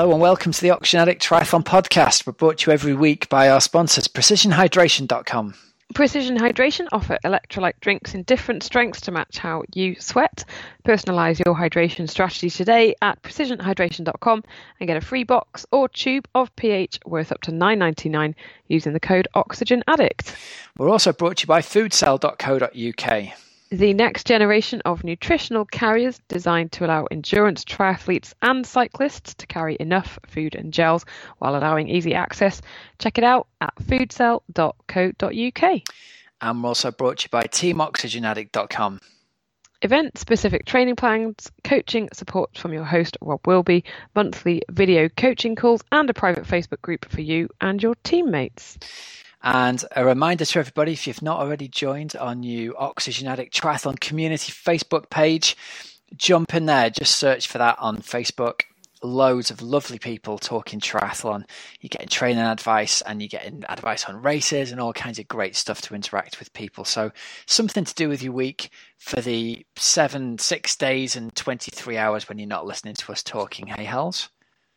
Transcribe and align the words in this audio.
Hello 0.00 0.12
and 0.12 0.22
welcome 0.22 0.50
to 0.50 0.62
the 0.62 0.70
Oxygen 0.70 0.98
Addict 0.98 1.22
Triathlon 1.22 1.62
Podcast. 1.62 2.26
We're 2.26 2.32
brought 2.32 2.56
to 2.60 2.70
you 2.70 2.72
every 2.72 2.94
week 2.94 3.28
by 3.28 3.50
our 3.50 3.60
sponsors, 3.60 4.08
PrecisionHydration.com. 4.08 5.54
Precision 5.94 6.38
Hydration 6.38 6.88
offer 6.90 7.18
electrolyte 7.22 7.78
drinks 7.82 8.14
in 8.14 8.22
different 8.22 8.62
strengths 8.62 9.02
to 9.02 9.10
match 9.10 9.36
how 9.36 9.62
you 9.74 9.96
sweat. 10.00 10.46
Personalize 10.86 11.44
your 11.44 11.54
hydration 11.54 12.08
strategy 12.08 12.48
today 12.48 12.94
at 13.02 13.22
precisionhydration.com 13.22 14.42
and 14.80 14.86
get 14.86 14.96
a 14.96 15.02
free 15.02 15.24
box 15.24 15.66
or 15.70 15.86
tube 15.86 16.26
of 16.34 16.56
pH 16.56 16.98
worth 17.04 17.30
up 17.30 17.42
to 17.42 17.50
$9.99 17.50 18.34
using 18.68 18.94
the 18.94 19.00
code 19.00 19.28
OxygenAddict. 19.36 20.34
We're 20.78 20.88
also 20.88 21.12
brought 21.12 21.36
to 21.36 21.42
you 21.42 21.48
by 21.48 21.60
foodcell.co.uk. 21.60 23.49
The 23.72 23.94
next 23.94 24.26
generation 24.26 24.82
of 24.84 25.04
nutritional 25.04 25.64
carriers 25.64 26.20
designed 26.26 26.72
to 26.72 26.84
allow 26.84 27.04
endurance 27.04 27.64
triathletes 27.64 28.34
and 28.42 28.66
cyclists 28.66 29.32
to 29.34 29.46
carry 29.46 29.76
enough 29.78 30.18
food 30.26 30.56
and 30.56 30.72
gels 30.72 31.04
while 31.38 31.54
allowing 31.54 31.88
easy 31.88 32.12
access. 32.12 32.60
Check 32.98 33.16
it 33.16 33.22
out 33.22 33.46
at 33.60 33.72
foodcell.co.uk. 33.76 35.82
And 36.40 36.62
we're 36.62 36.68
also 36.68 36.90
brought 36.90 37.18
to 37.18 37.26
you 37.26 37.30
by 37.30 37.44
teamoxygenaddict.com. 37.44 39.00
Event 39.82 40.18
specific 40.18 40.66
training 40.66 40.96
plans, 40.96 41.52
coaching 41.62 42.08
support 42.12 42.58
from 42.58 42.72
your 42.72 42.84
host, 42.84 43.16
Rob 43.20 43.46
Wilby, 43.46 43.84
monthly 44.16 44.62
video 44.68 45.08
coaching 45.08 45.54
calls, 45.54 45.84
and 45.92 46.10
a 46.10 46.14
private 46.14 46.44
Facebook 46.44 46.82
group 46.82 47.08
for 47.08 47.20
you 47.20 47.48
and 47.60 47.80
your 47.80 47.94
teammates. 48.02 48.78
And 49.42 49.82
a 49.96 50.04
reminder 50.04 50.44
to 50.44 50.58
everybody 50.58 50.92
if 50.92 51.06
you've 51.06 51.22
not 51.22 51.40
already 51.40 51.68
joined 51.68 52.14
our 52.16 52.34
new 52.34 52.76
Oxygen 52.76 53.26
Addict 53.26 53.58
Triathlon 53.58 53.98
Community 53.98 54.52
Facebook 54.52 55.08
page, 55.08 55.56
jump 56.16 56.54
in 56.54 56.66
there, 56.66 56.90
just 56.90 57.16
search 57.16 57.46
for 57.46 57.58
that 57.58 57.78
on 57.78 57.98
Facebook. 57.98 58.62
Loads 59.02 59.50
of 59.50 59.62
lovely 59.62 59.98
people 59.98 60.36
talking 60.36 60.78
triathlon. 60.78 61.44
You're 61.80 61.88
getting 61.88 62.08
training 62.08 62.42
advice 62.42 63.00
and 63.00 63.22
you're 63.22 63.30
getting 63.30 63.64
advice 63.66 64.04
on 64.04 64.20
races 64.20 64.72
and 64.72 64.80
all 64.80 64.92
kinds 64.92 65.18
of 65.18 65.26
great 65.26 65.56
stuff 65.56 65.80
to 65.82 65.94
interact 65.94 66.38
with 66.38 66.52
people. 66.52 66.84
So, 66.84 67.10
something 67.46 67.86
to 67.86 67.94
do 67.94 68.10
with 68.10 68.22
your 68.22 68.34
week 68.34 68.68
for 68.98 69.22
the 69.22 69.64
seven, 69.76 70.36
six 70.36 70.76
days 70.76 71.16
and 71.16 71.34
23 71.34 71.96
hours 71.96 72.28
when 72.28 72.38
you're 72.38 72.46
not 72.46 72.66
listening 72.66 72.92
to 72.96 73.12
us 73.12 73.22
talking. 73.22 73.68
Hey, 73.68 73.84
Hells? 73.84 74.28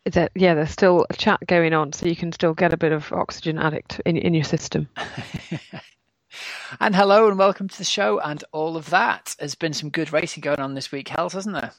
That 0.05 0.31
yeah, 0.35 0.53
there's 0.53 0.71
still 0.71 1.05
a 1.09 1.13
chat 1.15 1.39
going 1.47 1.73
on, 1.73 1.93
so 1.93 2.05
you 2.05 2.15
can 2.15 2.31
still 2.31 2.53
get 2.53 2.73
a 2.73 2.77
bit 2.77 2.91
of 2.91 3.11
oxygen 3.13 3.57
addict 3.57 4.01
in 4.05 4.17
in 4.17 4.33
your 4.33 4.43
system. 4.43 4.89
and 6.79 6.95
hello 6.95 7.29
and 7.29 7.37
welcome 7.37 7.67
to 7.69 7.77
the 7.77 7.83
show 7.83 8.19
and 8.19 8.43
all 8.51 8.75
of 8.77 8.89
that. 8.89 9.35
There's 9.39 9.55
been 9.55 9.73
some 9.73 9.89
good 9.89 10.11
racing 10.11 10.41
going 10.41 10.59
on 10.59 10.73
this 10.73 10.91
week, 10.91 11.07
Hells, 11.09 11.33
hasn't 11.33 11.55
there? 11.55 11.71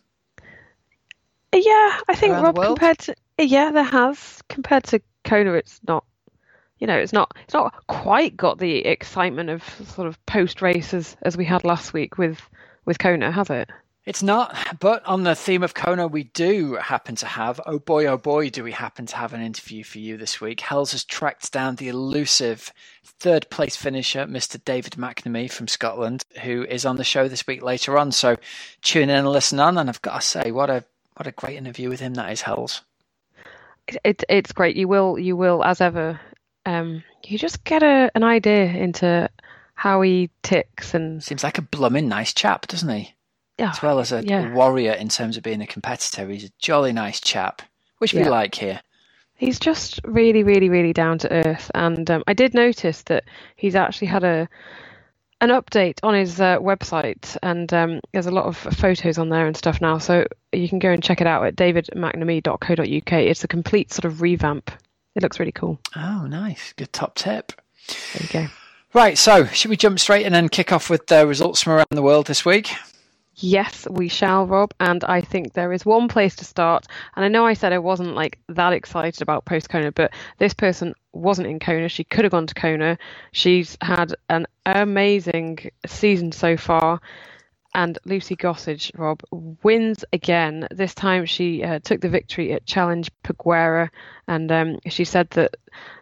Yeah, 1.54 2.00
I 2.08 2.14
think 2.14 2.32
Rob 2.32 2.56
compared 2.56 2.98
to 3.00 3.14
yeah, 3.38 3.70
there 3.70 3.84
has 3.84 4.42
compared 4.48 4.84
to 4.84 5.00
Kona, 5.24 5.52
it's 5.54 5.80
not. 5.86 6.04
You 6.78 6.88
know, 6.88 6.98
it's 6.98 7.12
not 7.12 7.36
it's 7.44 7.54
not 7.54 7.74
quite 7.86 8.36
got 8.36 8.58
the 8.58 8.78
excitement 8.86 9.50
of 9.50 9.62
sort 9.94 10.08
of 10.08 10.24
post 10.26 10.62
races 10.62 11.16
as 11.22 11.36
we 11.36 11.44
had 11.44 11.64
last 11.64 11.92
week 11.92 12.18
with 12.18 12.40
with 12.84 12.98
Kona, 12.98 13.30
has 13.32 13.50
it? 13.50 13.70
It's 14.06 14.22
not, 14.22 14.54
but 14.80 15.02
on 15.06 15.22
the 15.22 15.34
theme 15.34 15.62
of 15.62 15.72
Kona, 15.72 16.06
we 16.06 16.24
do 16.24 16.74
happen 16.74 17.16
to 17.16 17.26
have, 17.26 17.58
oh 17.64 17.78
boy, 17.78 18.04
oh 18.04 18.18
boy, 18.18 18.50
do 18.50 18.62
we 18.62 18.72
happen 18.72 19.06
to 19.06 19.16
have 19.16 19.32
an 19.32 19.40
interview 19.40 19.82
for 19.82 19.98
you 19.98 20.18
this 20.18 20.42
week. 20.42 20.60
Hells 20.60 20.92
has 20.92 21.04
tracked 21.04 21.50
down 21.52 21.76
the 21.76 21.88
elusive 21.88 22.70
third 23.02 23.48
place 23.48 23.76
finisher, 23.76 24.26
Mr. 24.26 24.62
David 24.62 24.94
McNamee 24.94 25.50
from 25.50 25.68
Scotland, 25.68 26.22
who 26.42 26.64
is 26.64 26.84
on 26.84 26.96
the 26.96 27.04
show 27.04 27.28
this 27.28 27.46
week 27.46 27.62
later 27.62 27.96
on. 27.96 28.12
So 28.12 28.36
tune 28.82 29.08
in 29.08 29.16
and 29.16 29.28
listen 29.28 29.58
on. 29.58 29.78
And 29.78 29.88
I've 29.88 30.02
got 30.02 30.20
to 30.20 30.26
say, 30.26 30.50
what 30.50 30.68
a 30.68 30.84
what 31.16 31.26
a 31.26 31.32
great 31.32 31.56
interview 31.56 31.88
with 31.88 32.00
him 32.00 32.14
that 32.14 32.30
is, 32.30 32.42
Hells. 32.42 32.82
It, 33.88 33.96
it 34.04 34.24
it's 34.28 34.52
great. 34.52 34.76
You 34.76 34.86
will, 34.86 35.18
you 35.18 35.34
will, 35.34 35.64
as 35.64 35.80
ever, 35.80 36.20
um, 36.66 37.02
you 37.24 37.38
just 37.38 37.64
get 37.64 37.82
a, 37.82 38.10
an 38.14 38.22
idea 38.22 38.64
into 38.66 39.30
how 39.74 40.02
he 40.02 40.28
ticks 40.42 40.92
and 40.92 41.22
seems 41.22 41.42
like 41.42 41.56
a 41.56 41.62
blooming 41.62 42.08
nice 42.08 42.34
chap, 42.34 42.66
doesn't 42.66 42.88
he? 42.90 43.14
As 43.58 43.82
well 43.82 44.00
as 44.00 44.12
a 44.12 44.24
yeah. 44.24 44.52
warrior 44.52 44.92
in 44.92 45.08
terms 45.08 45.36
of 45.36 45.42
being 45.42 45.60
a 45.60 45.66
competitor. 45.66 46.28
He's 46.28 46.44
a 46.44 46.52
jolly 46.58 46.92
nice 46.92 47.20
chap, 47.20 47.62
which 47.98 48.12
yeah. 48.12 48.24
we 48.24 48.28
like 48.28 48.54
here. 48.54 48.80
He's 49.36 49.58
just 49.58 50.00
really, 50.04 50.42
really, 50.42 50.68
really 50.68 50.92
down 50.92 51.18
to 51.18 51.32
earth. 51.46 51.70
And 51.74 52.08
um, 52.10 52.22
I 52.26 52.34
did 52.34 52.54
notice 52.54 53.02
that 53.02 53.24
he's 53.56 53.74
actually 53.74 54.08
had 54.08 54.24
a 54.24 54.48
an 55.40 55.50
update 55.50 55.98
on 56.02 56.14
his 56.14 56.40
uh, 56.40 56.58
website, 56.58 57.36
and 57.42 57.72
um, 57.74 58.00
there's 58.12 58.26
a 58.26 58.30
lot 58.30 58.46
of 58.46 58.56
photos 58.56 59.18
on 59.18 59.28
there 59.28 59.46
and 59.46 59.56
stuff 59.56 59.80
now. 59.80 59.98
So 59.98 60.26
you 60.52 60.68
can 60.68 60.78
go 60.78 60.90
and 60.90 61.02
check 61.02 61.20
it 61.20 61.26
out 61.26 61.44
at 61.44 61.56
davidmcnamee.co.uk. 61.56 63.12
It's 63.12 63.44
a 63.44 63.48
complete 63.48 63.92
sort 63.92 64.06
of 64.06 64.22
revamp. 64.22 64.70
It 65.14 65.22
looks 65.22 65.38
really 65.38 65.52
cool. 65.52 65.78
Oh, 65.96 66.26
nice. 66.26 66.72
Good 66.72 66.92
top 66.92 67.16
tip. 67.16 67.52
There 67.88 68.22
you 68.22 68.46
go. 68.46 68.52
Right, 68.94 69.18
so 69.18 69.44
should 69.46 69.70
we 69.70 69.76
jump 69.76 69.98
straight 69.98 70.24
in 70.24 70.34
and 70.34 70.50
kick 70.50 70.72
off 70.72 70.88
with 70.88 71.08
the 71.08 71.26
results 71.26 71.62
from 71.62 71.74
around 71.74 71.86
the 71.90 72.02
world 72.02 72.26
this 72.26 72.44
week? 72.44 72.70
Yes, 73.36 73.86
we 73.90 74.08
shall, 74.08 74.46
Rob. 74.46 74.72
And 74.78 75.02
I 75.04 75.20
think 75.20 75.52
there 75.52 75.72
is 75.72 75.84
one 75.84 76.08
place 76.08 76.36
to 76.36 76.44
start. 76.44 76.86
And 77.16 77.24
I 77.24 77.28
know 77.28 77.44
I 77.44 77.54
said 77.54 77.72
I 77.72 77.78
wasn't 77.78 78.14
like 78.14 78.38
that 78.48 78.72
excited 78.72 79.22
about 79.22 79.44
post 79.44 79.68
Kona, 79.68 79.90
but 79.90 80.12
this 80.38 80.54
person 80.54 80.94
wasn't 81.12 81.48
in 81.48 81.58
Kona. 81.58 81.88
She 81.88 82.04
could 82.04 82.24
have 82.24 82.32
gone 82.32 82.46
to 82.46 82.54
Kona. 82.54 82.96
She's 83.32 83.76
had 83.80 84.14
an 84.28 84.46
amazing 84.64 85.70
season 85.86 86.32
so 86.32 86.56
far. 86.56 87.00
And 87.76 87.98
Lucy 88.04 88.36
Gossage, 88.36 88.96
Rob, 88.96 89.20
wins 89.32 90.04
again. 90.12 90.68
This 90.70 90.94
time 90.94 91.26
she 91.26 91.64
uh, 91.64 91.80
took 91.80 92.00
the 92.00 92.08
victory 92.08 92.52
at 92.52 92.66
Challenge 92.66 93.10
Peguera. 93.24 93.88
And 94.28 94.52
um, 94.52 94.78
she 94.86 95.04
said 95.04 95.28
that, 95.30 95.56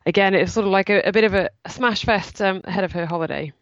again, 0.05 0.35
it's 0.35 0.53
sort 0.53 0.67
of 0.67 0.73
like 0.73 0.91
a, 0.91 1.01
a 1.01 1.13
bit 1.13 1.25
of 1.25 1.33
a 1.33 1.49
smash 1.67 2.05
fest 2.05 2.43
um, 2.43 2.61
ahead 2.65 2.85
of 2.85 2.93
her 2.93 3.07
holiday 3.07 3.55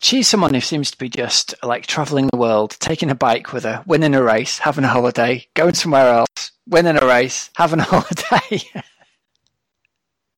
she's 0.00 0.28
someone 0.28 0.54
who 0.54 0.60
seems 0.60 0.90
to 0.90 0.98
be 0.98 1.08
just 1.08 1.54
like 1.62 1.86
traveling 1.86 2.28
the 2.28 2.38
world, 2.38 2.76
taking 2.80 3.10
a 3.10 3.14
bike 3.14 3.52
with 3.52 3.64
her, 3.64 3.82
winning 3.86 4.14
a 4.14 4.22
race, 4.22 4.58
having 4.58 4.84
a 4.84 4.88
holiday, 4.88 5.46
going 5.54 5.74
somewhere 5.74 6.08
else, 6.08 6.52
winning 6.66 7.00
a 7.00 7.06
race, 7.06 7.50
having 7.56 7.80
a 7.80 7.82
holiday. 7.88 8.62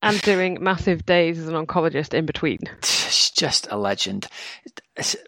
and 0.02 0.20
doing 0.22 0.58
massive 0.62 1.04
days 1.04 1.38
as 1.38 1.48
an 1.48 1.54
oncologist 1.54 2.14
in 2.14 2.26
between. 2.26 2.58
She's 2.82 3.30
just 3.30 3.66
a 3.70 3.76
legend. 3.76 4.28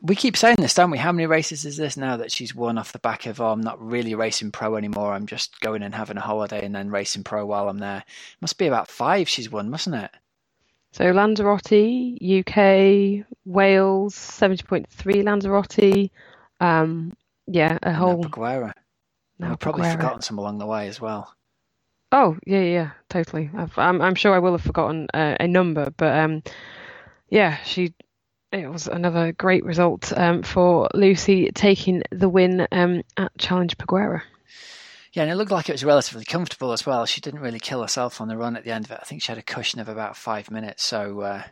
We 0.02 0.14
keep 0.14 0.36
saying 0.36 0.56
this, 0.58 0.74
don't 0.74 0.90
we? 0.90 0.98
How 0.98 1.12
many 1.12 1.26
races 1.26 1.64
is 1.64 1.76
this 1.76 1.96
now 1.96 2.16
that 2.16 2.32
she's 2.32 2.54
won 2.54 2.78
off 2.78 2.92
the 2.92 2.98
back 2.98 3.26
of, 3.26 3.40
oh, 3.40 3.52
I'm 3.52 3.60
not 3.60 3.80
really 3.84 4.14
racing 4.14 4.52
pro 4.52 4.76
anymore. 4.76 5.12
I'm 5.12 5.26
just 5.26 5.60
going 5.60 5.82
and 5.82 5.94
having 5.94 6.16
a 6.16 6.22
holiday 6.22 6.64
and 6.64 6.74
then 6.74 6.90
racing 6.90 7.24
pro 7.24 7.44
while 7.44 7.68
I'm 7.68 7.78
there. 7.78 8.04
Must 8.40 8.58
be 8.58 8.66
about 8.66 8.90
five 8.90 9.28
she's 9.28 9.50
won, 9.50 9.70
mustn't 9.70 9.96
it? 9.96 10.10
So 10.92 11.10
Lanzarote, 11.12 12.18
UK, 12.20 13.26
Wales, 13.44 14.14
70.3 14.14 15.24
Lanzarote. 15.24 16.10
Um, 16.60 17.12
yeah, 17.46 17.78
a 17.82 17.92
whole. 17.92 18.24
Peguera. 18.24 18.72
No, 19.38 19.52
I've 19.52 19.60
probably 19.60 19.88
forgotten 19.90 20.22
some 20.22 20.38
along 20.38 20.58
the 20.58 20.66
way 20.66 20.88
as 20.88 21.00
well. 21.00 21.32
Oh 22.10 22.36
yeah, 22.46 22.62
yeah, 22.62 22.90
totally. 23.10 23.50
i 23.54 23.68
am 23.76 24.00
I'm 24.00 24.14
sure 24.14 24.34
I 24.34 24.38
will 24.38 24.52
have 24.52 24.62
forgotten 24.62 25.08
uh, 25.12 25.36
a 25.38 25.46
number, 25.46 25.90
but 25.96 26.16
um, 26.18 26.42
yeah, 27.28 27.58
she. 27.64 27.94
It 28.50 28.70
was 28.70 28.88
another 28.88 29.32
great 29.32 29.62
result 29.62 30.10
um, 30.16 30.42
for 30.42 30.88
Lucy 30.94 31.50
taking 31.54 32.02
the 32.10 32.30
win 32.30 32.66
um, 32.72 33.02
at 33.18 33.36
Challenge 33.36 33.76
Peguera. 33.76 34.22
Yeah, 35.18 35.24
and 35.24 35.32
it 35.32 35.34
looked 35.34 35.50
like 35.50 35.68
it 35.68 35.72
was 35.72 35.82
relatively 35.82 36.24
comfortable 36.24 36.70
as 36.70 36.86
well. 36.86 37.04
She 37.04 37.20
didn't 37.20 37.40
really 37.40 37.58
kill 37.58 37.82
herself 37.82 38.20
on 38.20 38.28
the 38.28 38.36
run 38.36 38.54
at 38.54 38.62
the 38.62 38.70
end 38.70 38.84
of 38.84 38.92
it. 38.92 39.00
I 39.02 39.04
think 39.04 39.20
she 39.20 39.32
had 39.32 39.38
a 39.38 39.42
cushion 39.42 39.80
of 39.80 39.88
about 39.88 40.16
five 40.16 40.48
minutes. 40.48 40.84
So, 40.84 41.22
uh, 41.22 41.42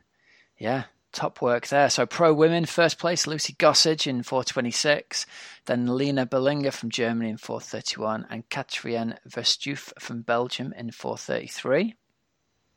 yeah, 0.56 0.84
top 1.10 1.42
work 1.42 1.66
there. 1.66 1.90
So, 1.90 2.06
pro 2.06 2.32
women, 2.32 2.64
first 2.66 2.96
place, 2.96 3.26
Lucy 3.26 3.54
Gossage 3.54 4.06
in 4.06 4.22
426. 4.22 5.26
Then 5.64 5.96
Lena 5.96 6.26
Berlinger 6.26 6.72
from 6.72 6.90
Germany 6.90 7.28
in 7.28 7.38
431. 7.38 8.28
And 8.30 8.48
Katrien 8.50 9.18
Verstuyft 9.28 10.00
from 10.00 10.22
Belgium 10.22 10.72
in 10.72 10.92
433 10.92 11.96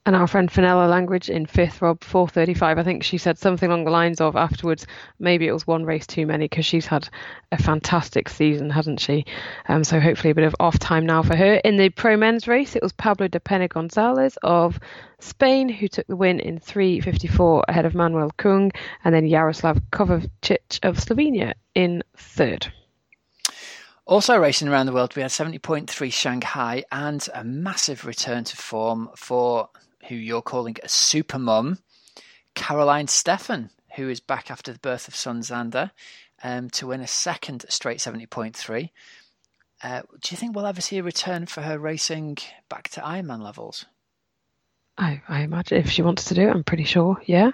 and 0.09 0.15
our 0.15 0.25
friend 0.25 0.51
Fenella 0.51 0.88
Langridge 0.88 1.29
in 1.29 1.45
fifth, 1.45 1.83
Rob, 1.83 2.03
435. 2.03 2.79
I 2.79 2.83
think 2.83 3.03
she 3.03 3.19
said 3.19 3.38
something 3.38 3.69
along 3.69 3.83
the 3.83 3.91
lines 3.91 4.19
of 4.19 4.35
afterwards, 4.35 4.88
maybe 5.19 5.45
it 5.45 5.51
was 5.51 5.67
one 5.67 5.85
race 5.85 6.07
too 6.07 6.25
many 6.25 6.45
because 6.45 6.65
she's 6.65 6.88
had 6.88 7.07
a 7.51 7.61
fantastic 7.61 8.27
season, 8.27 8.71
hasn't 8.71 9.00
she? 9.00 9.23
Um, 9.67 9.83
so 9.83 10.00
hopefully 10.00 10.31
a 10.31 10.33
bit 10.33 10.45
of 10.45 10.56
off 10.59 10.79
time 10.79 11.06
now 11.06 11.21
for 11.21 11.35
her. 11.35 11.61
In 11.63 11.77
the 11.77 11.89
pro 11.89 12.17
men's 12.17 12.47
race, 12.47 12.75
it 12.75 12.81
was 12.81 12.91
Pablo 12.91 13.27
Dapena 13.27 13.69
Gonzalez 13.69 14.35
of 14.41 14.79
Spain 15.19 15.69
who 15.69 15.88
took 15.88 16.07
the 16.07 16.15
win 16.15 16.39
in 16.39 16.59
3.54 16.59 17.65
ahead 17.67 17.85
of 17.85 17.94
Manuel 17.94 18.31
Kung, 18.35 18.71
and 19.03 19.13
then 19.13 19.29
Jaroslav 19.29 19.79
Kovacic 19.91 20.79
of 20.81 20.97
Slovenia 20.97 21.53
in 21.75 22.01
third. 22.17 22.73
Also 24.07 24.35
racing 24.38 24.69
around 24.69 24.88
the 24.88 24.91
world, 24.91 25.15
we 25.15 25.21
had 25.21 25.29
70.3 25.29 26.12
Shanghai 26.12 26.83
and 26.91 27.27
a 27.35 27.44
massive 27.44 28.05
return 28.05 28.44
to 28.45 28.57
form 28.57 29.12
for 29.15 29.69
who 30.09 30.15
you're 30.15 30.41
calling 30.41 30.75
a 30.83 30.89
super 30.89 31.39
mum, 31.39 31.79
Caroline 32.56 33.07
Steffen, 33.07 33.69
who 33.95 34.09
is 34.09 34.19
back 34.19 34.51
after 34.51 34.73
the 34.73 34.79
birth 34.79 35.07
of 35.07 35.15
son 35.15 35.39
Xander, 35.41 35.91
um, 36.44 36.69
to 36.71 36.88
win 36.88 37.01
a 37.01 37.07
second 37.07 37.65
straight 37.69 38.00
70.3. 38.00 38.89
Uh, 39.81 40.01
do 40.21 40.29
you 40.31 40.38
think 40.38 40.56
we'll 40.56 40.65
ever 40.65 40.81
see 40.81 40.97
a 40.97 41.03
return 41.03 41.45
for 41.45 41.61
her 41.61 41.79
racing 41.79 42.38
back 42.67 42.89
to 42.89 43.01
Ironman 43.01 43.41
levels? 43.41 43.85
I, 44.97 45.21
I 45.29 45.41
imagine 45.41 45.77
if 45.77 45.89
she 45.89 46.01
wants 46.01 46.25
to 46.25 46.33
do 46.33 46.41
it, 46.41 46.51
I'm 46.51 46.63
pretty 46.65 46.83
sure. 46.83 47.17
Yeah, 47.25 47.51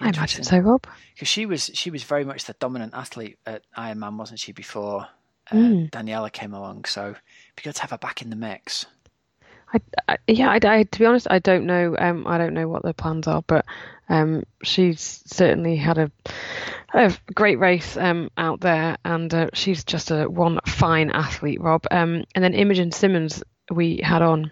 I 0.00 0.08
imagine 0.08 0.44
so, 0.44 0.58
Rob. 0.58 0.86
Because 1.14 1.28
she 1.28 1.44
was 1.44 1.70
she 1.74 1.90
was 1.90 2.02
very 2.04 2.24
much 2.24 2.44
the 2.44 2.54
dominant 2.54 2.94
athlete 2.94 3.38
at 3.44 3.62
Ironman, 3.76 4.16
wasn't 4.16 4.40
she? 4.40 4.52
Before 4.52 5.02
uh, 5.50 5.54
Mm. 5.54 5.90
Daniela 5.90 6.32
came 6.32 6.54
along, 6.54 6.86
so 6.86 7.10
it'd 7.10 7.20
be 7.56 7.62
good 7.62 7.74
to 7.76 7.82
have 7.82 7.90
her 7.90 7.98
back 7.98 8.22
in 8.22 8.30
the 8.30 8.36
mix. 8.36 8.86
I, 10.08 10.12
I, 10.12 10.16
yeah, 10.26 10.50
I, 10.50 10.58
I- 10.62 10.82
to 10.84 10.98
be 10.98 11.06
honest, 11.06 11.26
I 11.30 11.38
don't 11.38 11.66
know. 11.66 11.94
Um, 11.98 12.26
I 12.26 12.38
don't 12.38 12.54
know 12.54 12.68
what 12.68 12.82
their 12.82 12.92
plans 12.92 13.26
are, 13.26 13.42
but 13.46 13.64
um, 14.08 14.44
she's 14.62 15.22
certainly 15.26 15.76
had 15.76 15.98
a, 15.98 16.10
a 16.94 17.16
great 17.34 17.58
race 17.58 17.96
um 17.96 18.30
out 18.36 18.60
there, 18.60 18.96
and 19.04 19.32
uh, 19.34 19.48
she's 19.52 19.84
just 19.84 20.10
a 20.10 20.24
one 20.26 20.60
fine 20.66 21.10
athlete, 21.10 21.60
Rob. 21.60 21.86
Um, 21.90 22.24
and 22.34 22.42
then 22.44 22.54
Imogen 22.54 22.92
Simmonds 22.92 23.42
we 23.70 23.98
had 24.02 24.22
on. 24.22 24.50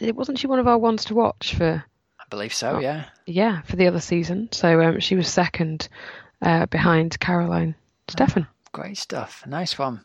It 0.00 0.16
Wasn't 0.16 0.38
she 0.38 0.46
one 0.46 0.58
of 0.58 0.66
our 0.66 0.78
ones 0.78 1.04
to 1.06 1.14
watch 1.14 1.54
for? 1.54 1.84
I 2.18 2.24
believe 2.30 2.54
so. 2.54 2.76
Oh. 2.76 2.78
Yeah. 2.80 3.04
Yeah, 3.26 3.60
for 3.62 3.76
the 3.76 3.86
other 3.86 4.00
season. 4.00 4.48
So 4.50 4.80
um, 4.80 5.00
she 5.00 5.14
was 5.14 5.28
second 5.28 5.88
uh, 6.40 6.66
behind 6.66 7.20
Caroline 7.20 7.74
Steffen. 8.08 8.46
Great 8.72 8.96
stuff. 8.96 9.46
Nice 9.46 9.78
one. 9.78 10.02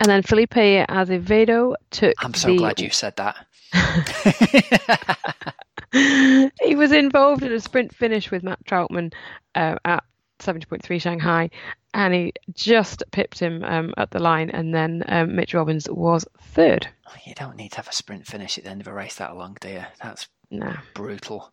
And 0.00 0.08
then 0.08 0.22
Felipe 0.22 0.56
Azevedo 0.88 1.74
took 1.90 2.14
I'm 2.24 2.34
so 2.34 2.48
the 2.48 2.58
glad 2.58 2.80
you 2.80 2.90
said 2.90 3.16
that. 3.16 3.46
he 6.62 6.74
was 6.74 6.92
involved 6.92 7.42
in 7.42 7.52
a 7.52 7.60
sprint 7.60 7.94
finish 7.94 8.30
with 8.30 8.42
Matt 8.42 8.64
Trautman 8.64 9.12
uh, 9.54 9.76
at 9.84 10.04
70.3 10.38 11.00
Shanghai, 11.00 11.50
and 11.94 12.14
he 12.14 12.32
just 12.52 13.04
pipped 13.12 13.38
him 13.38 13.62
um, 13.64 13.94
at 13.96 14.10
the 14.10 14.18
line. 14.18 14.50
And 14.50 14.74
then 14.74 15.04
um, 15.06 15.36
Mitch 15.36 15.54
Robins 15.54 15.88
was 15.88 16.26
third. 16.40 16.88
You 17.26 17.34
don't 17.34 17.56
need 17.56 17.72
to 17.72 17.76
have 17.76 17.88
a 17.88 17.92
sprint 17.92 18.26
finish 18.26 18.58
at 18.58 18.64
the 18.64 18.70
end 18.70 18.80
of 18.80 18.88
a 18.88 18.92
race 18.92 19.16
that 19.16 19.36
long, 19.36 19.56
do 19.60 19.68
you? 19.68 19.84
That's 20.02 20.28
No, 20.50 20.74
brutal. 20.94 21.50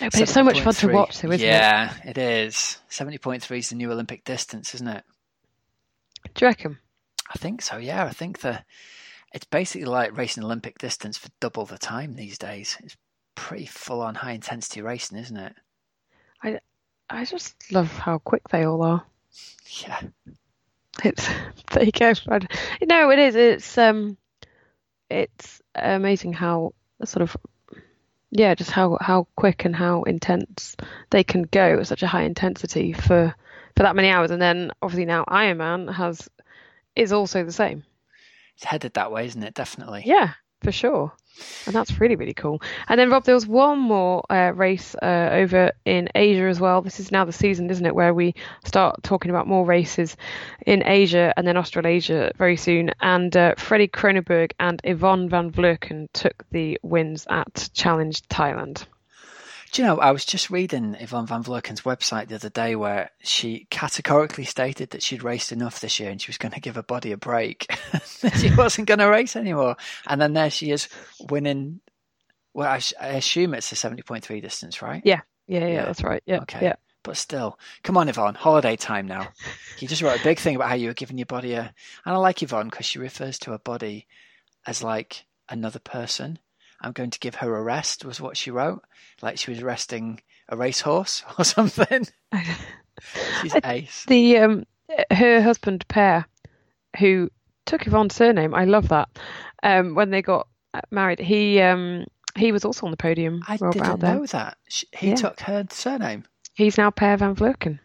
no 0.00 0.08
but 0.10 0.20
it's 0.20 0.32
so 0.32 0.44
much 0.44 0.60
fun 0.60 0.74
to 0.74 0.88
watch, 0.88 1.20
though, 1.20 1.32
isn't 1.32 1.46
it? 1.46 1.50
yeah, 1.50 1.92
it 2.04 2.16
is. 2.16 2.78
70.3 2.90 3.58
is 3.58 3.70
the 3.70 3.74
new 3.74 3.90
Olympic 3.90 4.24
distance, 4.24 4.74
isn't 4.76 4.88
it? 4.88 5.04
Do 6.34 6.44
you 6.44 6.48
reckon? 6.48 6.78
I 7.30 7.38
think 7.38 7.62
so, 7.62 7.76
yeah. 7.76 8.04
I 8.04 8.10
think 8.10 8.40
the 8.40 8.64
it's 9.32 9.44
basically 9.44 9.86
like 9.86 10.16
racing 10.16 10.42
Olympic 10.42 10.78
distance 10.78 11.16
for 11.16 11.28
double 11.38 11.64
the 11.64 11.78
time 11.78 12.14
these 12.14 12.36
days. 12.36 12.76
It's 12.82 12.96
pretty 13.36 13.66
full 13.66 14.02
on 14.02 14.16
high 14.16 14.32
intensity 14.32 14.82
racing, 14.82 15.18
isn't 15.18 15.36
it? 15.36 15.54
I 16.42 16.58
I 17.08 17.24
just 17.24 17.72
love 17.72 17.90
how 17.96 18.18
quick 18.18 18.48
they 18.48 18.64
all 18.64 18.82
are. 18.82 19.04
Yeah. 19.86 20.00
It's 21.04 21.28
there 21.72 21.84
you 21.84 21.92
go. 21.92 22.12
No, 22.82 23.10
it 23.10 23.18
is. 23.18 23.36
It's 23.36 23.78
um, 23.78 24.16
it's 25.08 25.62
amazing 25.74 26.32
how 26.32 26.72
sort 27.04 27.22
of 27.22 27.36
yeah, 28.32 28.54
just 28.54 28.70
how 28.70 28.98
how 29.00 29.26
quick 29.36 29.64
and 29.64 29.74
how 29.74 30.02
intense 30.02 30.76
they 31.10 31.24
can 31.24 31.42
go 31.42 31.78
at 31.78 31.86
such 31.86 32.02
a 32.02 32.08
high 32.08 32.22
intensity 32.22 32.92
for 32.92 33.34
for 33.76 33.82
that 33.82 33.96
many 33.96 34.08
hours. 34.08 34.30
And 34.30 34.42
then 34.42 34.72
obviously 34.82 35.04
now 35.06 35.24
Ironman 35.28 35.92
has 35.92 36.28
is 37.00 37.12
also 37.12 37.44
the 37.44 37.52
same. 37.52 37.84
It's 38.56 38.64
headed 38.64 38.94
that 38.94 39.10
way, 39.10 39.26
isn't 39.26 39.42
it? 39.42 39.54
Definitely. 39.54 40.02
Yeah, 40.04 40.34
for 40.62 40.70
sure. 40.70 41.12
And 41.64 41.74
that's 41.74 41.98
really, 41.98 42.16
really 42.16 42.34
cool. 42.34 42.60
And 42.88 43.00
then, 43.00 43.08
Rob, 43.08 43.24
there 43.24 43.34
was 43.34 43.46
one 43.46 43.78
more 43.78 44.24
uh, 44.30 44.50
race 44.50 44.94
uh, 45.00 45.30
over 45.32 45.72
in 45.86 46.10
Asia 46.14 46.44
as 46.44 46.60
well. 46.60 46.82
This 46.82 47.00
is 47.00 47.10
now 47.10 47.24
the 47.24 47.32
season, 47.32 47.70
isn't 47.70 47.86
it, 47.86 47.94
where 47.94 48.12
we 48.12 48.34
start 48.66 49.02
talking 49.02 49.30
about 49.30 49.46
more 49.46 49.64
races 49.64 50.16
in 50.66 50.82
Asia 50.86 51.32
and 51.36 51.46
then 51.46 51.56
Australasia 51.56 52.32
very 52.36 52.56
soon. 52.56 52.90
And 53.00 53.34
uh, 53.34 53.54
Freddie 53.56 53.88
Kronenberg 53.88 54.52
and 54.60 54.80
Yvonne 54.84 55.30
van 55.30 55.50
Vlerken 55.50 56.08
took 56.12 56.44
the 56.50 56.78
wins 56.82 57.26
at 57.30 57.70
Challenge 57.72 58.20
Thailand. 58.28 58.84
Do 59.72 59.82
you 59.82 59.86
know, 59.88 59.98
I 59.98 60.10
was 60.10 60.24
just 60.24 60.50
reading 60.50 60.96
Yvonne 60.98 61.26
van 61.26 61.44
Vlerken's 61.44 61.82
website 61.82 62.26
the 62.28 62.34
other 62.34 62.48
day 62.50 62.74
where 62.74 63.10
she 63.22 63.66
categorically 63.70 64.44
stated 64.44 64.90
that 64.90 65.02
she'd 65.02 65.22
raced 65.22 65.52
enough 65.52 65.80
this 65.80 66.00
year 66.00 66.10
and 66.10 66.20
she 66.20 66.28
was 66.28 66.38
going 66.38 66.52
to 66.52 66.60
give 66.60 66.74
her 66.74 66.82
body 66.82 67.12
a 67.12 67.16
break. 67.16 67.72
she 68.38 68.52
wasn't 68.54 68.88
going 68.88 68.98
to 68.98 69.06
race 69.06 69.36
anymore. 69.36 69.76
And 70.08 70.20
then 70.20 70.32
there 70.32 70.50
she 70.50 70.72
is 70.72 70.88
winning. 71.28 71.80
Well, 72.52 72.68
I, 72.68 72.80
I 73.00 73.08
assume 73.10 73.54
it's 73.54 73.70
a 73.70 73.76
70.3 73.76 74.42
distance, 74.42 74.82
right? 74.82 75.02
Yeah, 75.04 75.20
yeah, 75.46 75.60
yeah, 75.60 75.66
Yeah. 75.68 75.84
that's 75.84 76.02
right. 76.02 76.22
Yeah, 76.26 76.40
Okay. 76.40 76.58
yeah. 76.62 76.74
But 77.04 77.16
still, 77.16 77.58
come 77.82 77.96
on, 77.96 78.08
Yvonne, 78.08 78.34
holiday 78.34 78.76
time 78.76 79.06
now. 79.06 79.28
You 79.78 79.88
just 79.88 80.02
wrote 80.02 80.20
a 80.20 80.24
big 80.24 80.38
thing 80.38 80.56
about 80.56 80.68
how 80.68 80.74
you 80.74 80.88
were 80.88 80.94
giving 80.94 81.16
your 81.16 81.26
body 81.26 81.54
a. 81.54 81.60
And 82.04 82.14
I 82.14 82.16
like 82.16 82.42
Yvonne 82.42 82.68
because 82.68 82.84
she 82.86 82.98
refers 82.98 83.38
to 83.40 83.52
her 83.52 83.58
body 83.58 84.06
as 84.66 84.82
like 84.82 85.24
another 85.48 85.78
person. 85.78 86.38
I'm 86.80 86.92
going 86.92 87.10
to 87.10 87.18
give 87.18 87.36
her 87.36 87.56
a 87.56 87.62
rest, 87.62 88.04
was 88.04 88.20
what 88.20 88.36
she 88.36 88.50
wrote. 88.50 88.82
Like 89.22 89.38
she 89.38 89.50
was 89.50 89.62
resting 89.62 90.20
a 90.48 90.56
racehorse 90.56 91.22
or 91.38 91.44
something. 91.44 92.06
She's 93.42 93.56
ace. 93.64 94.04
The 94.06 94.38
um, 94.38 94.64
her 95.10 95.40
husband 95.42 95.86
Per, 95.88 96.24
who 96.98 97.30
took 97.66 97.86
Yvonne's 97.86 98.14
surname, 98.14 98.54
I 98.54 98.64
love 98.64 98.88
that. 98.88 99.08
Um, 99.62 99.94
when 99.94 100.10
they 100.10 100.22
got 100.22 100.48
married, 100.90 101.18
he 101.18 101.60
um 101.60 102.04
he 102.36 102.52
was 102.52 102.64
also 102.64 102.86
on 102.86 102.90
the 102.90 102.96
podium. 102.96 103.42
I 103.48 103.56
Rob, 103.60 103.72
didn't 103.74 104.02
know 104.02 104.26
that. 104.26 104.56
She, 104.68 104.86
he 104.92 105.08
Yeah. 105.10 105.14
took 105.16 105.40
her 105.40 105.66
surname. 105.70 106.24
He's 106.54 106.76
now 106.78 106.90
Per 106.90 107.16
van 107.16 107.34
Vlerken. 107.34 107.78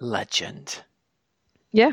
Legend. 0.00 0.82
Yeah, 1.72 1.92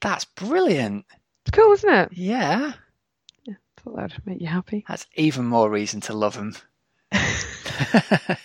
That's 0.00 0.24
brilliant. 0.26 1.06
it's 1.46 1.50
cool, 1.56 1.72
isn't 1.72 1.92
it? 1.92 2.08
Yeah. 2.12 2.72
Thought 3.84 3.96
that 3.96 4.12
would 4.12 4.26
make 4.26 4.40
you 4.40 4.48
happy. 4.48 4.84
That's 4.88 5.06
even 5.14 5.46
more 5.46 5.70
reason 5.70 6.00
to 6.02 6.14
love 6.14 6.36
him. 6.36 6.56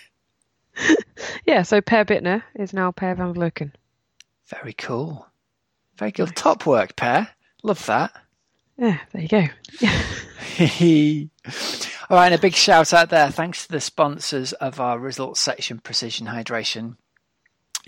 Yeah, 1.48 1.62
so 1.62 1.80
Per 1.80 2.04
Bittner 2.04 2.42
is 2.56 2.74
now 2.74 2.90
Per 2.90 3.14
van 3.14 3.32
Vlerken. 3.32 3.72
Very 4.48 4.74
cool. 4.74 5.26
Very 5.96 6.10
good. 6.10 6.36
Top 6.36 6.66
work, 6.66 6.94
pair. 6.94 7.30
Love 7.62 7.86
that. 7.86 8.12
Yeah, 8.76 8.98
there 9.12 9.22
you 9.22 9.28
go. 9.28 9.46
All 12.10 12.18
right, 12.18 12.26
and 12.26 12.34
a 12.34 12.38
big 12.38 12.52
shout 12.52 12.92
out 12.92 13.08
there. 13.08 13.30
Thanks 13.30 13.64
to 13.64 13.72
the 13.72 13.80
sponsors 13.80 14.52
of 14.52 14.78
our 14.78 14.98
results 14.98 15.40
section, 15.40 15.78
Precision 15.78 16.26
Hydration. 16.26 16.96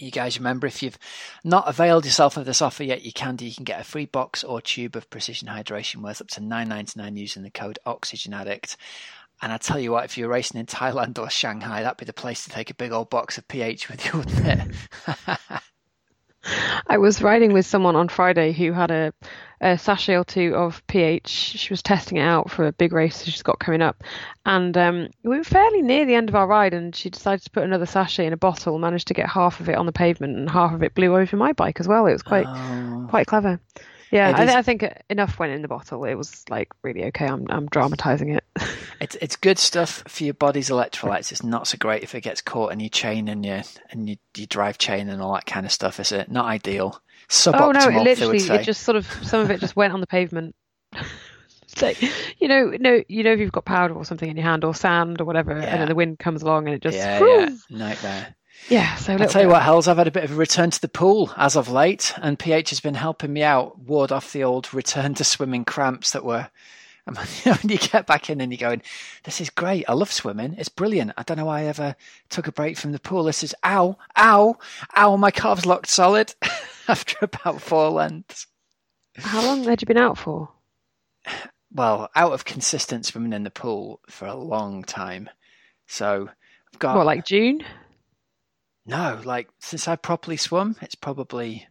You 0.01 0.11
guys 0.11 0.39
remember 0.39 0.67
if 0.67 0.83
you've 0.83 0.99
not 1.45 1.69
availed 1.69 2.05
yourself 2.05 2.37
of 2.37 2.47
this 2.47 2.63
offer 2.63 2.83
yet, 2.83 3.03
you 3.05 3.13
can 3.13 3.37
do. 3.37 3.45
You 3.45 3.55
can 3.55 3.65
get 3.65 3.81
a 3.81 3.85
free 3.85 4.07
box 4.07 4.43
or 4.43 4.61
tube 4.61 4.97
of 4.97 5.11
Precision 5.11 5.49
Hydration 5.49 6.03
worth 6.03 6.21
up 6.21 6.29
to 6.29 6.41
nine 6.41 6.69
ninety 6.69 6.99
nine 6.99 7.17
using 7.17 7.43
the 7.43 7.51
code 7.51 7.79
Oxygen 7.85 8.35
Addict. 8.35 8.77
And 9.43 9.53
I 9.53 9.57
tell 9.57 9.79
you 9.79 9.93
what, 9.93 10.05
if 10.05 10.19
you're 10.19 10.29
racing 10.29 10.61
in 10.61 10.67
Thailand 10.67 11.19
or 11.19 11.31
Shanghai, 11.31 11.83
that'd 11.83 11.97
be 11.97 12.05
the 12.05 12.13
place 12.13 12.45
to 12.45 12.51
take 12.51 12.71
a 12.71 12.75
big 12.75 12.93
old 12.93 13.09
box 13.09 13.39
of 13.39 13.49
pH 13.49 13.89
with 13.89 14.05
you, 14.05 14.19
wouldn't 14.19 14.47
it? 14.47 15.63
I 16.87 16.99
was 16.99 17.23
riding 17.23 17.53
with 17.53 17.67
someone 17.67 17.97
on 17.97 18.09
Friday 18.09 18.53
who 18.53 18.73
had 18.73 18.91
a, 18.91 19.13
a 19.61 19.77
sachet 19.77 20.17
or 20.17 20.25
two 20.25 20.55
of 20.55 20.85
pH. 20.87 21.29
She 21.29 21.73
was 21.73 21.83
testing 21.83 22.19
it 22.19 22.23
out 22.23 22.51
for 22.51 22.67
a 22.67 22.73
big 22.73 22.93
race 22.93 23.23
she's 23.23 23.43
got 23.43 23.59
coming 23.61 23.83
up. 23.83 24.03
And 24.47 24.77
um, 24.77 25.09
we 25.23 25.37
were 25.37 25.45
fairly 25.45 25.83
near 25.83 26.07
the 26.07 26.15
end 26.15 26.29
of 26.29 26.35
our 26.35 26.47
ride, 26.47 26.73
and 26.75 26.97
she 26.97 27.11
decided 27.11 27.45
to 27.45 27.51
put 27.51 27.65
another 27.65 27.87
sachet 27.87 28.27
in 28.27 28.33
a 28.33 28.39
bottle, 28.39 28.79
managed 28.79 29.09
to 29.09 29.15
get 29.15 29.29
half 29.29 29.61
of 29.61 29.69
it 29.69 29.77
on 29.77 29.87
the 29.87 29.93
pavement, 29.93 30.37
and 30.37 30.49
half 30.49 30.73
of 30.73 30.83
it 30.83 30.95
blew 30.95 31.17
over 31.17 31.37
my 31.37 31.53
bike 31.53 31.79
as 31.79 31.87
well. 31.87 32.07
It 32.07 32.13
was 32.13 32.23
quite 32.23 32.47
Oh. 32.49 33.07
quite 33.11 33.27
clever. 33.27 33.61
Yeah, 34.11 34.33
I, 34.37 34.45
is- 34.45 34.55
I 34.55 34.63
think 34.63 34.85
enough 35.09 35.39
went 35.39 35.53
in 35.53 35.63
the 35.63 35.69
bottle. 35.69 36.05
It 36.05 36.15
was 36.15 36.45
like 36.49 36.69
really 36.83 37.05
okay. 37.07 37.27
I'm 37.27 37.47
I'm 37.51 37.67
dramatizing 37.67 38.31
it. 38.31 38.45
It's 39.01 39.15
it's 39.23 39.35
good 39.37 39.59
stuff 39.59 40.03
for 40.07 40.25
your 40.25 40.35
body's 40.35 40.69
electrolytes. 40.69 41.33
It's 41.33 41.43
not 41.43 41.67
so 41.67 41.79
great 41.79 42.03
if 42.03 42.15
it 42.15 42.21
gets 42.21 42.43
caught 42.43 42.71
in 42.71 42.81
your 42.81 42.91
chain 42.91 43.29
and 43.29 43.47
your 43.47 43.63
and 43.89 44.07
your, 44.07 44.19
your 44.37 44.47
drive 44.47 44.77
chain 44.77 45.09
and 45.09 45.23
all 45.23 45.33
that 45.33 45.47
kind 45.47 45.65
of 45.65 45.73
stuff. 45.73 45.99
Is 46.01 46.13
it 46.13 46.31
not 46.31 46.45
ideal? 46.45 47.01
Suboptimal, 47.31 47.61
oh 47.61 47.73
no, 47.73 47.89
it 47.89 48.03
literally 48.05 48.41
it 48.41 48.63
just 48.65 48.83
sort 48.83 48.97
of 48.99 49.07
some 49.23 49.41
of 49.41 49.51
it 49.51 49.59
just 49.59 49.75
went 49.75 49.95
on 49.95 50.01
the 50.03 50.07
pavement. 50.07 50.55
Like 51.81 52.03
you 52.39 52.49
know, 52.49 52.75
no, 52.81 53.03
you 53.09 53.23
know 53.23 53.33
if 53.33 53.39
you've 53.39 53.53
got 53.53 53.65
powder 53.65 53.95
or 53.95 54.05
something 54.05 54.29
in 54.29 54.37
your 54.37 54.45
hand 54.45 54.65
or 54.65 54.75
sand 54.75 55.21
or 55.21 55.25
whatever, 55.25 55.53
and 55.53 55.81
then 55.81 55.89
the 55.89 55.95
wind 55.95 56.19
comes 56.19 56.43
along 56.43 56.67
and 56.67 56.75
it 56.75 56.83
just 56.83 56.97
yeah, 56.97 57.25
yeah, 57.25 57.49
nightmare. 57.71 58.35
Yeah, 58.69 58.95
so 58.97 59.13
I'll 59.15 59.19
tell 59.29 59.43
you 59.43 59.49
bit- 59.49 59.53
what, 59.55 59.63
Hells, 59.63 59.89
I've 59.89 59.97
had 59.97 60.07
a 60.07 60.13
bit 60.13 60.25
of 60.25 60.33
a 60.33 60.37
return 60.37 60.71
to 60.71 60.81
the 60.81 60.89
pool 60.89 61.33
as 61.37 61.57
of 61.57 61.69
late, 61.69 62.13
and 62.19 62.39
PH 62.39 62.71
has 62.71 62.81
been 62.81 62.95
helping 62.95 63.33
me 63.33 63.43
out 63.43 63.79
ward 63.81 64.13
off 64.13 64.33
the 64.33 64.45
old 64.45 64.73
return 64.73 65.15
to 65.15 65.25
swimming 65.25 65.65
cramps 65.65 66.13
that 66.13 66.25
were. 66.25 66.49
I 67.07 67.13
mean, 67.13 67.57
when 67.57 67.73
you 67.73 67.79
get 67.79 68.07
back 68.07 68.29
in 68.31 68.41
and 68.41 68.53
you're 68.53 68.59
going, 68.69 68.83
this 69.25 69.41
is 69.41 69.51
great. 69.51 69.85
I 69.89 69.95
love 69.95 70.13
swimming. 70.13 70.55
It's 70.59 70.69
brilliant. 70.69 71.13
I 71.17 71.23
don't 71.23 71.39
know 71.39 71.47
why 71.47 71.63
I 71.63 71.65
ever 71.65 71.97
took 72.29 72.47
a 72.47 72.53
break 72.53 72.77
from 72.77 72.93
the 72.93 73.01
pool. 73.01 73.25
This 73.25 73.43
is 73.43 73.55
ow, 73.65 73.97
ow, 74.17 74.57
ow. 74.97 75.17
My 75.17 75.31
calves 75.31 75.67
locked 75.67 75.89
solid 75.89 76.35
after 76.89 77.17
about 77.23 77.63
four 77.63 77.89
lengths. 77.91 78.47
How 79.17 79.45
long 79.45 79.65
had 79.65 79.81
you 79.81 79.87
been 79.87 79.97
out 79.97 80.19
for? 80.19 80.51
Well, 81.73 82.11
out 82.15 82.33
of 82.33 82.45
consistent 82.45 83.07
swimming 83.07 83.33
in 83.33 83.45
the 83.45 83.51
pool 83.51 84.01
for 84.09 84.27
a 84.27 84.35
long 84.35 84.85
time. 84.85 85.31
So 85.87 86.29
I've 86.73 86.79
got 86.79 86.97
What, 86.97 87.07
like 87.07 87.25
June? 87.25 87.63
No, 88.91 89.21
like 89.25 89.49
since 89.61 89.87
I 89.87 89.95
properly 89.95 90.37
swum, 90.37 90.75
it's 90.83 90.97
probably 90.97 91.69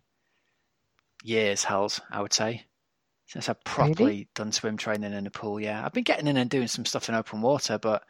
years, 1.21 1.65
hells, 1.65 1.99
I 2.09 2.21
would 2.21 2.31
say. 2.31 2.63
since 3.27 3.49
I've 3.49 3.61
properly 3.65 4.05
really? 4.05 4.27
done 4.35 4.53
swim 4.53 4.77
training 4.77 5.11
in 5.11 5.27
a 5.27 5.29
pool. 5.29 5.59
Yeah, 5.59 5.85
I've 5.85 5.91
been 5.91 6.05
getting 6.05 6.27
in 6.27 6.37
and 6.37 6.49
doing 6.49 6.69
some 6.69 6.85
stuff 6.85 7.09
in 7.09 7.15
open 7.15 7.41
water, 7.41 7.77
but 7.77 8.03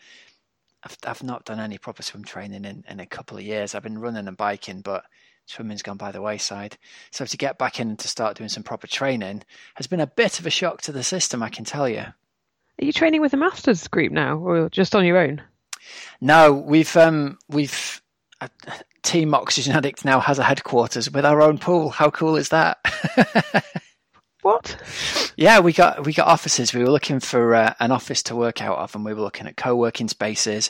I've 0.84 0.96
I've 1.08 1.24
not 1.24 1.44
done 1.44 1.60
any 1.60 1.80
proper 1.80 2.04
swim 2.04 2.24
training 2.24 2.66
in, 2.66 2.86
in 2.88 3.00
a 3.00 3.08
couple 3.08 3.36
of 3.36 3.44
years. 3.44 3.74
I've 3.74 3.82
been 3.82 3.98
running 3.98 4.28
and 4.28 4.38
biking, 4.38 4.82
but 4.82 5.06
swimming's 5.48 5.82
gone 5.82 5.98
by 5.98 6.12
the 6.12 6.22
wayside. 6.22 6.78
So 7.10 7.26
to 7.26 7.36
get 7.38 7.58
back 7.58 7.80
in 7.80 7.90
and 7.90 8.00
to 8.00 8.08
start 8.08 8.38
doing 8.38 8.50
some 8.50 8.62
proper 8.62 8.86
training 8.86 9.42
has 9.74 9.88
been 9.88 10.02
a 10.02 10.08
bit 10.08 10.40
of 10.40 10.46
a 10.46 10.52
shock 10.52 10.82
to 10.84 10.92
the 10.92 11.04
system, 11.04 11.42
I 11.42 11.50
can 11.50 11.66
tell 11.66 11.90
you. 11.90 12.06
Are 12.82 12.86
you 12.86 12.94
training 12.94 13.22
with 13.22 13.34
a 13.34 13.38
masters 13.38 13.88
group 13.88 14.12
now, 14.12 14.38
or 14.38 14.70
just 14.70 14.96
on 14.96 15.04
your 15.04 15.18
own? 15.18 15.42
No, 16.22 16.54
we've 16.54 16.96
um, 16.96 17.40
we've 17.50 18.04
Team 19.04 19.34
Oxygen 19.34 19.76
Addict 19.76 20.06
now 20.06 20.20
has 20.20 20.40
a 20.40 20.44
headquarters 20.44 21.12
with 21.12 21.26
our 21.26 21.42
own 21.42 21.58
pool. 21.58 21.90
How 21.90 22.10
cool 22.10 22.36
is 22.36 22.50
that? 22.50 22.78
what? 24.42 24.76
Yeah, 25.36 25.60
we 25.60 25.74
got 25.74 26.06
we 26.06 26.14
got 26.14 26.28
offices. 26.28 26.74
We 26.74 26.82
were 26.84 26.92
looking 26.92 27.20
for 27.20 27.56
uh, 27.56 27.74
an 27.80 27.92
office 27.92 28.24
to 28.24 28.36
work 28.36 28.62
out 28.62 28.78
of, 28.78 28.96
and 28.96 29.06
we 29.06 29.14
were 29.14 29.22
looking 29.22 29.48
at 29.48 29.58
co-working 29.58 30.08
spaces. 30.08 30.70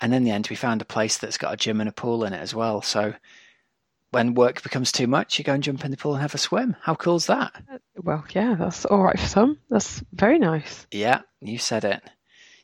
And 0.00 0.14
in 0.14 0.24
the 0.24 0.30
end, 0.30 0.48
we 0.48 0.56
found 0.56 0.82
a 0.82 0.86
place 0.86 1.18
that's 1.18 1.38
got 1.38 1.54
a 1.54 1.56
gym 1.56 1.80
and 1.80 1.88
a 1.88 1.92
pool 1.92 2.24
in 2.24 2.32
it 2.32 2.40
as 2.40 2.54
well. 2.54 2.82
So 2.82 3.14
when 4.10 4.34
work 4.34 4.62
becomes 4.62 4.92
too 4.92 5.06
much, 5.06 5.38
you 5.38 5.44
go 5.44 5.52
and 5.52 5.62
jump 5.62 5.84
in 5.84 5.90
the 5.90 5.96
pool 5.96 6.14
and 6.14 6.22
have 6.22 6.34
a 6.34 6.38
swim. 6.38 6.76
How 6.80 6.94
cool 6.94 7.16
is 7.16 7.26
that? 7.26 7.62
Well, 7.96 8.24
yeah, 8.30 8.54
that's 8.54 8.84
all 8.86 9.02
right 9.02 9.18
for 9.18 9.26
some. 9.26 9.58
That's 9.68 10.02
very 10.12 10.38
nice. 10.38 10.86
Yeah, 10.90 11.20
you 11.40 11.58
said 11.58 11.84
it. 11.84 12.02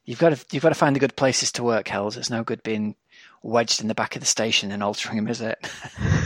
You've 0.05 0.19
got 0.19 0.35
to 0.35 0.45
you've 0.51 0.63
got 0.63 0.71
to 0.71 0.75
find 0.75 0.97
the 0.97 1.01
good 1.01 1.17
places 1.17 1.53
to 1.53 1.63
work, 1.63 1.89
Hells. 1.89 2.17
It's 2.17 2.31
no 2.31 2.43
good 2.43 2.63
being 2.63 2.97
wedged 3.43 3.81
in 3.81 3.89
the 3.89 3.95
back 3.95 4.17
of 4.17 4.21
the 4.21 4.27
station 4.27 4.71
in 4.71 4.81
Altrincham, 4.81 5.29
is 5.29 5.41
it? 5.41 5.71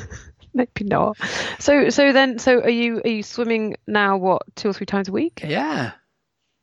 Maybe 0.54 0.84
not. 0.84 1.18
So 1.58 1.90
so 1.90 2.12
then 2.12 2.38
so 2.38 2.60
are 2.60 2.70
you 2.70 3.02
are 3.04 3.10
you 3.10 3.22
swimming 3.22 3.76
now? 3.86 4.16
What 4.16 4.42
two 4.56 4.70
or 4.70 4.72
three 4.72 4.86
times 4.86 5.08
a 5.08 5.12
week? 5.12 5.42
Yeah, 5.44 5.92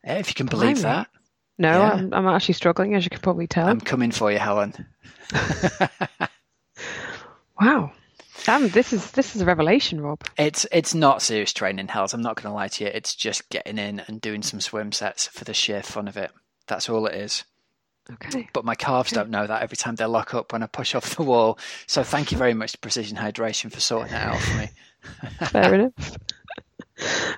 yeah 0.04 0.18
if 0.18 0.30
you 0.30 0.34
can 0.34 0.48
believe 0.48 0.78
Blimey. 0.78 0.82
that. 0.82 1.08
No, 1.58 1.80
yeah. 1.80 1.92
I'm 1.92 2.14
I'm 2.14 2.28
actually 2.28 2.56
struggling, 2.56 2.96
as 2.96 3.04
you 3.04 3.12
can 3.12 3.22
probably 3.22 3.48
tell. 3.48 3.68
I'm 3.68 3.80
coming 3.80 4.12
for 4.12 4.32
you, 4.32 4.40
Helen. 4.40 4.74
wow. 7.62 7.92
Damn, 8.46 8.68
this 8.70 8.92
is 8.92 9.12
this 9.12 9.36
is 9.36 9.42
a 9.42 9.46
revelation, 9.46 10.02
Rob. 10.02 10.22
It's 10.38 10.66
it's 10.72 10.96
not 10.96 11.22
serious 11.22 11.54
training, 11.54 11.88
Hells. 11.88 12.14
I'm 12.14 12.22
not 12.22 12.36
going 12.36 12.52
to 12.52 12.56
lie 12.56 12.68
to 12.70 12.84
you. 12.84 12.90
It's 12.90 13.16
just 13.16 13.50
getting 13.50 13.78
in 13.78 14.02
and 14.08 14.20
doing 14.20 14.42
some 14.42 14.60
swim 14.60 14.92
sets 14.92 15.28
for 15.28 15.46
the 15.46 15.54
sheer 15.54 15.84
fun 15.84 16.08
of 16.08 16.18
it. 16.18 16.32
That's 16.68 16.90
all 16.90 17.06
it 17.06 17.16
is. 17.16 17.44
Okay. 18.12 18.50
But 18.54 18.66
my 18.66 18.76
calves 18.76 19.14
okay. 19.14 19.22
don't 19.22 19.30
know 19.30 19.48
that 19.48 19.62
every 19.62 19.78
time 19.78 19.96
they 19.96 20.06
lock 20.06 20.34
up 20.34 20.52
when 20.52 20.64
I 20.64 20.68
push 20.68 20.94
off 20.94 21.16
the 21.16 21.24
wall. 21.24 21.58
So 21.88 22.04
thank 22.04 22.32
you 22.32 22.38
very 22.38 22.54
much 22.54 22.74
to 22.74 22.78
Precision 22.78 23.18
Hydration 23.18 23.72
for 23.72 23.80
sorting 23.80 24.12
that 24.12 24.28
out 24.28 24.42
for 24.42 24.58
me. 24.58 24.70
Fair 25.48 25.74
enough. 25.74 26.18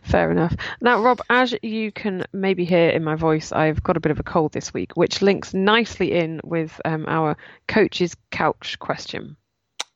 Fair 0.03 0.31
enough. 0.31 0.55
Now, 0.81 1.01
Rob, 1.01 1.21
as 1.29 1.55
you 1.61 1.91
can 1.91 2.25
maybe 2.33 2.65
hear 2.65 2.89
in 2.89 3.03
my 3.03 3.15
voice, 3.15 3.51
I've 3.51 3.81
got 3.83 3.97
a 3.97 3.99
bit 3.99 4.11
of 4.11 4.19
a 4.19 4.23
cold 4.23 4.53
this 4.53 4.73
week, 4.73 4.95
which 4.95 5.21
links 5.21 5.53
nicely 5.53 6.11
in 6.11 6.41
with 6.43 6.79
um, 6.83 7.05
our 7.07 7.37
coach's 7.67 8.15
couch 8.31 8.77
question. 8.79 9.37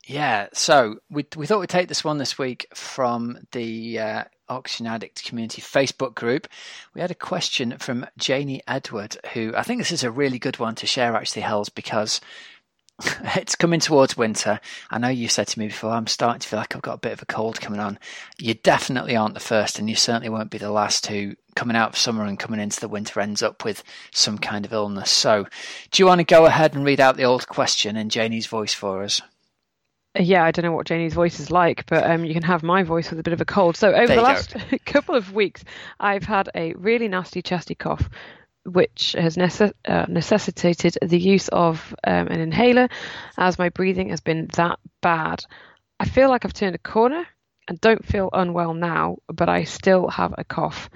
Yeah, 0.07 0.47
so 0.53 0.97
we 1.11 1.25
we 1.35 1.45
thought 1.45 1.59
we'd 1.59 1.69
take 1.69 1.87
this 1.87 2.03
one 2.03 2.17
this 2.17 2.37
week 2.37 2.67
from 2.73 3.37
the 3.51 3.99
uh, 3.99 4.23
Oxygen 4.49 4.87
Addict 4.87 5.23
Community 5.23 5.61
Facebook 5.61 6.15
group. 6.15 6.47
We 6.93 7.01
had 7.01 7.11
a 7.11 7.15
question 7.15 7.77
from 7.77 8.05
Janie 8.17 8.61
Edward, 8.67 9.17
who 9.33 9.53
I 9.55 9.63
think 9.63 9.79
this 9.79 9.91
is 9.91 10.03
a 10.03 10.11
really 10.11 10.39
good 10.39 10.59
one 10.59 10.75
to 10.75 10.87
share, 10.87 11.15
actually, 11.15 11.43
Hells, 11.43 11.69
because 11.69 12.21
it's 13.35 13.55
coming 13.55 13.79
towards 13.79 14.17
winter. 14.17 14.59
I 14.89 14.97
know 14.97 15.07
you 15.07 15.27
said 15.27 15.47
to 15.47 15.59
me 15.59 15.67
before, 15.67 15.91
I'm 15.91 16.07
starting 16.07 16.39
to 16.39 16.47
feel 16.47 16.59
like 16.59 16.75
I've 16.75 16.81
got 16.81 16.95
a 16.95 16.99
bit 16.99 17.13
of 17.13 17.21
a 17.21 17.25
cold 17.25 17.61
coming 17.61 17.79
on. 17.79 17.99
You 18.37 18.55
definitely 18.55 19.15
aren't 19.15 19.33
the 19.35 19.39
first, 19.39 19.79
and 19.79 19.89
you 19.89 19.95
certainly 19.95 20.29
won't 20.29 20.49
be 20.49 20.57
the 20.57 20.71
last 20.71 21.07
who, 21.07 21.35
coming 21.55 21.77
out 21.77 21.89
of 21.89 21.97
summer 21.97 22.25
and 22.25 22.39
coming 22.39 22.59
into 22.59 22.79
the 22.79 22.87
winter, 22.87 23.19
ends 23.19 23.41
up 23.41 23.63
with 23.63 23.83
some 24.11 24.37
kind 24.37 24.65
of 24.65 24.73
illness. 24.73 25.11
So, 25.11 25.47
do 25.91 26.01
you 26.01 26.07
want 26.07 26.19
to 26.19 26.25
go 26.25 26.45
ahead 26.45 26.75
and 26.75 26.85
read 26.85 26.99
out 26.99 27.17
the 27.17 27.23
old 27.23 27.47
question 27.47 27.95
in 27.95 28.09
Janie's 28.09 28.47
voice 28.47 28.73
for 28.73 29.03
us? 29.03 29.21
Yeah, 30.17 30.43
I 30.43 30.51
don't 30.51 30.65
know 30.65 30.71
what 30.71 30.87
Janie's 30.87 31.13
voice 31.13 31.39
is 31.39 31.51
like, 31.51 31.85
but 31.85 32.09
um, 32.09 32.25
you 32.25 32.33
can 32.33 32.43
have 32.43 32.63
my 32.63 32.83
voice 32.83 33.09
with 33.09 33.19
a 33.19 33.23
bit 33.23 33.33
of 33.33 33.41
a 33.41 33.45
cold. 33.45 33.77
So 33.77 33.93
over 33.93 34.15
the 34.15 34.21
last 34.21 34.55
couple 34.85 35.15
of 35.15 35.33
weeks, 35.33 35.63
I've 35.99 36.23
had 36.23 36.49
a 36.55 36.73
really 36.73 37.07
nasty 37.07 37.43
chesty 37.43 37.75
cough, 37.75 38.09
which 38.65 39.15
has 39.17 39.37
nece- 39.37 39.73
uh, 39.85 40.05
necessitated 40.09 40.97
the 41.01 41.19
use 41.19 41.47
of 41.49 41.95
um, 42.03 42.27
an 42.27 42.39
inhaler, 42.39 42.89
as 43.37 43.59
my 43.59 43.69
breathing 43.69 44.09
has 44.09 44.19
been 44.19 44.47
that 44.55 44.79
bad. 45.01 45.43
I 45.99 46.05
feel 46.05 46.29
like 46.29 46.43
I've 46.43 46.53
turned 46.53 46.75
a 46.75 46.79
corner 46.79 47.27
and 47.67 47.79
don't 47.79 48.03
feel 48.03 48.29
unwell 48.33 48.73
now, 48.73 49.17
but 49.27 49.47
I 49.47 49.65
still 49.65 50.07
have 50.07 50.33
a 50.37 50.43
cough. 50.43 50.89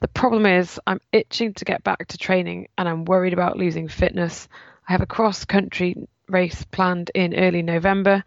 The 0.00 0.08
problem 0.08 0.46
is, 0.46 0.80
I'm 0.84 1.00
itching 1.12 1.54
to 1.54 1.64
get 1.64 1.84
back 1.84 2.08
to 2.08 2.18
training, 2.18 2.68
and 2.76 2.88
I'm 2.88 3.04
worried 3.04 3.34
about 3.34 3.56
losing 3.56 3.86
fitness. 3.86 4.48
I 4.88 4.92
have 4.92 5.00
a 5.00 5.06
cross 5.06 5.44
country 5.44 6.08
race 6.32 6.64
planned 6.64 7.10
in 7.14 7.34
early 7.34 7.62
November. 7.62 8.24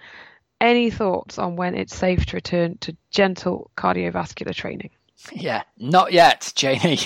Any 0.62 0.90
thoughts 0.90 1.38
on 1.38 1.56
when 1.56 1.76
it's 1.76 1.96
safe 1.96 2.26
to 2.28 2.38
return 2.38 2.78
to 2.80 2.96
gentle 3.12 3.72
cardiovascular 3.76 4.54
training? 4.54 4.92
Yeah, 5.32 5.64
not 5.78 6.14
yet, 6.14 6.52
Janie. 6.56 7.00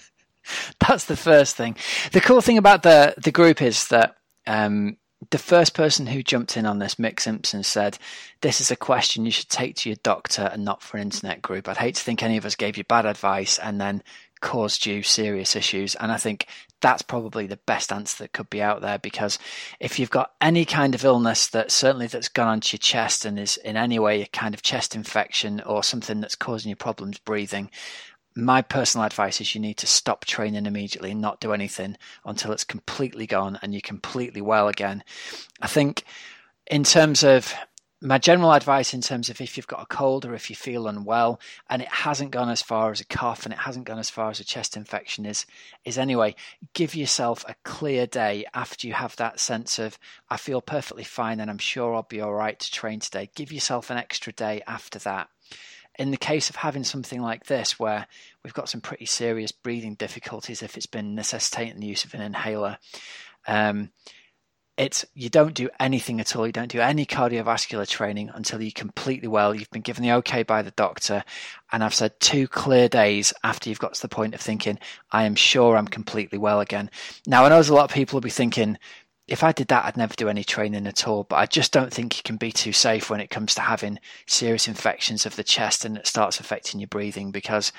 That's 0.80 1.04
the 1.04 1.16
first 1.16 1.56
thing. 1.56 1.76
The 2.12 2.20
cool 2.20 2.40
thing 2.40 2.58
about 2.58 2.82
the 2.82 3.14
the 3.22 3.32
group 3.32 3.62
is 3.62 3.88
that 3.88 4.16
um, 4.46 4.96
the 5.30 5.38
first 5.38 5.74
person 5.74 6.06
who 6.06 6.22
jumped 6.22 6.56
in 6.56 6.66
on 6.66 6.78
this, 6.78 6.96
Mick 6.96 7.20
Simpson, 7.20 7.62
said, 7.62 7.98
This 8.40 8.60
is 8.60 8.70
a 8.70 8.76
question 8.76 9.24
you 9.24 9.30
should 9.30 9.48
take 9.48 9.76
to 9.76 9.88
your 9.88 9.98
doctor 10.02 10.50
and 10.52 10.64
not 10.64 10.82
for 10.82 10.96
an 10.96 11.04
internet 11.04 11.42
group. 11.42 11.68
I'd 11.68 11.76
hate 11.76 11.94
to 11.96 12.02
think 12.02 12.22
any 12.22 12.36
of 12.36 12.44
us 12.44 12.54
gave 12.54 12.76
you 12.76 12.84
bad 12.84 13.06
advice 13.06 13.58
and 13.58 13.80
then 13.80 14.02
caused 14.40 14.84
you 14.86 15.02
serious 15.02 15.54
issues. 15.54 15.94
And 15.94 16.10
I 16.10 16.16
think 16.16 16.46
that's 16.80 17.02
probably 17.02 17.46
the 17.46 17.58
best 17.58 17.92
answer 17.92 18.24
that 18.24 18.32
could 18.32 18.50
be 18.50 18.60
out 18.60 18.80
there 18.80 18.98
because 18.98 19.38
if 19.78 20.00
you've 20.00 20.10
got 20.10 20.32
any 20.40 20.64
kind 20.64 20.96
of 20.96 21.04
illness 21.04 21.46
that 21.46 21.70
certainly 21.70 22.08
that's 22.08 22.28
gone 22.28 22.48
onto 22.48 22.74
your 22.74 22.80
chest 22.80 23.24
and 23.24 23.38
is 23.38 23.56
in 23.58 23.76
any 23.76 24.00
way 24.00 24.20
a 24.20 24.26
kind 24.26 24.52
of 24.52 24.62
chest 24.62 24.96
infection 24.96 25.60
or 25.60 25.84
something 25.84 26.20
that's 26.20 26.34
causing 26.34 26.70
you 26.70 26.76
problems 26.76 27.18
breathing, 27.18 27.70
my 28.34 28.62
personal 28.62 29.06
advice 29.06 29.40
is 29.40 29.54
you 29.54 29.60
need 29.60 29.78
to 29.78 29.86
stop 29.86 30.24
training 30.24 30.66
immediately 30.66 31.10
and 31.10 31.20
not 31.20 31.40
do 31.40 31.52
anything 31.52 31.96
until 32.24 32.52
it's 32.52 32.64
completely 32.64 33.26
gone 33.26 33.58
and 33.62 33.72
you're 33.74 33.80
completely 33.80 34.40
well 34.40 34.68
again. 34.68 35.02
I 35.60 35.66
think 35.66 36.04
in 36.66 36.84
terms 36.84 37.22
of 37.22 37.54
my 38.04 38.18
general 38.18 38.52
advice 38.52 38.94
in 38.94 39.00
terms 39.00 39.30
of 39.30 39.40
if 39.40 39.56
you've 39.56 39.68
got 39.68 39.82
a 39.82 39.86
cold 39.86 40.24
or 40.24 40.34
if 40.34 40.50
you 40.50 40.56
feel 40.56 40.88
unwell 40.88 41.38
and 41.70 41.80
it 41.80 41.88
hasn't 41.88 42.32
gone 42.32 42.48
as 42.48 42.60
far 42.60 42.90
as 42.90 43.00
a 43.00 43.04
cough 43.04 43.44
and 43.44 43.52
it 43.52 43.60
hasn't 43.60 43.84
gone 43.84 44.00
as 44.00 44.10
far 44.10 44.28
as 44.28 44.40
a 44.40 44.44
chest 44.44 44.76
infection 44.76 45.24
is 45.24 45.46
is 45.84 45.96
anyway 45.96 46.34
give 46.74 46.96
yourself 46.96 47.44
a 47.48 47.54
clear 47.62 48.04
day 48.06 48.44
after 48.54 48.88
you 48.88 48.92
have 48.92 49.14
that 49.16 49.38
sense 49.38 49.78
of 49.78 49.98
I 50.28 50.36
feel 50.36 50.60
perfectly 50.60 51.04
fine 51.04 51.38
and 51.38 51.48
I'm 51.48 51.58
sure 51.58 51.94
I'll 51.94 52.02
be 52.02 52.20
all 52.20 52.34
right 52.34 52.58
to 52.58 52.72
train 52.72 52.98
today 52.98 53.30
give 53.36 53.52
yourself 53.52 53.88
an 53.88 53.98
extra 53.98 54.32
day 54.32 54.62
after 54.66 54.98
that 55.00 55.28
in 55.98 56.10
the 56.10 56.16
case 56.16 56.48
of 56.50 56.56
having 56.56 56.84
something 56.84 57.20
like 57.20 57.46
this 57.46 57.78
where 57.78 58.06
we've 58.42 58.54
got 58.54 58.68
some 58.68 58.80
pretty 58.80 59.06
serious 59.06 59.52
breathing 59.52 59.94
difficulties 59.94 60.62
if 60.62 60.76
it's 60.76 60.86
been 60.86 61.14
necessitating 61.14 61.80
the 61.80 61.86
use 61.86 62.04
of 62.04 62.14
an 62.14 62.20
inhaler 62.20 62.78
um, 63.46 63.90
it's 64.78 65.04
you 65.14 65.28
don't 65.28 65.54
do 65.54 65.68
anything 65.78 66.18
at 66.18 66.34
all. 66.34 66.46
You 66.46 66.52
don't 66.52 66.70
do 66.70 66.80
any 66.80 67.04
cardiovascular 67.04 67.86
training 67.86 68.30
until 68.34 68.62
you're 68.62 68.72
completely 68.72 69.28
well. 69.28 69.54
You've 69.54 69.70
been 69.70 69.82
given 69.82 70.02
the 70.02 70.12
okay 70.14 70.42
by 70.44 70.62
the 70.62 70.70
doctor, 70.72 71.24
and 71.70 71.84
I've 71.84 71.94
said 71.94 72.18
two 72.20 72.48
clear 72.48 72.88
days 72.88 73.34
after 73.44 73.68
you've 73.68 73.78
got 73.78 73.94
to 73.94 74.02
the 74.02 74.08
point 74.08 74.34
of 74.34 74.40
thinking, 74.40 74.78
I 75.10 75.24
am 75.24 75.34
sure 75.34 75.76
I'm 75.76 75.86
completely 75.86 76.38
well 76.38 76.60
again. 76.60 76.90
Now 77.26 77.44
I 77.44 77.50
know 77.50 77.56
there's 77.56 77.68
a 77.68 77.74
lot 77.74 77.90
of 77.90 77.94
people 77.94 78.16
will 78.16 78.22
be 78.22 78.30
thinking, 78.30 78.78
if 79.28 79.42
I 79.42 79.52
did 79.52 79.68
that, 79.68 79.84
I'd 79.84 79.96
never 79.96 80.14
do 80.14 80.28
any 80.28 80.44
training 80.44 80.86
at 80.86 81.06
all. 81.06 81.24
But 81.24 81.36
I 81.36 81.46
just 81.46 81.72
don't 81.72 81.92
think 81.92 82.16
you 82.16 82.22
can 82.22 82.36
be 82.36 82.52
too 82.52 82.72
safe 82.72 83.08
when 83.08 83.20
it 83.20 83.30
comes 83.30 83.54
to 83.54 83.60
having 83.60 83.98
serious 84.26 84.68
infections 84.68 85.26
of 85.26 85.36
the 85.36 85.44
chest 85.44 85.84
and 85.84 85.96
it 85.96 86.06
starts 86.06 86.40
affecting 86.40 86.80
your 86.80 86.88
breathing 86.88 87.30
because 87.30 87.72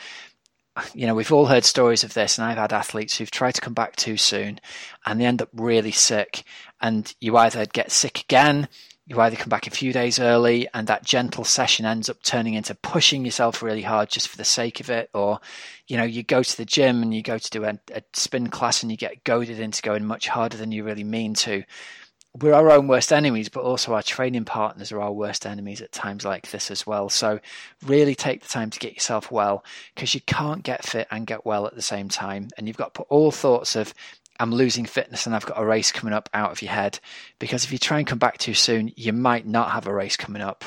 you 0.93 1.05
know, 1.05 1.13
we've 1.13 1.31
all 1.31 1.45
heard 1.45 1.65
stories 1.65 2.03
of 2.03 2.13
this, 2.13 2.37
and 2.37 2.45
I've 2.45 2.57
had 2.57 2.73
athletes 2.73 3.17
who've 3.17 3.29
tried 3.29 3.53
to 3.55 3.61
come 3.61 3.73
back 3.73 3.95
too 3.95 4.17
soon 4.17 4.59
and 5.05 5.19
they 5.19 5.25
end 5.25 5.41
up 5.41 5.49
really 5.53 5.91
sick. 5.91 6.43
And 6.81 7.13
you 7.21 7.37
either 7.37 7.65
get 7.65 7.91
sick 7.91 8.21
again, 8.21 8.67
you 9.05 9.19
either 9.19 9.35
come 9.35 9.49
back 9.49 9.67
a 9.67 9.71
few 9.71 9.91
days 9.91 10.17
early, 10.17 10.67
and 10.73 10.87
that 10.87 11.03
gentle 11.03 11.43
session 11.43 11.85
ends 11.85 12.09
up 12.09 12.23
turning 12.23 12.53
into 12.53 12.73
pushing 12.75 13.25
yourself 13.25 13.61
really 13.61 13.81
hard 13.81 14.09
just 14.09 14.29
for 14.29 14.37
the 14.37 14.45
sake 14.45 14.79
of 14.79 14.89
it, 14.89 15.09
or 15.13 15.39
you 15.87 15.97
know, 15.97 16.03
you 16.03 16.23
go 16.23 16.41
to 16.41 16.57
the 16.57 16.65
gym 16.65 17.01
and 17.01 17.13
you 17.13 17.21
go 17.21 17.37
to 17.37 17.49
do 17.49 17.65
a, 17.65 17.77
a 17.93 18.01
spin 18.13 18.47
class 18.47 18.81
and 18.81 18.91
you 18.91 18.97
get 18.97 19.23
goaded 19.23 19.59
into 19.59 19.81
going 19.81 20.05
much 20.05 20.27
harder 20.29 20.57
than 20.57 20.71
you 20.71 20.83
really 20.83 21.03
mean 21.03 21.33
to 21.33 21.63
we're 22.39 22.53
our 22.53 22.71
own 22.71 22.87
worst 22.87 23.13
enemies, 23.13 23.49
but 23.49 23.63
also 23.63 23.93
our 23.93 24.01
training 24.01 24.45
partners 24.45 24.91
are 24.91 25.01
our 25.01 25.11
worst 25.11 25.45
enemies 25.45 25.81
at 25.81 25.91
times 25.91 26.25
like 26.25 26.49
this 26.49 26.71
as 26.71 26.87
well. 26.87 27.07
So, 27.09 27.39
really 27.85 28.15
take 28.15 28.41
the 28.41 28.49
time 28.49 28.71
to 28.71 28.79
get 28.79 28.93
yourself 28.93 29.31
well 29.31 29.63
because 29.93 30.15
you 30.15 30.21
can't 30.21 30.63
get 30.63 30.83
fit 30.83 31.07
and 31.11 31.27
get 31.27 31.45
well 31.45 31.67
at 31.67 31.75
the 31.75 31.81
same 31.81 32.09
time. 32.09 32.47
And 32.57 32.67
you've 32.67 32.77
got 32.77 32.95
to 32.95 32.99
put 33.01 33.07
all 33.09 33.29
thoughts 33.29 33.75
of, 33.75 33.93
I'm 34.39 34.51
losing 34.51 34.85
fitness 34.85 35.25
and 35.25 35.35
I've 35.35 35.45
got 35.45 35.61
a 35.61 35.65
race 35.65 35.91
coming 35.91 36.13
up 36.13 36.29
out 36.33 36.51
of 36.51 36.61
your 36.61 36.71
head. 36.71 36.99
Because 37.39 37.63
if 37.63 37.71
you 37.71 37.77
try 37.77 37.99
and 37.99 38.07
come 38.07 38.19
back 38.19 38.37
too 38.37 38.53
soon, 38.53 38.91
you 38.95 39.13
might 39.13 39.45
not 39.45 39.71
have 39.71 39.87
a 39.87 39.93
race 39.93 40.17
coming 40.17 40.41
up. 40.41 40.65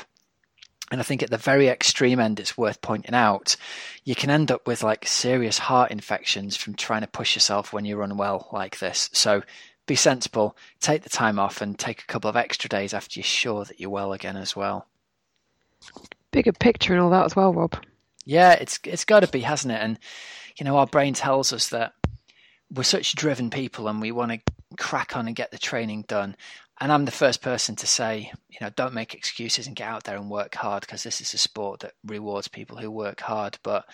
And 0.91 1.01
I 1.01 1.05
think 1.05 1.23
at 1.23 1.31
the 1.31 1.37
very 1.37 1.69
extreme 1.69 2.21
end, 2.21 2.39
it's 2.39 2.57
worth 2.57 2.81
pointing 2.81 3.15
out, 3.15 3.57
you 4.05 4.15
can 4.15 4.31
end 4.31 4.53
up 4.53 4.69
with 4.69 4.85
like 4.85 5.07
serious 5.07 5.59
heart 5.59 5.91
infections 5.91 6.57
from 6.57 6.75
trying 6.75 7.01
to 7.01 7.09
push 7.09 7.35
yourself 7.35 7.73
when 7.73 7.85
you're 7.85 8.03
unwell 8.03 8.49
like 8.53 8.79
this. 8.79 9.11
So 9.13 9.43
be 9.87 9.97
sensible, 9.97 10.57
take 10.81 11.03
the 11.03 11.11
time 11.11 11.41
off, 11.41 11.61
and 11.61 11.77
take 11.77 12.03
a 12.03 12.07
couple 12.07 12.31
of 12.31 12.37
extra 12.37 12.69
days 12.69 12.95
after 12.95 13.19
you're 13.19 13.25
sure 13.25 13.65
that 13.65 13.81
you're 13.81 13.91
well 13.91 14.13
again 14.13 14.37
as 14.37 14.55
well. 14.55 14.87
Bigger 16.31 16.53
picture 16.53 16.93
and 16.93 17.03
all 17.03 17.11
that 17.11 17.25
as 17.25 17.35
well, 17.35 17.53
Rob. 17.53 17.77
Yeah, 18.25 18.53
it's 18.53 18.79
it's 18.85 19.05
got 19.05 19.21
to 19.21 19.29
be, 19.29 19.41
hasn't 19.41 19.73
it? 19.73 19.81
And 19.81 19.99
you 20.57 20.65
know, 20.65 20.77
our 20.77 20.87
brain 20.87 21.15
tells 21.15 21.53
us 21.53 21.69
that 21.69 21.95
we're 22.73 22.83
such 22.83 23.15
driven 23.15 23.51
people 23.51 23.89
and 23.89 24.01
we 24.01 24.13
want 24.13 24.33
to 24.33 24.41
crack 24.77 25.17
on 25.17 25.27
and 25.27 25.37
get 25.37 25.51
the 25.51 25.59
training 25.59 26.05
done. 26.09 26.37
And 26.81 26.93
I'm 26.93 27.07
the 27.07 27.11
first 27.11 27.41
person 27.41 27.77
to 27.77 27.87
say, 27.87 28.31
you 28.51 28.59
know, 28.61 28.71
don't 28.71 28.93
make 28.93 29.15
excuses 29.15 29.67
and 29.67 29.77
get 29.77 29.89
out 29.89 30.05
there 30.05 30.17
and 30.17 30.29
work 30.29 30.55
hard 30.55 30.83
because 30.83 31.03
this 31.03 31.21
is 31.21 31.33
a 31.33 31.39
sport 31.39 31.81
that 31.81 31.95
rewards 32.05 32.49
people 32.49 32.77
who 32.77 32.91
work 32.91 33.21
hard. 33.21 33.59
But 33.63 33.87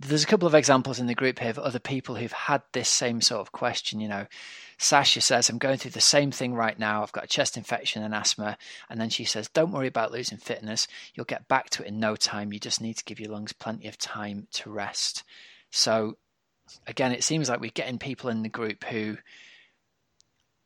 there's 0.00 0.22
a 0.22 0.26
couple 0.26 0.46
of 0.46 0.54
examples 0.54 1.00
in 1.00 1.06
the 1.06 1.14
group 1.14 1.38
here 1.38 1.50
of 1.50 1.58
other 1.58 1.78
people 1.78 2.14
who've 2.14 2.30
had 2.30 2.62
this 2.72 2.88
same 2.88 3.20
sort 3.20 3.40
of 3.40 3.50
question. 3.50 3.98
You 3.98 4.08
know, 4.08 4.26
Sasha 4.76 5.20
says, 5.20 5.48
I'm 5.48 5.58
going 5.58 5.78
through 5.78 5.92
the 5.92 6.00
same 6.00 6.30
thing 6.30 6.54
right 6.54 6.78
now. 6.78 7.02
I've 7.02 7.12
got 7.12 7.24
a 7.24 7.28
chest 7.28 7.56
infection 7.56 8.02
and 8.02 8.14
asthma. 8.14 8.58
And 8.88 9.00
then 9.00 9.08
she 9.08 9.24
says, 9.24 9.48
Don't 9.48 9.72
worry 9.72 9.88
about 9.88 10.12
losing 10.12 10.38
fitness. 10.38 10.86
You'll 11.14 11.24
get 11.24 11.48
back 11.48 11.70
to 11.70 11.82
it 11.82 11.88
in 11.88 11.98
no 11.98 12.14
time. 12.14 12.52
You 12.52 12.60
just 12.60 12.80
need 12.80 12.96
to 12.98 13.04
give 13.04 13.18
your 13.18 13.32
lungs 13.32 13.52
plenty 13.52 13.88
of 13.88 13.98
time 13.98 14.46
to 14.52 14.70
rest. 14.70 15.24
So, 15.70 16.16
again, 16.86 17.12
it 17.12 17.24
seems 17.24 17.48
like 17.48 17.60
we're 17.60 17.70
getting 17.70 17.98
people 17.98 18.30
in 18.30 18.42
the 18.42 18.48
group 18.48 18.84
who 18.84 19.16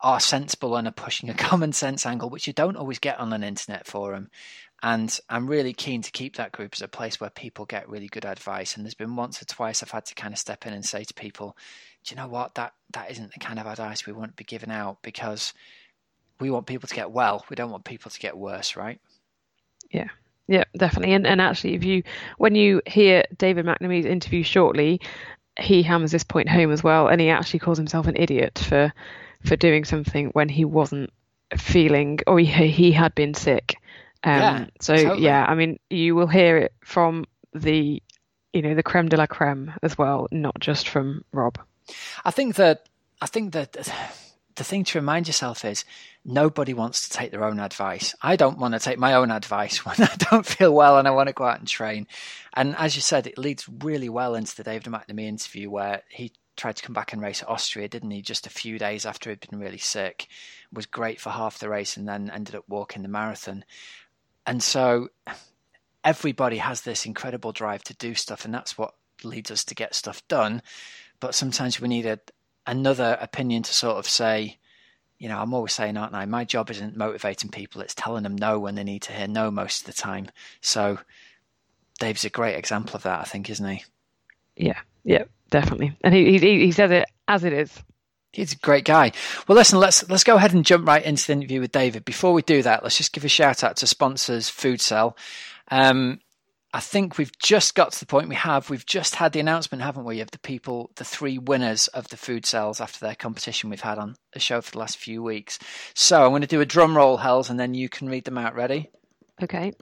are 0.01 0.21
sensible 0.21 0.77
and 0.77 0.89
are 0.89 0.93
pushing 0.93 1.31
a 1.31 1.35
common 1.49 1.73
sense 1.73 2.05
angle, 2.05 2.31
which 2.31 2.47
you 2.47 2.53
don't 2.53 2.77
always 2.77 2.99
get 2.99 3.19
on 3.19 3.33
an 3.33 3.45
internet 3.45 3.87
forum. 3.87 4.29
And 4.85 5.17
I'm 5.29 5.47
really 5.47 5.73
keen 5.73 6.03
to 6.03 6.11
keep 6.11 6.37
that 6.37 6.51
group 6.51 6.73
as 6.75 6.83
a 6.83 6.89
place 6.89 7.21
where 7.21 7.31
people 7.31 7.67
get 7.67 7.89
really 7.89 8.09
good 8.09 8.25
advice. 8.25 8.77
And 8.77 8.85
there's 8.85 8.95
been 8.95 9.15
once 9.15 9.41
or 9.41 9.45
twice 9.45 9.81
I've 9.81 9.93
had 9.93 10.07
to 10.07 10.15
kind 10.17 10.35
of 10.35 10.41
step 10.41 10.67
in 10.67 10.73
and 10.73 10.85
say 10.85 11.05
to 11.05 11.15
people, 11.15 11.57
do 12.05 12.13
you 12.13 12.21
know 12.21 12.27
what? 12.27 12.57
That 12.57 12.73
that 12.93 13.13
isn't 13.13 13.33
the 13.33 13.39
kind 13.39 13.61
of 13.61 13.67
advice 13.67 14.05
we 14.05 14.13
want 14.13 14.33
to 14.33 14.37
be 14.37 14.43
giving 14.43 14.73
out 14.73 14.99
because 15.03 15.55
we 16.41 16.51
want 16.51 16.67
people 16.67 16.89
to 16.89 16.95
get 16.97 17.13
well. 17.13 17.45
We 17.49 17.55
don't 17.55 17.71
want 17.71 17.85
people 17.85 18.11
to 18.11 18.19
get 18.19 18.37
worse, 18.37 18.75
right? 18.75 19.01
Yeah. 19.93 20.09
Yeah, 20.49 20.65
definitely. 20.77 21.15
And 21.15 21.29
and 21.29 21.41
actually 21.41 21.75
if 21.75 21.85
you 21.85 22.03
when 22.39 22.57
you 22.57 22.83
hear 22.87 23.23
David 23.39 23.65
McNamee's 23.65 24.05
interview 24.05 24.43
shortly, 24.43 25.01
he 25.59 25.83
hammers 25.83 26.13
this 26.13 26.25
point 26.25 26.49
home 26.49 26.71
as 26.71 26.83
well 26.83 27.09
and 27.09 27.21
he 27.21 27.29
actually 27.29 27.61
calls 27.61 27.79
himself 27.79 28.07
an 28.07 28.17
idiot 28.17 28.59
for 28.59 28.93
for 29.45 29.57
doing 29.57 29.85
something 29.85 30.29
when 30.29 30.49
he 30.49 30.65
wasn't 30.65 31.11
feeling 31.57 32.19
or 32.27 32.39
he, 32.39 32.69
he 32.69 32.93
had 32.93 33.15
been 33.15 33.35
sick. 33.35 33.77
Um, 34.25 34.39
yeah, 34.39 34.67
so 34.81 34.95
totally. 34.95 35.23
yeah, 35.23 35.45
I 35.45 35.55
mean, 35.55 35.79
you 35.91 36.15
will 36.15 36.29
hear 36.29 36.59
it 36.59 36.75
from 36.85 37.25
the, 37.53 38.03
you 38.53 38.63
know, 38.63 38.75
the 38.75 38.83
creme 38.83 39.09
de 39.09 39.17
la 39.17 39.27
creme 39.27 39.73
as 39.83 39.99
well, 39.99 40.29
not 40.31 40.59
just 40.61 40.89
from 40.89 41.25
Rob. 41.33 41.59
I 42.25 42.31
think 42.31 42.55
that 42.57 42.89
I 43.21 43.27
think 43.27 43.53
that 43.53 43.73
the 44.55 44.65
thing 44.65 44.85
to 44.85 44.99
remind 44.99 45.27
yourself 45.27 45.65
is 45.65 45.85
nobody 46.25 46.75
wants 46.75 47.09
to 47.09 47.17
take 47.17 47.31
their 47.31 47.45
own 47.45 47.59
advice. 47.59 48.15
I 48.23 48.37
don't 48.37 48.59
want 48.59 48.75
to 48.75 48.81
take 48.81 48.99
my 48.99 49.15
own 49.15 49.31
advice 49.31 49.79
when 49.87 49.97
I 50.01 50.15
don't 50.31 50.47
feel 50.47 50.73
well 50.73 50.99
and 50.99 51.09
I 51.09 51.13
want 51.13 51.29
to 51.29 51.33
go 51.33 51.45
out 51.45 51.59
and 51.59 51.69
train. 51.69 52.07
And 52.55 52.77
as 52.77 52.95
you 52.95 53.03
said, 53.03 53.27
it 53.27 53.39
leads 53.39 53.69
really 53.69 54.09
well 54.09 54.35
into 54.35 54.55
the 54.55 54.65
David 54.65 54.93
McNamee 54.93 55.27
interview 55.27 55.71
where 55.71 56.03
he 56.09 56.33
tried 56.57 56.77
to 56.77 56.83
come 56.83 56.93
back 56.93 57.13
and 57.13 57.23
race 57.23 57.43
at 57.43 57.49
Austria, 57.49 57.89
didn't 57.89 58.11
he? 58.11 58.23
Just 58.23 58.47
a 58.47 58.51
few 58.51 58.79
days 58.79 59.07
after 59.07 59.31
he'd 59.31 59.41
been 59.41 59.59
really 59.59 59.79
sick, 59.79 60.29
was 60.73 60.87
great 60.87 61.21
for 61.21 61.31
half 61.31 61.59
the 61.59 61.69
race, 61.69 61.97
and 61.97 62.07
then 62.07 62.31
ended 62.31 62.55
up 62.55 62.65
walking 62.69 63.03
the 63.03 63.09
marathon. 63.09 63.65
And 64.47 64.63
so 64.63 65.09
everybody 66.05 66.59
has 66.59 66.83
this 66.83 67.07
incredible 67.07 67.53
drive 67.53 67.83
to 67.85 67.95
do 67.95 68.15
stuff, 68.15 68.45
and 68.45 68.53
that's 68.53 68.77
what 68.77 68.95
leads 69.25 69.51
us 69.51 69.65
to 69.65 69.75
get 69.75 69.95
stuff 69.95 70.27
done. 70.29 70.63
But 71.21 71.35
sometimes 71.35 71.81
we 71.81 71.89
need 71.89 72.07
a, 72.07 72.19
another 72.67 73.17
opinion 73.21 73.63
to 73.63 73.75
sort 73.75 73.97
of 73.97 74.09
say, 74.09 74.59
you 75.23 75.29
know, 75.29 75.39
I'm 75.39 75.55
always 75.55 75.73
saying, 75.73 75.97
aren't 75.97 76.17
I? 76.17 76.25
My 76.25 76.45
job 76.45 76.69
isn't 76.69 76.97
motivating 76.97 77.49
people; 77.49 77.81
it's 77.81 77.95
telling 77.95 78.25
them 78.25 78.35
no 78.35 78.59
when 78.59 78.75
they 78.75 78.83
need 78.83 79.03
to 79.03 79.13
hear 79.13 79.29
no 79.29 79.53
most 79.53 79.83
of 79.83 79.87
the 79.87 80.03
time. 80.03 80.29
So 80.61 80.99
Dave's 82.01 82.25
a 82.25 82.29
great 82.29 82.57
example 82.57 82.97
of 82.97 83.05
that, 83.05 83.21
I 83.21 83.23
think, 83.23 83.49
isn't 83.49 83.69
he? 83.69 83.85
Yeah, 84.57 84.81
yeah, 85.05 85.27
definitely. 85.49 85.97
And 86.03 86.13
he 86.13 86.41
he, 86.41 86.65
he 86.65 86.73
says 86.73 86.91
it 86.91 87.09
as 87.29 87.45
it 87.45 87.53
is. 87.53 87.73
He's 88.33 88.53
a 88.53 88.57
great 88.57 88.85
guy. 88.85 89.13
Well, 89.47 89.55
listen, 89.55 89.79
let's 89.79 90.09
let's 90.11 90.25
go 90.25 90.35
ahead 90.35 90.55
and 90.55 90.67
jump 90.67 90.89
right 90.89 91.05
into 91.05 91.25
the 91.25 91.35
interview 91.35 91.61
with 91.61 91.71
David. 91.71 92.05
Before 92.05 92.33
we 92.33 92.43
do 92.43 92.61
that, 92.65 92.83
let's 92.83 92.99
just 92.99 93.13
give 93.13 93.25
a 93.25 93.29
shout 93.29 93.63
out 93.63 93.77
to 93.77 93.87
sponsors 93.87 94.49
Food 94.49 94.81
Cell. 94.81 95.17
Um, 95.71 96.19
I 96.75 96.81
think 96.81 97.19
we've 97.19 97.37
just 97.39 97.75
got 97.75 97.93
to 97.93 98.01
the 98.01 98.07
point 98.07 98.31
we 98.31 98.35
have. 98.35 98.71
We've 98.71 98.87
just 98.87 99.17
had 99.17 99.33
the 99.33 99.41
announcement, 99.41 99.83
haven't 99.83 100.05
we, 100.05 100.21
of 100.21 100.31
the 100.31 100.39
people, 100.39 100.91
the 100.97 101.05
three 101.05 101.37
winners 101.37 101.87
of 101.89 102.09
the 102.09 102.17
food 102.17 102.47
cells 102.47 102.81
after 102.81 102.99
their 102.99 103.15
competition 103.15 103.69
we've 103.69 103.83
had 103.83 103.99
on 103.99 104.17
the 104.33 104.41
show 104.41 104.63
for 104.63 104.73
the 104.73 104.79
last 104.79 104.97
few 104.97 105.23
weeks. 105.23 105.59
So 105.95 106.25
I'm 106.25 106.31
going 106.31 106.41
to 106.41 106.47
do 106.47 106.63
a 106.63 106.67
drum 106.67 106.97
roll, 106.97 107.19
Hells, 107.19 107.51
and 107.51 107.61
then 107.61 107.75
you 107.75 107.91
can 107.91 108.09
read 108.09 108.25
them 108.25 108.39
out. 108.39 108.55
Ready? 108.55 108.91
Okay. 109.43 109.75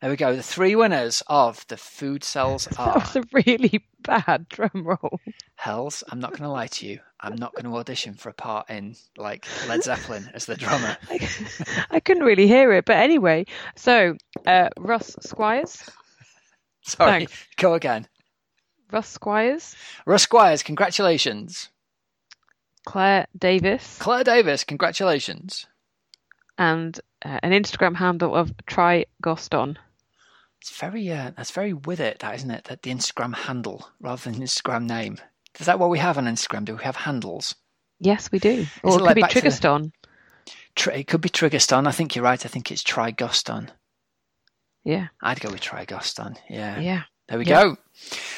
There 0.00 0.10
we 0.10 0.16
go. 0.16 0.34
The 0.34 0.42
three 0.42 0.74
winners 0.74 1.22
of 1.26 1.66
the 1.68 1.76
food 1.76 2.24
cells 2.24 2.66
are. 2.78 2.94
That 2.94 3.14
was 3.14 3.16
a 3.16 3.24
really 3.46 3.84
bad 4.00 4.48
drum 4.48 4.70
roll. 4.84 5.20
Hells, 5.56 6.02
I'm 6.08 6.20
not 6.20 6.30
going 6.30 6.42
to 6.42 6.48
lie 6.48 6.66
to 6.68 6.86
you. 6.86 7.00
I'm 7.24 7.36
not 7.36 7.54
going 7.54 7.64
to 7.64 7.76
audition 7.78 8.14
for 8.14 8.28
a 8.28 8.34
part 8.34 8.68
in 8.68 8.96
like 9.16 9.46
Led 9.66 9.82
Zeppelin 9.82 10.30
as 10.34 10.44
the 10.44 10.56
drummer. 10.56 10.96
I 11.90 11.98
couldn't 12.00 12.24
really 12.24 12.46
hear 12.46 12.70
it, 12.72 12.84
but 12.84 12.96
anyway. 12.96 13.46
So 13.76 14.16
uh, 14.46 14.68
Russ 14.78 15.16
Squires. 15.20 15.88
Sorry, 16.82 17.26
Thanks. 17.26 17.46
go 17.56 17.72
again. 17.72 18.06
Russ 18.92 19.08
Squires. 19.08 19.74
Russ 20.04 20.22
Squires, 20.24 20.62
congratulations. 20.62 21.70
Claire 22.84 23.26
Davis. 23.36 23.96
Claire 23.98 24.24
Davis, 24.24 24.64
congratulations. 24.64 25.66
And 26.58 27.00
uh, 27.24 27.40
an 27.42 27.52
Instagram 27.52 27.96
handle 27.96 28.34
of 28.36 28.52
Try 28.66 29.06
Goston. 29.22 29.76
It's 30.60 30.76
very, 30.78 31.10
uh, 31.10 31.32
that's 31.36 31.50
very 31.50 31.72
with 31.72 32.00
it, 32.00 32.18
that 32.18 32.34
isn't 32.34 32.50
it? 32.50 32.64
That 32.64 32.82
the 32.82 32.90
Instagram 32.90 33.34
handle 33.34 33.88
rather 33.98 34.30
than 34.30 34.42
Instagram 34.42 34.86
name. 34.86 35.18
Is 35.58 35.66
that 35.66 35.78
what 35.78 35.90
we 35.90 35.98
have 35.98 36.18
on 36.18 36.24
Instagram? 36.24 36.64
Do 36.64 36.76
we 36.76 36.82
have 36.84 36.96
handles? 36.96 37.54
Yes, 38.00 38.30
we 38.32 38.38
do. 38.38 38.66
Or 38.82 38.98
it, 38.98 39.02
it 39.02 39.06
could 39.06 39.14
be 39.14 39.22
Triggerston. 39.22 39.92
The... 40.76 40.98
It 40.98 41.06
could 41.06 41.20
be 41.20 41.28
Triggerston. 41.28 41.86
I 41.86 41.92
think 41.92 42.14
you're 42.14 42.24
right. 42.24 42.44
I 42.44 42.48
think 42.48 42.70
it's 42.70 42.82
Trigoston. 42.82 43.68
Yeah. 44.82 45.08
I'd 45.22 45.40
go 45.40 45.50
with 45.50 45.60
Trigoston. 45.60 46.36
Yeah. 46.48 46.78
Yeah. 46.80 47.02
There 47.28 47.38
we 47.38 47.46
yeah. 47.46 47.62
go. 47.62 47.76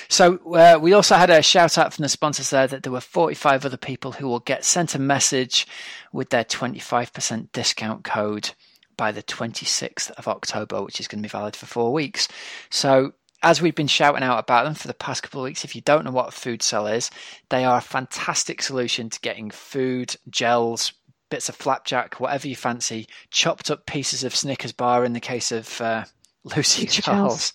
So 0.08 0.36
uh, 0.54 0.78
we 0.80 0.92
also 0.92 1.16
had 1.16 1.30
a 1.30 1.42
shout 1.42 1.76
out 1.76 1.92
from 1.92 2.02
the 2.02 2.08
sponsors 2.08 2.50
there 2.50 2.68
that 2.68 2.84
there 2.84 2.92
were 2.92 3.00
45 3.00 3.64
other 3.64 3.76
people 3.76 4.12
who 4.12 4.28
will 4.28 4.40
get 4.40 4.64
sent 4.64 4.94
a 4.94 5.00
message 5.00 5.66
with 6.12 6.30
their 6.30 6.44
25% 6.44 7.50
discount 7.52 8.04
code 8.04 8.50
by 8.96 9.10
the 9.10 9.22
26th 9.22 10.10
of 10.12 10.28
October, 10.28 10.82
which 10.82 11.00
is 11.00 11.08
going 11.08 11.20
to 11.20 11.26
be 11.26 11.30
valid 11.30 11.56
for 11.56 11.66
four 11.66 11.92
weeks. 11.92 12.28
So 12.70 13.12
as 13.46 13.62
we've 13.62 13.76
been 13.76 13.86
shouting 13.86 14.24
out 14.24 14.40
about 14.40 14.64
them 14.64 14.74
for 14.74 14.88
the 14.88 14.94
past 14.94 15.22
couple 15.22 15.40
of 15.40 15.44
weeks, 15.44 15.64
if 15.64 15.76
you 15.76 15.80
don't 15.82 16.04
know 16.04 16.10
what 16.10 16.28
a 16.28 16.32
food 16.32 16.62
cell 16.62 16.88
is, 16.88 17.12
they 17.48 17.64
are 17.64 17.78
a 17.78 17.80
fantastic 17.80 18.60
solution 18.60 19.08
to 19.08 19.20
getting 19.20 19.52
food, 19.52 20.16
gels, 20.28 20.92
bits 21.30 21.48
of 21.48 21.54
flapjack, 21.54 22.18
whatever 22.18 22.48
you 22.48 22.56
fancy, 22.56 23.06
chopped 23.30 23.70
up 23.70 23.86
pieces 23.86 24.24
of 24.24 24.34
Snickers 24.34 24.72
bar 24.72 25.04
in 25.04 25.12
the 25.12 25.20
case 25.20 25.52
of 25.52 25.80
uh, 25.80 26.04
Lucy 26.56 26.86
Charles. 26.86 27.52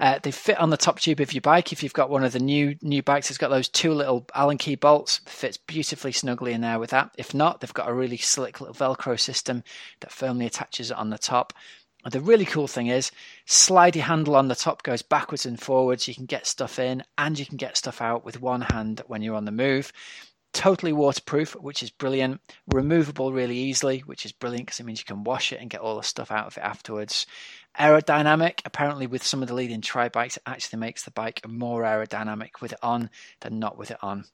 Uh, 0.00 0.18
they 0.24 0.32
fit 0.32 0.58
on 0.58 0.70
the 0.70 0.76
top 0.76 0.98
tube 0.98 1.20
of 1.20 1.32
your 1.32 1.40
bike. 1.40 1.72
If 1.72 1.84
you've 1.84 1.92
got 1.92 2.10
one 2.10 2.24
of 2.24 2.32
the 2.32 2.40
new 2.40 2.74
new 2.82 3.00
bikes, 3.00 3.30
it's 3.30 3.38
got 3.38 3.48
those 3.48 3.68
two 3.68 3.94
little 3.94 4.26
Allen 4.34 4.58
key 4.58 4.74
bolts. 4.74 5.20
Fits 5.26 5.56
beautifully 5.56 6.10
snugly 6.10 6.52
in 6.52 6.62
there 6.62 6.80
with 6.80 6.90
that. 6.90 7.12
If 7.16 7.32
not, 7.32 7.60
they've 7.60 7.72
got 7.72 7.88
a 7.88 7.94
really 7.94 8.16
slick 8.16 8.60
little 8.60 8.74
Velcro 8.74 9.18
system 9.18 9.62
that 10.00 10.10
firmly 10.10 10.46
attaches 10.46 10.90
it 10.90 10.96
on 10.96 11.10
the 11.10 11.18
top. 11.18 11.52
The 12.08 12.20
really 12.20 12.44
cool 12.44 12.68
thing 12.68 12.86
is, 12.86 13.10
slidey 13.46 14.00
handle 14.00 14.36
on 14.36 14.46
the 14.46 14.54
top 14.54 14.84
goes 14.84 15.02
backwards 15.02 15.44
and 15.44 15.60
forwards. 15.60 16.06
You 16.06 16.14
can 16.14 16.26
get 16.26 16.46
stuff 16.46 16.78
in 16.78 17.02
and 17.18 17.36
you 17.36 17.44
can 17.44 17.56
get 17.56 17.76
stuff 17.76 18.00
out 18.00 18.24
with 18.24 18.40
one 18.40 18.60
hand 18.60 19.02
when 19.08 19.22
you're 19.22 19.34
on 19.34 19.44
the 19.44 19.50
move. 19.50 19.92
Totally 20.52 20.92
waterproof, 20.92 21.54
which 21.54 21.82
is 21.82 21.90
brilliant. 21.90 22.40
Removable 22.68 23.32
really 23.32 23.56
easily, 23.56 24.00
which 24.06 24.24
is 24.24 24.30
brilliant 24.30 24.66
because 24.66 24.78
it 24.78 24.84
means 24.84 25.00
you 25.00 25.04
can 25.04 25.24
wash 25.24 25.52
it 25.52 25.60
and 25.60 25.68
get 25.68 25.80
all 25.80 25.96
the 25.96 26.02
stuff 26.02 26.30
out 26.30 26.46
of 26.46 26.56
it 26.56 26.62
afterwards. 26.62 27.26
Aerodynamic, 27.78 28.60
apparently, 28.64 29.08
with 29.08 29.24
some 29.24 29.42
of 29.42 29.48
the 29.48 29.54
leading 29.54 29.80
tri 29.80 30.08
bikes, 30.08 30.36
it 30.36 30.44
actually 30.46 30.78
makes 30.78 31.02
the 31.02 31.10
bike 31.10 31.46
more 31.46 31.82
aerodynamic 31.82 32.60
with 32.62 32.72
it 32.72 32.78
on 32.82 33.10
than 33.40 33.58
not 33.58 33.76
with 33.76 33.90
it 33.90 33.98
on 34.00 34.24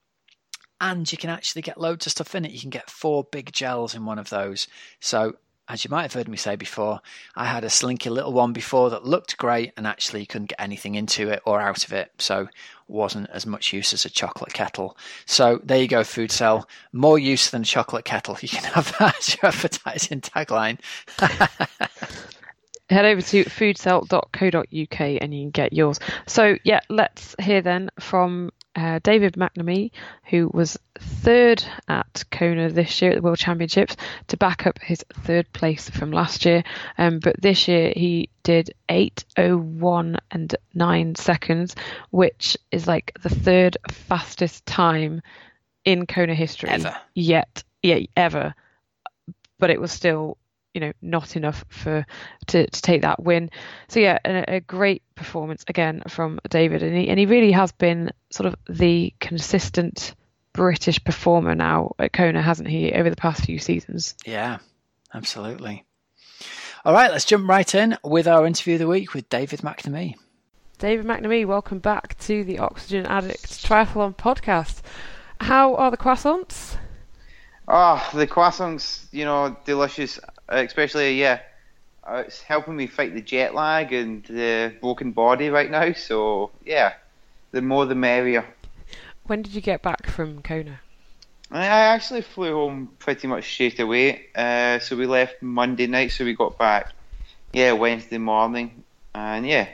and 0.83 1.11
you 1.13 1.17
can 1.17 1.31
actually 1.31 1.63
get 1.63 1.81
loads 1.81 2.07
of 2.07 2.13
stuff 2.13 2.35
in 2.35 2.45
it. 2.45 2.51
You 2.51 2.61
can 2.61 2.69
get 2.69 2.91
four 2.91 3.23
big 3.23 3.53
gels 3.53 3.95
in 3.95 4.05
one 4.05 4.19
of 4.19 4.31
those. 4.31 4.67
So 4.99 5.37
as 5.73 5.85
you 5.85 5.91
might 5.91 6.03
have 6.03 6.13
heard 6.13 6.29
me 6.29 6.37
say 6.37 6.55
before, 6.55 7.01
I 7.35 7.47
had 7.47 7.65
a 7.65 7.71
slinky 7.71 8.11
little 8.11 8.35
one 8.35 8.53
before 8.53 8.91
that 8.91 9.07
looked 9.07 9.39
great 9.39 9.73
and 9.79 9.87
actually 9.87 10.27
couldn't 10.27 10.51
get 10.51 10.61
anything 10.61 10.97
into 10.97 11.31
it 11.31 11.41
or 11.47 11.63
out 11.63 11.87
of 11.87 11.95
it, 11.95 12.13
so 12.19 12.49
wasn't 12.89 13.31
as 13.31 13.47
much 13.47 13.73
use 13.73 13.95
as 13.95 14.05
a 14.05 14.11
chocolate 14.11 14.53
kettle. 14.53 14.99
So 15.25 15.63
there 15.65 15.79
you 15.79 15.89
go, 15.89 16.05
food 16.05 16.31
cell. 16.31 16.69
More 16.93 17.19
use 17.19 17.49
than 17.49 17.63
a 17.63 17.65
chocolate 17.65 18.05
kettle. 18.05 18.37
You 18.43 18.49
can 18.49 18.65
have 18.65 18.95
that 18.99 19.17
as 19.17 19.37
your 19.41 19.47
advertising 19.47 20.21
tagline. 20.21 20.79
head 22.91 23.07
over 23.07 23.23
to 23.23 23.45
foodcell.co.uk 23.45 25.01
and 25.01 25.35
you 25.35 25.43
can 25.45 25.51
get 25.51 25.73
yours. 25.73 25.99
So 26.27 26.59
yeah, 26.65 26.81
let's 26.91 27.35
hear 27.41 27.63
then 27.63 27.91
from 27.99 28.51
uh, 28.75 29.01
David 29.03 29.35
McNamee, 29.35 29.91
who 30.25 30.51
was 30.53 30.79
third 30.99 31.63
at 31.89 32.25
Kona 32.31 32.71
this 32.71 33.03
year 33.03 33.11
at 33.13 33.17
the 33.17 33.23
World 33.23 33.39
Championships 33.39 33.97
to 34.29 34.37
back 34.37 34.67
up 34.67 34.79
his 34.81 35.05
third 35.13 35.53
place 35.53 35.91
from 35.91 36.11
last 36.11 36.45
year. 36.45 36.65
Um, 36.97 37.19
but 37.19 37.41
this 37.41 37.69
year 37.69 37.93
he 37.95 38.31
did 38.43 38.75
8:01 38.89 40.19
and 40.31 40.55
9 40.75 41.15
seconds, 41.15 41.77
which 42.11 42.57
is 42.71 42.87
like 42.87 43.17
the 43.23 43.29
third 43.29 43.77
fastest 43.91 44.65
time 44.67 45.23
in 45.85 46.07
Kona 46.07 46.35
history 46.35 46.71
Ever. 46.71 46.97
yet. 47.15 47.63
Yeah, 47.83 47.99
ever. 48.17 48.55
But 49.59 49.71
it 49.71 49.81
was 49.81 49.93
still 49.93 50.39
you 50.75 50.81
know 50.81 50.93
not 51.03 51.37
enough 51.37 51.65
for 51.69 52.07
to, 52.49 52.69
to 52.69 52.83
take 52.83 53.03
that 53.03 53.23
win. 53.23 53.51
So 53.89 54.01
yeah, 54.01 54.19
a, 54.25 54.57
a 54.57 54.61
great 54.61 55.03
performance 55.15 55.65
again 55.69 56.03
from 56.09 56.41
David, 56.49 56.83
and 56.83 56.97
he 56.97 57.09
and 57.09 57.19
he 57.19 57.27
really 57.27 57.53
has 57.53 57.73
been 57.73 58.11
sort 58.31 58.47
of 58.47 58.57
the 58.69 59.15
consistent 59.21 60.15
British 60.53 61.03
performer 61.03 61.55
now 61.55 61.95
at 61.99 62.13
Kona, 62.13 62.43
hasn't 62.43 62.69
he, 62.69 62.93
over 62.93 63.11
the 63.11 63.17
past 63.17 63.45
few 63.45 63.59
seasons? 63.59 64.15
Yeah, 64.27 64.59
absolutely. 65.15 65.85
All 66.85 66.93
right, 66.93 67.11
let's 67.11 67.25
jump 67.25 67.49
right 67.49 67.75
in 67.75 67.97
with 68.03 68.27
our 68.27 68.47
interview 68.47 68.75
of 68.75 68.81
the 68.81 68.89
week 68.89 69.15
with 69.15 69.29
David 69.29 69.61
McNamee. 69.61 70.17
David 70.79 71.07
McNamee, 71.07 71.47
welcome 71.47 71.79
back 71.79 72.19
to 72.19 72.43
the 72.43 72.59
Oxygen 72.59 73.07
Addict 73.07 73.65
Triathlon 73.65 74.17
podcast. 74.17 74.83
How 75.41 75.77
are 75.77 75.93
the 75.93 75.97
croissants? 75.97 76.77
Oh, 77.69 78.11
the 78.13 78.27
croissants, 78.27 79.07
you 79.13 79.25
know, 79.25 79.57
delicious. 79.65 80.19
Especially, 80.49 81.19
yeah, 81.19 81.41
uh, 82.05 82.25
it's 82.27 82.43
helping 82.43 82.77
me 82.77 82.87
fight 82.87 83.15
the 83.15 83.21
jet 83.21 83.55
lag 83.55 83.93
and 83.93 84.25
the 84.25 84.75
broken 84.81 85.13
body 85.13 85.51
right 85.51 85.71
now. 85.71 85.93
So, 85.93 86.51
yeah, 86.65 86.95
the 87.53 87.63
more 87.63 87.87
the 87.87 87.95
merrier. 87.95 88.45
When 89.25 89.43
did 89.43 89.55
you 89.55 89.61
get 89.61 89.83
back 89.83 90.07
from 90.09 90.43
Kona? 90.43 90.81
I 91.51 91.67
actually 91.67 92.23
flew 92.23 92.55
home 92.55 92.91
pretty 92.99 93.29
much 93.29 93.53
straight 93.53 93.79
away. 93.79 94.27
Uh, 94.35 94.79
so 94.79 94.97
we 94.97 95.07
left 95.07 95.43
Monday 95.43 95.87
night, 95.87 96.11
so 96.11 96.25
we 96.25 96.35
got 96.35 96.59
back, 96.59 96.93
yeah, 97.53 97.73
Wednesday 97.73 98.19
morning. 98.19 98.85
And 99.15 99.47
yeah, 99.47 99.69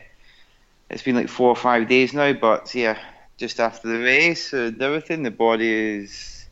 it's 0.91 1.03
been 1.03 1.15
like 1.15 1.29
four 1.29 1.49
or 1.49 1.57
five 1.57 1.89
days 1.89 2.13
now, 2.13 2.33
but 2.33 2.75
yeah, 2.75 2.99
just 3.37 3.61
after 3.61 3.89
the 3.89 4.01
race 4.03 4.53
and 4.53 4.81
everything, 4.83 5.23
the 5.23 5.31
body 5.31 5.71
is, 5.71 6.47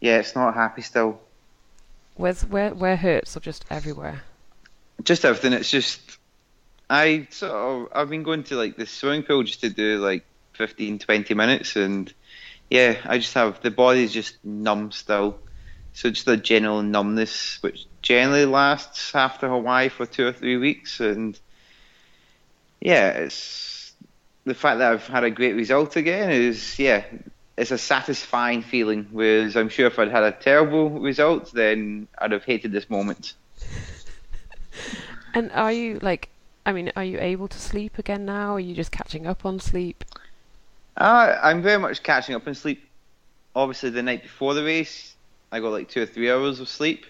yeah, 0.00 0.18
it's 0.18 0.34
not 0.34 0.54
happy 0.54 0.80
still. 0.80 1.20
Where's 2.16 2.42
where 2.42 2.74
where 2.74 2.96
hurts 2.96 3.36
or 3.36 3.40
just 3.40 3.64
everywhere? 3.70 4.22
Just 5.02 5.24
everything. 5.24 5.52
It's 5.52 5.70
just 5.70 6.18
I 6.88 7.26
sort 7.30 7.52
of 7.52 7.88
I've 7.92 8.10
been 8.10 8.22
going 8.22 8.44
to 8.44 8.56
like 8.56 8.76
the 8.76 8.86
swimming 8.86 9.24
pool 9.24 9.42
just 9.42 9.60
to 9.60 9.70
do 9.70 9.98
like 9.98 10.24
15, 10.52 11.00
20 11.00 11.34
minutes, 11.34 11.76
and 11.76 12.12
yeah, 12.70 12.96
I 13.04 13.18
just 13.18 13.34
have 13.34 13.60
the 13.62 13.70
body's 13.70 14.12
just 14.12 14.44
numb 14.44 14.92
still. 14.92 15.38
So 15.92 16.10
just 16.10 16.26
a 16.26 16.36
general 16.36 16.82
numbness, 16.82 17.62
which 17.62 17.86
generally 18.02 18.46
lasts 18.46 19.14
after 19.14 19.48
Hawaii 19.48 19.88
for 19.88 20.06
two 20.06 20.26
or 20.26 20.32
three 20.32 20.56
weeks, 20.56 21.00
and 21.00 21.38
yeah, 22.80 23.10
it's 23.10 23.92
the 24.44 24.54
fact 24.54 24.78
that 24.78 24.92
I've 24.92 25.06
had 25.06 25.24
a 25.24 25.30
great 25.30 25.54
result 25.54 25.96
again 25.96 26.30
is 26.30 26.78
yeah, 26.78 27.04
it's 27.56 27.70
a 27.70 27.78
satisfying 27.78 28.62
feeling. 28.62 29.06
Whereas 29.10 29.56
I'm 29.56 29.68
sure 29.68 29.86
if 29.86 29.98
I'd 29.98 30.10
had 30.10 30.24
a 30.24 30.32
terrible 30.32 30.90
result, 30.90 31.52
then 31.52 32.08
I'd 32.18 32.32
have 32.32 32.44
hated 32.44 32.72
this 32.72 32.90
moment. 32.90 33.34
And 35.34 35.50
are 35.52 35.72
you 35.72 35.98
like, 36.00 36.28
I 36.66 36.72
mean, 36.72 36.92
are 36.96 37.04
you 37.04 37.18
able 37.20 37.48
to 37.48 37.58
sleep 37.58 37.98
again 37.98 38.24
now? 38.24 38.54
Are 38.54 38.60
you 38.60 38.74
just 38.74 38.92
catching 38.92 39.26
up 39.26 39.44
on 39.44 39.60
sleep? 39.60 40.04
Uh, 40.96 41.38
I'm 41.42 41.62
very 41.62 41.78
much 41.78 42.02
catching 42.02 42.34
up 42.34 42.46
on 42.46 42.54
sleep. 42.54 42.88
Obviously, 43.54 43.90
the 43.90 44.02
night 44.02 44.22
before 44.22 44.54
the 44.54 44.64
race, 44.64 45.14
I 45.52 45.60
got 45.60 45.70
like 45.70 45.88
two 45.88 46.02
or 46.02 46.06
three 46.06 46.30
hours 46.30 46.60
of 46.60 46.68
sleep, 46.68 47.04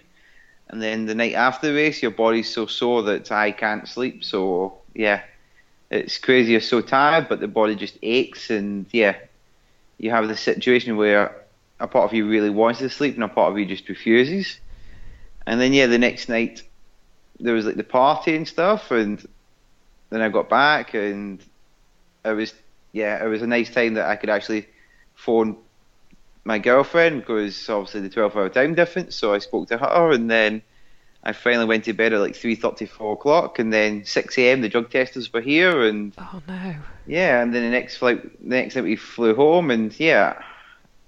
and 0.69 0.81
then 0.81 1.05
the 1.05 1.15
night 1.15 1.33
after 1.33 1.67
the 1.67 1.73
race, 1.73 2.01
your 2.01 2.11
body's 2.11 2.51
so 2.51 2.65
sore 2.65 3.03
that 3.03 3.31
I 3.31 3.51
can't 3.51 3.87
sleep. 3.87 4.23
So 4.23 4.77
yeah, 4.93 5.21
it's 5.89 6.17
crazy. 6.17 6.51
You're 6.51 6.61
so 6.61 6.81
tired, 6.81 7.29
but 7.29 7.39
the 7.39 7.47
body 7.47 7.75
just 7.75 7.97
aches, 8.01 8.49
and 8.49 8.85
yeah, 8.91 9.15
you 9.97 10.11
have 10.11 10.27
this 10.27 10.41
situation 10.41 10.97
where 10.97 11.45
a 11.79 11.87
part 11.87 12.05
of 12.05 12.13
you 12.13 12.27
really 12.27 12.49
wants 12.49 12.79
to 12.79 12.89
sleep 12.89 13.15
and 13.15 13.23
a 13.23 13.27
part 13.27 13.51
of 13.51 13.59
you 13.59 13.65
just 13.65 13.87
refuses. 13.89 14.59
And 15.45 15.59
then 15.59 15.73
yeah, 15.73 15.87
the 15.87 15.97
next 15.97 16.29
night 16.29 16.63
there 17.39 17.53
was 17.53 17.65
like 17.65 17.75
the 17.75 17.83
party 17.83 18.35
and 18.35 18.47
stuff, 18.47 18.91
and 18.91 19.25
then 20.09 20.21
I 20.21 20.29
got 20.29 20.49
back 20.49 20.93
and 20.93 21.43
it 22.23 22.33
was 22.33 22.53
yeah, 22.91 23.23
it 23.23 23.27
was 23.27 23.41
a 23.41 23.47
nice 23.47 23.73
time 23.73 23.95
that 23.95 24.09
I 24.09 24.15
could 24.15 24.29
actually 24.29 24.67
phone 25.15 25.57
my 26.45 26.59
girlfriend 26.59 27.19
because 27.19 27.69
obviously 27.69 28.01
the 28.01 28.09
12 28.09 28.37
hour 28.37 28.49
time 28.49 28.75
difference. 28.75 29.15
So 29.15 29.33
I 29.33 29.39
spoke 29.39 29.67
to 29.69 29.77
her 29.77 30.11
and 30.11 30.29
then 30.29 30.61
I 31.25 31.33
finally 31.33 31.65
went 31.65 31.85
to 31.85 31.93
bed 31.93 32.13
at 32.13 32.19
like 32.21 32.35
three 32.35 32.55
thirty, 32.55 32.85
four 32.85 33.13
o'clock, 33.13 33.59
and 33.59 33.73
then 33.73 34.05
6 34.05 34.49
a.m. 34.51 34.61
the 34.61 34.69
drug 34.69 34.91
testers 34.91 35.31
were 35.33 35.41
here, 35.41 35.83
and 35.83 36.15
Oh 36.17 36.41
no. 36.47 36.75
yeah, 37.05 37.41
and 37.41 37.53
then 37.53 37.63
the 37.63 37.69
next 37.69 37.97
flight, 37.97 38.21
the 38.41 38.55
next 38.55 38.75
night 38.75 38.83
we 38.85 38.95
flew 38.95 39.35
home, 39.35 39.71
and 39.71 39.97
yeah, 39.99 40.41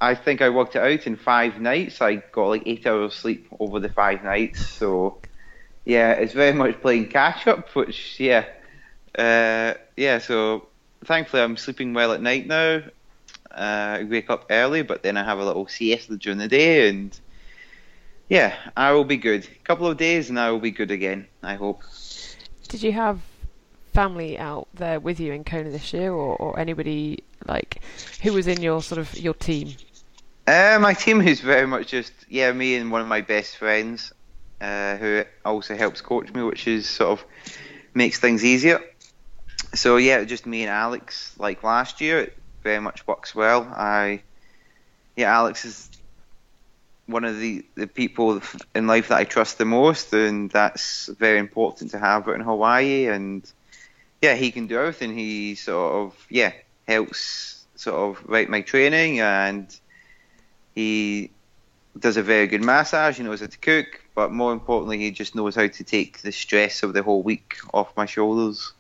I 0.02 0.16
think 0.16 0.42
I 0.42 0.50
worked 0.50 0.76
it 0.76 0.82
out 0.82 1.08
in 1.08 1.16
five 1.18 1.60
nights. 1.62 2.02
I 2.02 2.18
got 2.18 2.48
like 2.50 2.64
eight 2.68 2.86
hours 2.88 3.14
of 3.14 3.20
sleep 3.20 3.48
over 3.60 3.80
the 3.80 3.90
five 3.90 4.24
nights, 4.24 4.62
so 4.62 5.22
yeah, 5.86 6.14
it's 6.14 6.34
very 6.34 6.54
much 6.62 6.82
playing 6.82 7.10
catch 7.10 7.48
up, 7.48 7.70
which 7.76 8.20
yeah, 8.20 8.46
uh, 9.18 9.74
yeah. 9.98 10.20
So 10.20 10.70
thankfully 11.06 11.44
I'm 11.44 11.58
sleeping 11.58 11.94
well 11.94 12.14
at 12.14 12.22
night 12.22 12.48
now. 12.48 12.84
Uh, 13.52 14.00
I 14.02 14.04
wake 14.04 14.30
up 14.30 14.46
early, 14.50 14.84
but 14.84 15.04
then 15.04 15.18
I 15.18 15.24
have 15.24 15.40
a 15.40 15.46
little 15.46 15.68
siesta 15.68 16.18
during 16.18 16.38
the 16.40 16.48
day, 16.48 16.90
and 16.90 17.18
yeah, 18.30 18.56
I 18.76 18.92
will 18.92 19.06
be 19.06 19.18
good. 19.18 19.46
A 19.46 19.64
couple 19.64 19.88
of 19.88 19.98
days, 19.98 20.30
and 20.30 20.40
I 20.40 20.52
will 20.52 20.60
be 20.60 20.72
good 20.72 20.92
again. 20.92 21.28
I 21.42 21.56
hope. 21.56 21.84
Did 22.68 22.84
you 22.84 22.92
have 22.92 23.22
family 23.94 24.38
out 24.38 24.68
there 24.74 25.00
with 25.00 25.20
you 25.20 25.34
in 25.34 25.44
Kona 25.44 25.70
this 25.70 25.94
year, 25.94 26.12
or, 26.12 26.36
or 26.36 26.60
anybody 26.60 27.24
like 27.48 27.82
who 28.22 28.34
was 28.34 28.48
in 28.48 28.62
your 28.62 28.82
sort 28.82 29.00
of 29.00 29.18
your 29.18 29.34
team? 29.34 29.74
Uh, 30.46 30.78
my 30.80 30.94
team 30.94 31.22
is 31.22 31.42
very 31.42 31.68
much 31.68 31.88
just 31.88 32.14
yeah, 32.30 32.52
me 32.52 32.76
and 32.76 32.92
one 32.92 33.02
of 33.02 33.08
my 33.08 33.22
best 33.22 33.58
friends, 33.58 34.14
uh, 34.62 34.98
who 34.98 35.24
also 35.46 35.76
helps 35.76 36.02
coach 36.02 36.34
me, 36.34 36.44
which 36.44 36.68
is 36.68 36.88
sort 36.88 37.20
of 37.20 37.26
makes 37.94 38.20
things 38.20 38.44
easier. 38.44 38.82
So 39.74 39.98
yeah, 39.98 40.24
just 40.26 40.46
me 40.46 40.64
and 40.64 40.70
Alex, 40.70 41.34
like 41.40 41.64
last 41.64 42.02
year, 42.02 42.20
it 42.20 42.38
very 42.64 42.80
much 42.80 43.06
works 43.08 43.34
well. 43.34 43.64
I 43.64 44.22
yeah, 45.16 45.36
Alex 45.36 45.66
is 45.66 45.90
one 47.08 47.24
of 47.24 47.40
the, 47.40 47.66
the 47.76 47.88
people 47.88 48.42
in 48.76 48.86
life 48.88 49.08
that 49.08 49.18
I 49.18 49.24
trust 49.24 49.58
the 49.58 49.66
most, 49.66 50.14
and 50.14 50.52
that's 50.52 51.08
very 51.08 51.40
important 51.40 51.92
to 51.92 52.00
have 52.00 52.28
out 52.28 52.36
in 52.36 52.42
Hawaii. 52.42 53.08
And 53.08 53.50
yeah, 54.22 54.36
he 54.36 54.52
can 54.52 54.68
do 54.68 54.78
everything. 54.78 55.18
He 55.18 55.56
sort 55.56 55.94
of 55.94 56.28
yeah 56.30 56.52
helps 56.88 57.66
sort 57.76 57.96
of 57.96 58.24
write 58.30 58.50
my 58.50 58.62
training, 58.62 59.20
and 59.20 59.76
he 60.76 61.32
does 62.00 62.18
a 62.18 62.24
very 62.24 62.48
good 62.48 62.64
massage. 62.64 63.18
He 63.18 63.24
knows 63.24 63.40
how 63.40 63.48
to 63.48 63.58
cook, 63.58 64.04
but 64.14 64.32
more 64.32 64.54
importantly, 64.54 65.00
he 65.00 65.12
just 65.12 65.36
knows 65.36 65.56
how 65.56 65.68
to 65.68 65.84
take 65.84 66.22
the 66.22 66.32
stress 66.32 66.84
of 66.84 66.94
the 66.94 67.04
whole 67.04 67.24
week 67.24 67.56
off 67.74 67.96
my 67.98 68.06
shoulders. 68.06 68.74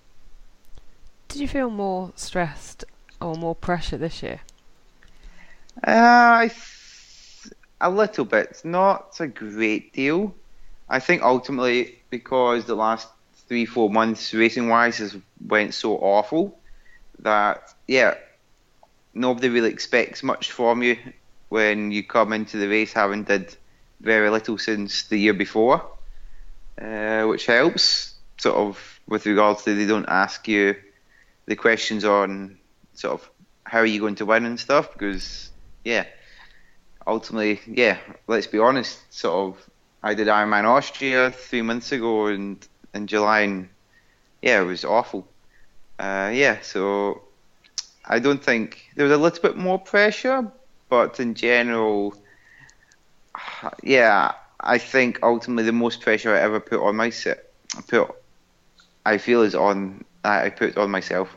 Did 1.27 1.41
you 1.41 1.47
feel 1.47 1.69
more 1.69 2.11
stressed 2.15 2.85
or 3.19 3.35
more 3.35 3.55
pressure 3.55 3.97
this 3.97 4.23
year? 4.23 4.41
Uh, 5.85 6.41
I 6.43 6.47
th- 6.47 6.76
a 7.79 7.89
little 7.89 8.25
bit, 8.25 8.47
It's 8.51 8.65
not 8.65 9.19
a 9.19 9.27
great 9.27 9.93
deal. 9.93 10.33
I 10.89 10.99
think 10.99 11.21
ultimately 11.21 11.99
because 12.09 12.65
the 12.65 12.75
last 12.75 13.07
three 13.47 13.65
four 13.65 13.89
months 13.89 14.33
racing 14.33 14.69
wise 14.69 14.97
has 14.97 15.17
went 15.45 15.73
so 15.73 15.95
awful 15.97 16.59
that 17.19 17.73
yeah, 17.87 18.15
nobody 19.13 19.49
really 19.49 19.69
expects 19.71 20.23
much 20.23 20.51
from 20.51 20.83
you 20.83 20.97
when 21.49 21.91
you 21.91 22.03
come 22.03 22.33
into 22.33 22.57
the 22.57 22.67
race 22.67 22.93
having 22.93 23.23
did 23.23 23.55
very 24.01 24.29
little 24.29 24.57
since 24.57 25.03
the 25.03 25.17
year 25.17 25.33
before, 25.33 25.85
uh, 26.81 27.23
which 27.23 27.45
helps 27.45 28.13
sort 28.37 28.55
of 28.55 28.99
with 29.07 29.25
regards 29.25 29.63
to 29.63 29.73
they 29.73 29.85
don't 29.85 30.09
ask 30.09 30.47
you 30.47 30.75
the 31.47 31.55
questions 31.55 32.05
on 32.05 32.57
sort 32.93 33.13
of 33.13 33.29
how 33.63 33.79
are 33.79 33.85
you 33.85 33.99
going 33.99 34.15
to 34.15 34.25
win 34.25 34.45
and 34.45 34.59
stuff 34.59 34.93
because 34.93 35.49
yeah 35.83 36.05
ultimately 37.07 37.59
yeah 37.65 37.97
let's 38.27 38.47
be 38.47 38.59
honest 38.59 38.99
sort 39.13 39.35
of 39.35 39.69
I 40.03 40.13
did 40.13 40.27
Ironman 40.27 40.65
Austria 40.65 41.31
three 41.31 41.63
months 41.63 41.91
ago 41.91 42.27
and 42.27 42.65
in 42.93 43.07
July 43.07 43.41
and 43.41 43.69
yeah 44.41 44.61
it 44.61 44.65
was 44.65 44.85
awful 44.85 45.27
uh, 45.99 46.31
yeah 46.33 46.61
so 46.61 47.23
I 48.05 48.19
don't 48.19 48.43
think 48.43 48.91
there 48.95 49.05
was 49.05 49.13
a 49.13 49.17
little 49.17 49.41
bit 49.41 49.57
more 49.57 49.79
pressure 49.79 50.51
but 50.89 51.19
in 51.19 51.33
general 51.33 52.13
yeah 53.83 54.33
I 54.59 54.77
think 54.77 55.19
ultimately 55.23 55.63
the 55.63 55.71
most 55.71 56.01
pressure 56.01 56.35
I 56.35 56.41
ever 56.41 56.59
put 56.59 56.79
on 56.85 56.95
myself 56.95 57.37
put 57.87 58.15
I 59.05 59.17
feel 59.17 59.41
is 59.41 59.55
on 59.55 60.03
I 60.23 60.49
put 60.49 60.77
on 60.77 60.91
myself. 60.91 61.35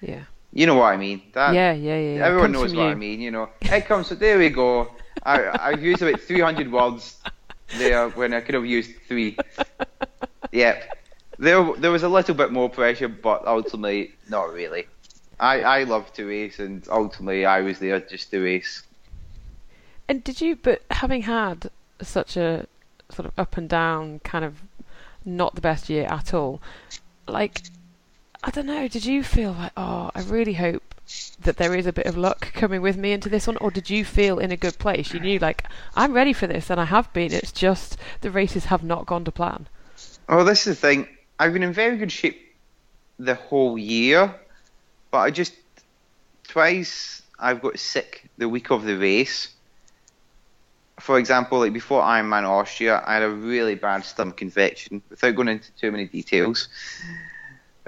Yeah. 0.00 0.24
You 0.52 0.66
know 0.66 0.76
what 0.76 0.92
I 0.92 0.96
mean? 0.96 1.22
That, 1.32 1.54
yeah, 1.54 1.72
yeah, 1.72 1.98
yeah. 1.98 2.26
Everyone 2.26 2.52
knows 2.52 2.74
what 2.74 2.84
you. 2.84 2.88
I 2.88 2.94
mean. 2.94 3.20
You 3.20 3.30
know, 3.30 3.48
it 3.60 3.86
comes. 3.86 4.08
So 4.08 4.14
there 4.14 4.38
we 4.38 4.50
go. 4.50 4.90
I 5.24 5.42
I 5.42 5.70
used 5.72 6.02
about 6.02 6.20
300 6.20 6.70
words 6.70 7.16
there 7.78 8.08
when 8.10 8.34
I 8.34 8.40
could 8.40 8.54
have 8.54 8.66
used 8.66 8.90
three. 9.08 9.36
Yeah, 10.52 10.82
there 11.38 11.72
there 11.78 11.90
was 11.90 12.02
a 12.02 12.08
little 12.08 12.34
bit 12.34 12.52
more 12.52 12.68
pressure, 12.68 13.08
but 13.08 13.46
ultimately 13.46 14.14
not 14.28 14.52
really. 14.52 14.86
I 15.40 15.60
I 15.60 15.84
love 15.84 16.12
to 16.14 16.26
race, 16.26 16.58
and 16.58 16.86
ultimately 16.90 17.46
I 17.46 17.60
was 17.60 17.78
there 17.78 18.00
just 18.00 18.30
to 18.30 18.40
race. 18.40 18.82
And 20.08 20.22
did 20.22 20.40
you? 20.40 20.56
But 20.56 20.82
having 20.90 21.22
had 21.22 21.70
such 22.00 22.36
a 22.36 22.66
sort 23.10 23.26
of 23.26 23.32
up 23.38 23.56
and 23.56 23.68
down 23.68 24.20
kind 24.20 24.44
of 24.44 24.62
not 25.24 25.54
the 25.54 25.60
best 25.60 25.88
year 25.88 26.06
at 26.06 26.34
all, 26.34 26.60
like 27.26 27.62
I 28.44 28.50
don't 28.50 28.66
know. 28.66 28.88
Did 28.88 29.06
you 29.06 29.22
feel 29.22 29.52
like, 29.52 29.72
oh, 29.76 30.10
I 30.14 30.22
really 30.22 30.54
hope 30.54 30.91
that 31.42 31.56
there 31.56 31.74
is 31.74 31.86
a 31.86 31.92
bit 31.92 32.06
of 32.06 32.16
luck 32.16 32.52
coming 32.52 32.80
with 32.82 32.96
me 32.96 33.12
into 33.12 33.28
this 33.28 33.46
one, 33.46 33.56
or 33.58 33.70
did 33.70 33.90
you 33.90 34.04
feel 34.04 34.38
in 34.38 34.52
a 34.52 34.56
good 34.56 34.78
place? 34.78 35.12
You 35.12 35.20
knew, 35.20 35.38
like, 35.38 35.64
I'm 35.94 36.12
ready 36.12 36.32
for 36.32 36.46
this, 36.46 36.70
and 36.70 36.80
I 36.80 36.84
have 36.84 37.12
been. 37.12 37.32
It's 37.32 37.52
just 37.52 37.96
the 38.20 38.30
races 38.30 38.66
have 38.66 38.82
not 38.82 39.06
gone 39.06 39.24
to 39.24 39.32
plan. 39.32 39.68
Well, 40.28 40.44
this 40.44 40.66
is 40.66 40.76
the 40.76 40.80
thing. 40.80 41.08
I've 41.38 41.52
been 41.52 41.62
in 41.62 41.72
very 41.72 41.96
good 41.96 42.12
shape 42.12 42.54
the 43.18 43.34
whole 43.34 43.78
year, 43.78 44.34
but 45.10 45.18
I 45.18 45.30
just 45.30 45.54
twice 46.48 47.22
I've 47.38 47.60
got 47.60 47.78
sick 47.78 48.28
the 48.38 48.48
week 48.48 48.70
of 48.70 48.84
the 48.84 48.96
race. 48.96 49.48
For 51.00 51.18
example, 51.18 51.58
like 51.58 51.72
before 51.72 52.02
Ironman 52.02 52.44
Austria, 52.44 53.02
I 53.04 53.14
had 53.14 53.22
a 53.22 53.30
really 53.30 53.74
bad 53.74 54.04
stomach 54.04 54.42
infection. 54.42 55.02
Without 55.10 55.34
going 55.34 55.48
into 55.48 55.72
too 55.72 55.90
many 55.90 56.06
details, 56.06 56.68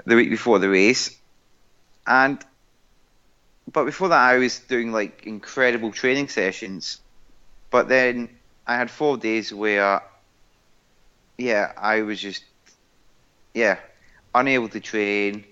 the 0.05 0.15
week 0.15 0.29
before 0.29 0.59
the 0.59 0.69
race, 0.69 1.17
and 2.05 2.43
but 3.71 3.85
before 3.85 4.09
that, 4.09 4.21
I 4.21 4.37
was 4.37 4.59
doing 4.59 4.91
like 4.91 5.25
incredible 5.25 5.91
training 5.91 6.27
sessions. 6.27 7.01
But 7.71 7.87
then 7.89 8.29
I 8.65 8.75
had 8.75 8.89
four 8.89 9.17
days 9.17 9.53
where, 9.53 10.01
yeah, 11.37 11.71
I 11.77 12.01
was 12.01 12.19
just, 12.19 12.43
yeah, 13.53 13.77
unable 14.33 14.69
to 14.69 14.79
train, 14.79 15.45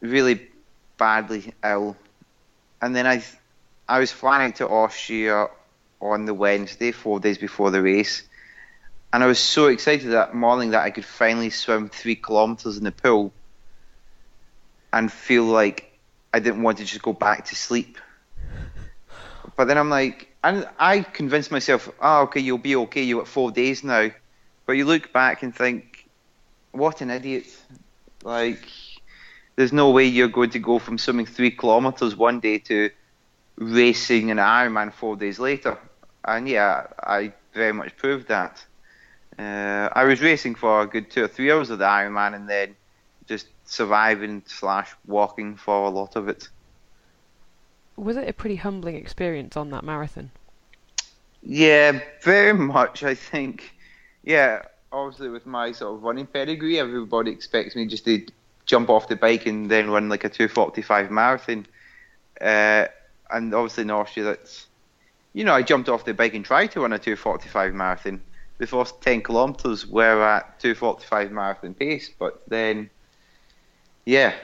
really 0.00 0.48
badly 0.98 1.54
ill, 1.64 1.96
and 2.80 2.94
then 2.94 3.06
I, 3.06 3.22
I 3.88 3.98
was 3.98 4.12
flying 4.12 4.48
out 4.48 4.56
to 4.56 4.68
Austria 4.68 5.48
on 6.00 6.24
the 6.24 6.34
Wednesday, 6.34 6.92
four 6.92 7.20
days 7.20 7.38
before 7.38 7.70
the 7.70 7.82
race, 7.82 8.22
and 9.12 9.22
I 9.22 9.26
was 9.26 9.38
so 9.38 9.66
excited 9.66 10.12
that 10.12 10.34
morning 10.34 10.70
that 10.70 10.82
I 10.82 10.90
could 10.90 11.04
finally 11.04 11.50
swim 11.50 11.88
three 11.88 12.16
kilometers 12.16 12.78
in 12.78 12.84
the 12.84 12.92
pool 12.92 13.32
and 14.92 15.12
feel 15.12 15.44
like 15.44 15.91
I 16.32 16.40
didn't 16.40 16.62
want 16.62 16.78
to 16.78 16.84
just 16.84 17.02
go 17.02 17.12
back 17.12 17.46
to 17.46 17.56
sleep. 17.56 17.98
But 19.56 19.66
then 19.66 19.76
I'm 19.76 19.90
like, 19.90 20.34
and 20.42 20.68
I 20.78 21.00
convinced 21.00 21.50
myself, 21.50 21.90
oh, 22.00 22.22
okay, 22.22 22.40
you'll 22.40 22.58
be 22.58 22.76
okay. 22.76 23.02
You 23.02 23.18
got 23.18 23.28
four 23.28 23.50
days 23.50 23.84
now. 23.84 24.10
But 24.66 24.72
you 24.72 24.84
look 24.84 25.12
back 25.12 25.42
and 25.42 25.54
think, 25.54 26.08
what 26.70 27.00
an 27.00 27.10
idiot! 27.10 27.46
Like, 28.24 28.64
there's 29.56 29.72
no 29.72 29.90
way 29.90 30.06
you're 30.06 30.28
going 30.28 30.50
to 30.50 30.58
go 30.58 30.78
from 30.78 30.98
swimming 30.98 31.26
three 31.26 31.50
kilometers 31.50 32.16
one 32.16 32.40
day 32.40 32.58
to 32.58 32.90
racing 33.56 34.30
an 34.30 34.38
Ironman 34.38 34.92
four 34.92 35.16
days 35.16 35.38
later. 35.38 35.78
And 36.24 36.48
yeah, 36.48 36.86
I 36.98 37.32
very 37.52 37.72
much 37.72 37.96
proved 37.96 38.28
that. 38.28 38.64
Uh, 39.38 39.88
I 39.92 40.04
was 40.04 40.20
racing 40.20 40.54
for 40.54 40.82
a 40.82 40.86
good 40.86 41.10
two 41.10 41.24
or 41.24 41.28
three 41.28 41.50
hours 41.50 41.70
of 41.70 41.78
the 41.78 41.84
Ironman, 41.84 42.34
and 42.34 42.48
then 42.48 42.76
just 43.26 43.48
surviving 43.72 44.42
slash 44.46 44.94
walking 45.06 45.56
for 45.56 45.86
a 45.86 45.88
lot 45.88 46.14
of 46.14 46.28
it. 46.28 46.50
Was 47.96 48.18
it 48.18 48.28
a 48.28 48.32
pretty 48.34 48.56
humbling 48.56 48.96
experience 48.96 49.56
on 49.56 49.70
that 49.70 49.82
marathon? 49.82 50.30
Yeah, 51.42 52.00
very 52.22 52.52
much. 52.52 53.02
I 53.02 53.14
think. 53.14 53.74
Yeah, 54.24 54.62
obviously 54.92 55.30
with 55.30 55.46
my 55.46 55.72
sort 55.72 55.94
of 55.94 56.02
running 56.02 56.26
pedigree, 56.26 56.78
everybody 56.78 57.30
expects 57.30 57.74
me 57.74 57.86
just 57.86 58.04
to 58.04 58.26
jump 58.66 58.90
off 58.90 59.08
the 59.08 59.16
bike 59.16 59.46
and 59.46 59.70
then 59.70 59.90
run 59.90 60.10
like 60.10 60.24
a 60.24 60.30
2:45 60.30 61.10
marathon. 61.10 61.66
Uh, 62.40 62.86
and 63.30 63.54
obviously 63.54 63.82
in 63.82 63.90
Austria, 63.90 64.26
that's 64.26 64.66
you 65.32 65.44
know 65.44 65.54
I 65.54 65.62
jumped 65.62 65.88
off 65.88 66.04
the 66.04 66.12
bike 66.12 66.34
and 66.34 66.44
tried 66.44 66.72
to 66.72 66.80
run 66.80 66.92
a 66.92 66.98
2:45 66.98 67.72
marathon. 67.72 68.20
The 68.58 68.66
first 68.66 69.00
10 69.00 69.22
kilometers 69.22 69.86
were 69.86 70.22
at 70.22 70.60
2:45 70.60 71.30
marathon 71.30 71.72
pace, 71.72 72.10
but 72.18 72.42
then 72.48 72.90
yeah, 74.04 74.34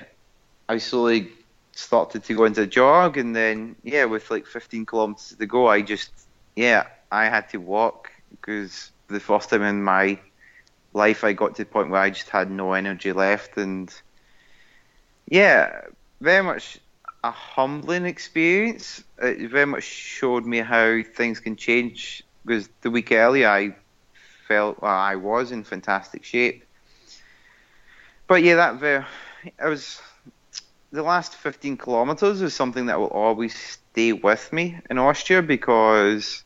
I 0.69 0.79
slowly 0.79 1.31
started 1.73 2.25
to 2.25 2.35
go 2.35 2.45
into 2.45 2.67
jog, 2.67 3.17
and 3.17 3.35
then 3.35 3.77
yeah, 3.83 4.05
with 4.05 4.31
like 4.31 4.47
15 4.47 4.87
kilometers 4.87 5.37
to 5.39 5.47
go, 5.47 5.69
I 5.69 5.83
just 5.83 6.11
yeah, 6.57 6.87
I 7.11 7.27
had 7.27 7.49
to 7.51 7.59
walk 7.59 8.11
because 8.31 8.91
the 9.09 9.21
first 9.21 9.51
time 9.51 9.63
in 9.63 9.83
my 9.83 10.19
life 10.93 11.25
I 11.25 11.33
got 11.33 11.55
to 11.57 11.65
the 11.65 11.71
point 11.71 11.91
where 11.91 12.01
I 12.01 12.11
just 12.11 12.29
had 12.29 12.51
no 12.51 12.73
energy 12.73 13.13
left, 13.13 13.57
and 13.57 13.93
yeah, 15.29 15.83
very 16.21 16.43
much 16.43 16.79
a 17.25 17.31
humbling 17.31 18.07
experience. 18.07 19.03
It 19.21 19.51
very 19.51 19.67
much 19.67 19.85
showed 19.85 20.47
me 20.47 20.59
how 20.59 21.03
things 21.03 21.41
can 21.41 21.57
change. 21.57 22.23
Because 22.45 22.69
the 22.81 22.91
week 22.91 23.13
earlier, 23.13 23.49
I 23.49 23.77
felt 24.47 24.81
well, 24.81 24.91
I 24.91 25.17
was 25.17 25.53
in 25.53 25.65
fantastic 25.65 26.25
shape, 26.25 26.65
but 28.27 28.43
yeah, 28.43 28.57
that 28.57 28.77
very 28.77 29.05
it 29.59 29.69
was 29.69 30.01
the 30.91 31.03
last 31.03 31.35
15 31.35 31.77
kilometers 31.77 32.41
is 32.43 32.55
something 32.55 32.87
that 32.87 32.99
will 32.99 33.09
always 33.09 33.55
stay 33.57 34.13
with 34.13 34.53
me 34.53 34.79
in 34.89 34.99
Austria 34.99 35.43
because 35.43 36.43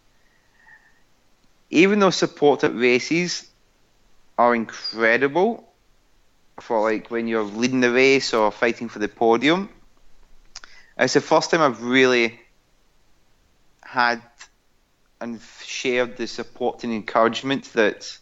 even 1.71 1.99
though 2.01 2.11
supported 2.11 2.73
races 2.75 3.49
are 4.37 4.55
incredible 4.55 5.73
for 6.61 6.83
like 6.83 7.11
when 7.11 7.29
you're 7.29 7.43
leading 7.43 7.81
the 7.81 7.93
race 7.93 8.35
or 8.35 8.51
fighting 8.51 8.89
for 8.89 8.99
the 8.99 9.09
podium, 9.09 9.69
it's 10.99 11.15
the 11.15 11.21
first 11.21 11.51
time 11.51 11.61
I've 11.61 11.83
really 11.83 12.39
had 13.83 14.23
and 15.21 15.41
shared 15.63 16.17
the 16.17 16.27
support 16.27 16.83
and 16.83 16.93
encouragement 16.93 17.73
that 17.75 18.19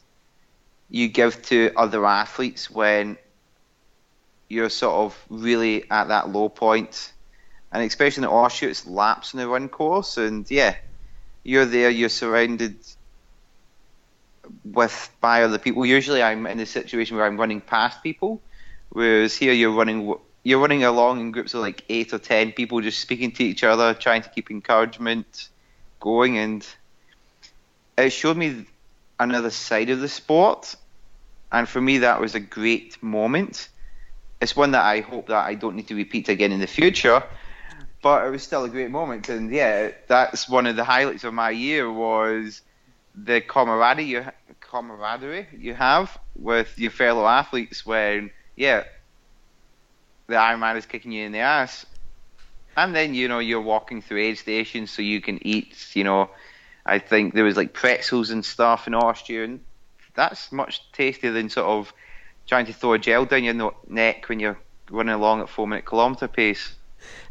you 0.91 1.09
give 1.09 1.41
to 1.43 1.73
other 1.77 2.05
athletes 2.05 2.71
when 2.71 3.17
you're 4.51 4.69
sort 4.69 4.97
of 4.97 5.25
really 5.31 5.89
at 5.91 6.09
that 6.09 6.29
low 6.29 6.49
point, 6.49 7.13
and 7.73 7.85
especially 7.85 8.25
in 8.25 8.31
the 8.31 8.59
it's 8.63 8.85
laps 8.87 9.33
in 9.33 9.39
the 9.39 9.49
run 9.49 9.69
course, 9.69 10.19
and 10.19 10.51
yeah, 10.51 10.75
you're 11.45 11.65
there, 11.65 11.89
you're 11.89 12.09
surrounded 12.09 12.77
with 14.65 15.11
by 15.21 15.45
other 15.45 15.59
people. 15.59 15.87
Usually, 15.87 16.21
I'm 16.21 16.47
in 16.49 16.59
a 16.59 16.67
situation 16.67 17.17
where 17.17 17.27
I'm 17.27 17.39
running 17.39 17.61
past 17.61 18.03
people, 18.03 18.43
whereas 18.91 19.37
here 19.37 19.53
you're 19.53 19.73
running 19.73 20.15
you're 20.43 20.59
running 20.59 20.83
along 20.83 21.21
in 21.21 21.31
groups 21.31 21.55
of 21.55 21.61
like 21.61 21.85
eight 21.89 22.13
or 22.13 22.19
ten 22.19 22.51
people, 22.51 22.81
just 22.81 22.99
speaking 22.99 23.31
to 23.33 23.45
each 23.45 23.63
other, 23.63 23.95
trying 23.95 24.23
to 24.23 24.29
keep 24.31 24.51
encouragement 24.51 25.49
going, 26.01 26.39
and 26.39 26.67
it 27.97 28.11
showed 28.11 28.37
me 28.37 28.67
another 29.21 29.51
side 29.51 29.91
of 29.91 30.01
the 30.01 30.09
sport, 30.09 30.75
and 31.53 31.69
for 31.69 31.81
me 31.81 31.99
that 31.99 32.21
was 32.21 32.35
a 32.35 32.41
great 32.41 33.01
moment 33.01 33.69
it's 34.41 34.57
one 34.57 34.71
that 34.73 34.85
I 34.85 35.01
hope 35.01 35.29
that 35.29 35.45
I 35.45 35.55
don't 35.55 35.77
need 35.77 35.89
to 35.89 35.95
repeat 35.95 36.29
again 36.29 36.53
in 36.53 36.61
the 36.61 36.67
future. 36.67 37.23
But 38.03 38.27
it 38.27 38.31
was 38.31 38.43
still 38.43 38.65
a 38.65 38.69
great 38.69 38.91
moment, 38.91 39.29
and 39.29 39.53
yeah, 39.53 39.91
that's 40.07 40.49
one 40.49 40.67
of 40.67 40.77
the 40.77 40.85
highlights 40.85 41.25
of 41.25 41.35
my 41.35 41.51
year 41.51 41.93
was 41.93 42.63
the 43.15 43.41
camaraderie 43.41 44.05
you 44.05 44.25
camaraderie 44.61 45.49
you 45.53 45.75
have 45.75 46.17
with 46.37 46.79
your 46.79 46.93
fellow 46.93 47.27
athletes 47.27 47.85
when 47.85 48.31
yeah, 48.57 48.85
the 50.29 50.37
Ironman 50.37 50.77
is 50.77 50.87
kicking 50.87 51.13
you 51.13 51.27
in 51.27 51.33
the 51.33 51.41
ass, 51.41 51.85
and 52.77 52.95
then 52.95 53.13
you 53.15 53.29
know 53.29 53.39
you're 53.39 53.61
walking 53.61 54.01
through 54.01 54.21
aid 54.21 54.39
stations 54.39 54.91
so 54.91 55.03
you 55.03 55.21
can 55.21 55.45
eat. 55.47 55.89
You 55.95 56.05
know, 56.05 56.31
I 56.87 57.01
think 57.01 57.35
there 57.35 57.45
was 57.45 57.59
like 57.59 57.75
pretzels 57.75 58.31
and 58.31 58.43
stuff 58.43 58.87
in 58.87 58.95
Austria, 58.95 59.45
and 59.45 59.61
that's 60.15 60.51
much 60.53 60.91
tastier 60.93 61.33
than 61.33 61.51
sort 61.51 61.67
of 61.67 61.93
trying 62.51 62.67
to 62.67 62.73
throw 62.73 62.95
a 62.95 62.99
gel 62.99 63.25
down 63.25 63.45
your 63.45 63.73
neck 63.87 64.29
when 64.29 64.41
you're 64.41 64.59
running 64.91 65.15
along 65.15 65.41
at 65.41 65.49
four 65.49 65.69
minute 65.69 65.87
kilometre 65.87 66.27
pace. 66.27 66.75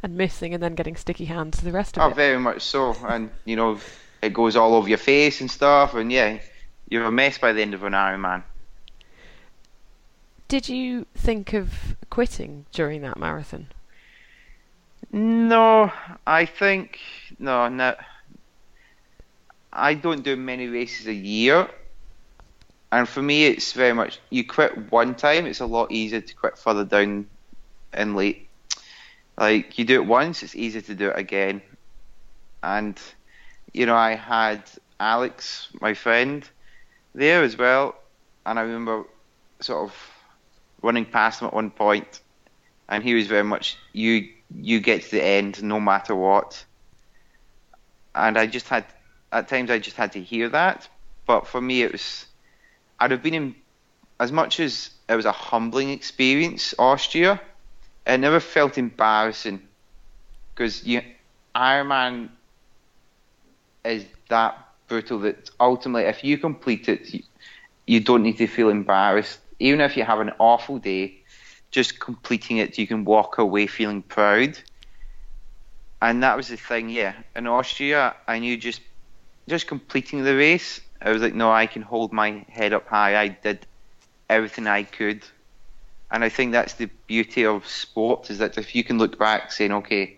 And 0.01 0.15
missing 0.15 0.53
and 0.53 0.63
then 0.63 0.75
getting 0.75 0.95
sticky 0.95 1.25
hands 1.25 1.59
the 1.59 1.73
rest 1.73 1.97
of 1.97 2.03
oh, 2.03 2.07
it. 2.07 2.11
Oh, 2.11 2.15
very 2.15 2.39
much 2.39 2.61
so. 2.61 2.95
And, 3.05 3.29
you 3.43 3.57
know, 3.57 3.77
it 4.21 4.33
goes 4.33 4.55
all 4.55 4.73
over 4.73 4.87
your 4.87 4.97
face 4.97 5.41
and 5.41 5.51
stuff. 5.51 5.93
And 5.93 6.09
yeah, 6.09 6.39
you're 6.87 7.03
a 7.03 7.11
mess 7.11 7.37
by 7.37 7.51
the 7.51 7.61
end 7.61 7.73
of 7.73 7.83
an 7.83 7.91
Ironman. 7.91 8.43
Did 10.47 10.69
you 10.69 11.05
think 11.15 11.51
of 11.51 11.97
quitting 12.09 12.65
during 12.71 13.01
that 13.01 13.19
marathon? 13.19 13.67
No, 15.11 15.91
I 16.25 16.45
think 16.45 16.97
no, 17.37 17.67
no. 17.67 17.93
I 19.73 19.95
don't 19.95 20.23
do 20.23 20.37
many 20.37 20.67
races 20.67 21.07
a 21.07 21.13
year, 21.13 21.69
and 22.91 23.07
for 23.07 23.21
me, 23.21 23.45
it's 23.45 23.73
very 23.73 23.93
much 23.93 24.19
you 24.29 24.43
quit 24.43 24.91
one 24.91 25.15
time. 25.15 25.45
It's 25.45 25.59
a 25.59 25.65
lot 25.65 25.91
easier 25.91 26.21
to 26.21 26.35
quit 26.35 26.57
further 26.57 26.83
down 26.83 27.27
in 27.93 28.15
late. 28.15 28.47
Like 29.37 29.77
you 29.77 29.85
do 29.85 30.01
it 30.01 30.05
once, 30.05 30.43
it's 30.43 30.55
easier 30.55 30.81
to 30.81 30.95
do 30.95 31.09
it 31.09 31.17
again. 31.17 31.61
And 32.63 32.99
you 33.73 33.85
know, 33.85 33.95
I 33.95 34.15
had 34.15 34.63
Alex, 34.99 35.69
my 35.79 35.93
friend, 35.93 36.47
there 37.13 37.43
as 37.43 37.57
well, 37.57 37.95
and 38.45 38.57
I 38.57 38.63
remember 38.63 39.05
sort 39.59 39.89
of 39.89 39.95
running 40.81 41.05
past 41.05 41.41
him 41.41 41.47
at 41.47 41.53
one 41.53 41.69
point, 41.69 42.21
and 42.89 43.03
he 43.03 43.13
was 43.13 43.27
very 43.27 43.43
much 43.43 43.77
you 43.93 44.29
you 44.59 44.79
get 44.79 45.03
to 45.03 45.11
the 45.11 45.23
end 45.23 45.61
no 45.61 45.79
matter 45.79 46.15
what. 46.15 46.65
And 48.15 48.35
I 48.37 48.47
just 48.47 48.67
had 48.67 48.85
at 49.31 49.47
times 49.47 49.69
I 49.69 49.77
just 49.77 49.95
had 49.95 50.13
to 50.13 50.21
hear 50.21 50.49
that, 50.49 50.89
but 51.27 51.45
for 51.45 51.61
me 51.61 51.83
it 51.83 51.91
was 51.91 52.25
I'd 52.99 53.11
have 53.11 53.23
been 53.23 53.33
in 53.33 53.55
as 54.19 54.31
much 54.31 54.59
as 54.59 54.91
it 55.07 55.15
was 55.15 55.25
a 55.25 55.31
humbling 55.31 55.89
experience 55.89 56.73
Austria. 56.77 57.41
It 58.05 58.19
never 58.19 58.39
felt 58.39 58.77
embarrassing 58.77 59.61
because 60.53 60.85
you 60.85 61.01
Ironman 61.55 62.29
is 63.85 64.05
that 64.29 64.57
brutal 64.87 65.19
that 65.19 65.49
ultimately 65.59 66.03
if 66.03 66.23
you 66.23 66.37
complete 66.37 66.89
it, 66.89 67.13
you, 67.13 67.23
you 67.87 67.99
don't 67.99 68.23
need 68.23 68.37
to 68.37 68.47
feel 68.47 68.69
embarrassed. 68.69 69.39
Even 69.59 69.81
if 69.81 69.97
you 69.97 70.03
have 70.03 70.19
an 70.19 70.31
awful 70.39 70.79
day, 70.79 71.15
just 71.71 71.99
completing 71.99 72.57
it, 72.57 72.77
you 72.77 72.87
can 72.87 73.05
walk 73.05 73.37
away 73.37 73.67
feeling 73.67 74.01
proud. 74.01 74.57
And 76.01 76.23
that 76.23 76.37
was 76.37 76.47
the 76.47 76.57
thing, 76.57 76.89
yeah. 76.89 77.13
In 77.35 77.47
Austria, 77.47 78.15
I 78.27 78.39
knew 78.39 78.57
just 78.57 78.81
just 79.47 79.67
completing 79.67 80.23
the 80.23 80.35
race, 80.35 80.79
I 81.01 81.11
was 81.11 81.21
like, 81.21 81.33
no, 81.33 81.51
I 81.51 81.67
can 81.67 81.81
hold 81.81 82.11
my 82.11 82.45
head 82.49 82.73
up 82.73 82.87
high. 82.87 83.17
I 83.17 83.29
did 83.29 83.65
everything 84.29 84.67
I 84.67 84.83
could, 84.83 85.23
and 86.11 86.23
I 86.23 86.29
think 86.29 86.51
that's 86.51 86.73
the 86.73 86.89
beauty 87.07 87.45
of 87.45 87.67
sport 87.67 88.29
is 88.29 88.39
that 88.39 88.57
if 88.57 88.75
you 88.75 88.83
can 88.83 88.97
look 88.97 89.17
back 89.17 89.51
saying, 89.51 89.71
okay, 89.71 90.17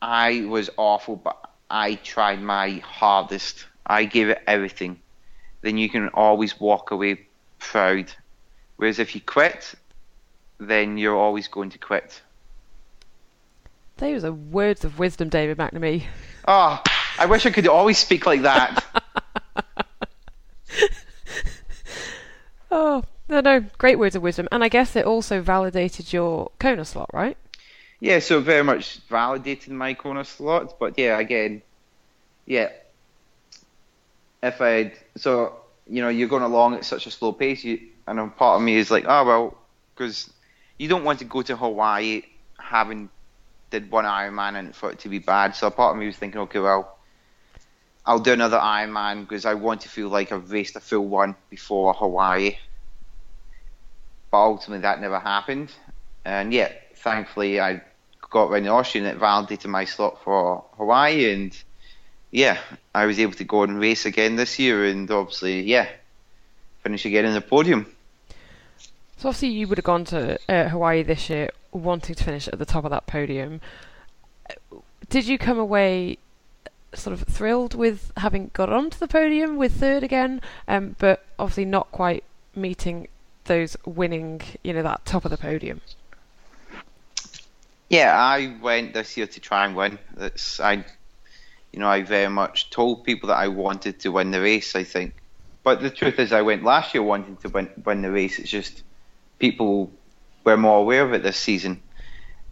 I 0.00 0.44
was 0.46 0.70
awful, 0.76 1.16
but 1.16 1.50
I 1.70 1.96
tried 1.96 2.40
my 2.40 2.82
hardest. 2.84 3.66
I 3.86 4.04
gave 4.04 4.28
it 4.28 4.42
everything. 4.46 5.00
Then 5.62 5.78
you 5.78 5.88
can 5.88 6.08
always 6.08 6.60
walk 6.60 6.90
away 6.90 7.26
proud. 7.58 8.12
Whereas 8.76 8.98
if 8.98 9.14
you 9.14 9.20
quit, 9.20 9.74
then 10.58 10.98
you're 10.98 11.16
always 11.16 11.48
going 11.48 11.70
to 11.70 11.78
quit. 11.78 12.20
Those 13.96 14.24
are 14.24 14.32
words 14.32 14.84
of 14.84 14.98
wisdom, 14.98 15.28
David 15.28 15.56
McNamee. 15.56 16.04
Oh, 16.46 16.82
I 17.18 17.26
wish 17.26 17.46
I 17.46 17.50
could 17.50 17.68
always 17.68 17.98
speak 17.98 18.26
like 18.26 18.42
that. 18.42 18.83
Oh, 22.74 23.04
no, 23.28 23.40
no, 23.40 23.64
great 23.78 23.98
words 23.98 24.16
of 24.16 24.22
wisdom. 24.22 24.48
And 24.52 24.62
I 24.62 24.68
guess 24.68 24.96
it 24.96 25.06
also 25.06 25.40
validated 25.40 26.12
your 26.12 26.50
Kona 26.58 26.84
slot, 26.84 27.08
right? 27.14 27.38
Yeah, 28.00 28.18
so 28.18 28.40
very 28.40 28.64
much 28.64 28.98
validated 29.08 29.72
my 29.72 29.94
Kona 29.94 30.24
slot. 30.24 30.78
But 30.78 30.98
yeah, 30.98 31.18
again, 31.18 31.62
yeah, 32.44 32.70
if 34.42 34.60
I'd, 34.60 34.92
so, 35.16 35.56
you 35.88 36.02
know, 36.02 36.10
you're 36.10 36.28
going 36.28 36.42
along 36.42 36.74
at 36.74 36.84
such 36.84 37.06
a 37.06 37.10
slow 37.10 37.32
pace, 37.32 37.64
you, 37.64 37.80
and 38.06 38.20
a 38.20 38.26
part 38.26 38.60
of 38.60 38.62
me 38.62 38.74
is 38.74 38.90
like, 38.90 39.04
oh, 39.08 39.24
well, 39.24 39.58
because 39.94 40.30
you 40.76 40.88
don't 40.88 41.04
want 41.04 41.20
to 41.20 41.24
go 41.24 41.40
to 41.42 41.56
Hawaii 41.56 42.22
having 42.58 43.08
did 43.70 43.90
one 43.90 44.04
Ironman 44.04 44.58
and 44.58 44.74
for 44.74 44.90
it 44.90 44.98
to 45.00 45.08
be 45.08 45.20
bad. 45.20 45.54
So 45.56 45.68
a 45.68 45.70
part 45.70 45.94
of 45.94 46.00
me 46.00 46.06
was 46.06 46.16
thinking, 46.16 46.40
okay, 46.42 46.58
well, 46.58 46.98
I'll 48.06 48.18
do 48.18 48.32
another 48.32 48.58
Ironman 48.58 49.22
because 49.22 49.46
I 49.46 49.54
want 49.54 49.82
to 49.82 49.88
feel 49.88 50.08
like 50.08 50.30
I've 50.30 50.50
raced 50.50 50.76
a 50.76 50.80
full 50.80 51.06
one 51.06 51.34
before 51.48 51.94
Hawaii. 51.94 52.56
But 54.30 54.38
ultimately, 54.38 54.82
that 54.82 55.00
never 55.00 55.18
happened. 55.18 55.72
And 56.24 56.52
yet, 56.52 56.96
thankfully, 56.96 57.60
I 57.60 57.82
got 58.30 58.50
around 58.50 58.64
the 58.64 58.70
Austrian 58.70 59.06
that 59.06 59.16
validated 59.16 59.70
my 59.70 59.86
slot 59.86 60.22
for 60.22 60.64
Hawaii. 60.76 61.32
And 61.32 61.56
yeah, 62.30 62.58
I 62.94 63.06
was 63.06 63.18
able 63.18 63.32
to 63.34 63.44
go 63.44 63.62
and 63.62 63.80
race 63.80 64.04
again 64.04 64.36
this 64.36 64.58
year. 64.58 64.84
And 64.84 65.10
obviously, 65.10 65.62
yeah, 65.62 65.88
finish 66.82 67.06
again 67.06 67.24
in 67.24 67.32
the 67.32 67.40
podium. 67.40 67.86
So 69.16 69.28
obviously, 69.28 69.48
you 69.48 69.66
would 69.68 69.78
have 69.78 69.84
gone 69.84 70.04
to 70.06 70.38
uh, 70.48 70.68
Hawaii 70.68 71.02
this 71.02 71.30
year 71.30 71.50
wanting 71.72 72.14
to 72.14 72.24
finish 72.24 72.48
at 72.48 72.58
the 72.58 72.66
top 72.66 72.84
of 72.84 72.90
that 72.90 73.06
podium. 73.06 73.62
Did 75.08 75.26
you 75.26 75.38
come 75.38 75.58
away 75.58 76.18
sort 76.96 77.12
of 77.12 77.26
thrilled 77.26 77.74
with 77.74 78.12
having 78.16 78.50
got 78.52 78.72
onto 78.72 78.98
the 78.98 79.08
podium 79.08 79.56
with 79.56 79.72
third 79.72 80.02
again, 80.02 80.40
um, 80.68 80.96
but 80.98 81.24
obviously 81.38 81.64
not 81.64 81.90
quite 81.92 82.24
meeting 82.54 83.08
those 83.44 83.76
winning, 83.84 84.40
you 84.62 84.72
know, 84.72 84.82
that 84.82 85.04
top 85.04 85.24
of 85.24 85.30
the 85.30 85.36
podium. 85.36 85.80
Yeah, 87.88 88.16
I 88.16 88.56
went 88.60 88.94
this 88.94 89.16
year 89.16 89.26
to 89.26 89.40
try 89.40 89.64
and 89.66 89.76
win. 89.76 89.98
That's 90.16 90.58
I, 90.58 90.84
you 91.72 91.78
know, 91.78 91.88
I 91.88 92.02
very 92.02 92.28
much 92.28 92.70
told 92.70 93.04
people 93.04 93.28
that 93.28 93.36
I 93.36 93.48
wanted 93.48 94.00
to 94.00 94.10
win 94.10 94.30
the 94.30 94.40
race. 94.40 94.74
I 94.74 94.84
think, 94.84 95.14
but 95.62 95.80
the 95.80 95.90
truth 95.90 96.18
is, 96.18 96.32
I 96.32 96.42
went 96.42 96.64
last 96.64 96.94
year 96.94 97.02
wanting 97.02 97.36
to 97.38 97.48
win 97.48 97.70
win 97.84 98.02
the 98.02 98.10
race. 98.10 98.38
It's 98.38 98.50
just 98.50 98.82
people 99.38 99.90
were 100.44 100.56
more 100.56 100.80
aware 100.80 101.04
of 101.04 101.12
it 101.12 101.22
this 101.22 101.36
season. 101.36 101.82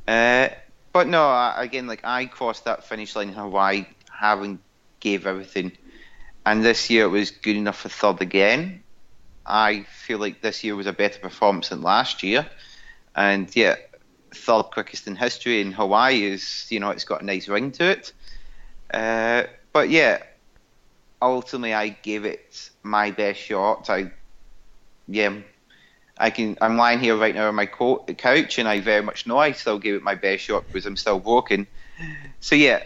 Uh, 0.06 0.48
but 0.92 1.06
no, 1.06 1.52
again, 1.56 1.86
like 1.86 2.04
I 2.04 2.26
crossed 2.26 2.66
that 2.66 2.84
finish 2.84 3.16
line 3.16 3.28
in 3.28 3.34
Hawaii 3.34 3.86
having 4.22 4.60
gave 5.00 5.26
everything. 5.26 5.72
And 6.46 6.64
this 6.64 6.88
year 6.90 7.04
it 7.06 7.08
was 7.08 7.30
good 7.30 7.56
enough 7.56 7.80
for 7.80 7.88
third 7.88 8.22
again. 8.22 8.84
I 9.44 9.82
feel 9.82 10.18
like 10.18 10.40
this 10.40 10.62
year 10.62 10.76
was 10.76 10.86
a 10.86 10.92
better 10.92 11.18
performance 11.18 11.70
than 11.70 11.82
last 11.82 12.22
year. 12.22 12.46
And 13.16 13.54
yeah, 13.54 13.76
third 14.34 14.64
quickest 14.72 15.08
in 15.08 15.16
history 15.16 15.60
in 15.60 15.72
Hawaii 15.72 16.22
is, 16.22 16.66
you 16.70 16.78
know, 16.78 16.90
it's 16.90 17.04
got 17.04 17.22
a 17.22 17.24
nice 17.24 17.48
ring 17.48 17.72
to 17.72 17.90
it. 17.90 18.12
Uh, 18.94 19.44
but 19.72 19.90
yeah, 19.90 20.22
ultimately 21.20 21.74
I 21.74 21.88
gave 21.88 22.24
it 22.24 22.70
my 22.82 23.10
best 23.10 23.40
shot. 23.40 23.90
I, 23.90 24.12
yeah, 25.08 25.34
I 26.16 26.30
can. 26.30 26.56
I'm 26.60 26.76
lying 26.76 27.00
here 27.00 27.16
right 27.16 27.34
now 27.34 27.48
on 27.48 27.54
my 27.56 27.66
co- 27.66 28.04
couch, 28.16 28.58
and 28.58 28.68
I 28.68 28.80
very 28.80 29.02
much 29.02 29.26
know 29.26 29.38
I 29.38 29.52
still 29.52 29.78
gave 29.78 29.94
it 29.94 30.02
my 30.02 30.14
best 30.14 30.44
shot 30.44 30.64
because 30.66 30.86
I'm 30.86 30.96
still 30.96 31.18
broken. 31.18 31.66
So 32.40 32.54
yeah, 32.54 32.82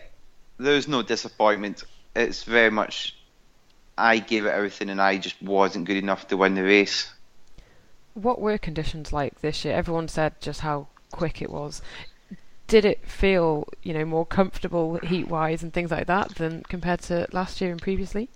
there's 0.59 0.89
no 0.89 1.03
disappointment. 1.03 1.85
It's 2.15 2.45
very 2.45 2.71
much 2.71 3.17
I 3.99 4.19
gave 4.19 4.47
it 4.47 4.51
everything 4.51 4.91
and 4.91 5.01
I 5.01 5.19
just 5.19 5.41
wasn't 5.43 5.87
good 5.87 5.97
enough 5.97 6.29
to 6.29 6.37
win 6.37 6.55
the 6.55 6.63
race. 6.63 7.13
What 8.15 8.41
were 8.41 8.59
conditions 8.59 9.13
like 9.13 9.41
this 9.41 9.65
year? 9.65 9.75
Everyone 9.75 10.09
said 10.09 10.41
just 10.41 10.61
how 10.61 10.89
quick 11.13 11.43
it 11.43 11.51
was. 11.51 11.83
Did 12.67 12.85
it 12.85 13.07
feel, 13.07 13.69
you 13.83 13.95
know, 13.95 14.05
more 14.05 14.27
comfortable 14.27 14.99
heat 14.99 15.29
wise 15.29 15.63
and 15.63 15.73
things 15.73 15.91
like 15.91 16.07
that 16.09 16.35
than 16.35 16.63
compared 16.65 17.01
to 17.03 17.27
last 17.33 17.61
year 17.61 17.71
and 17.71 17.81
previously? 17.81 18.29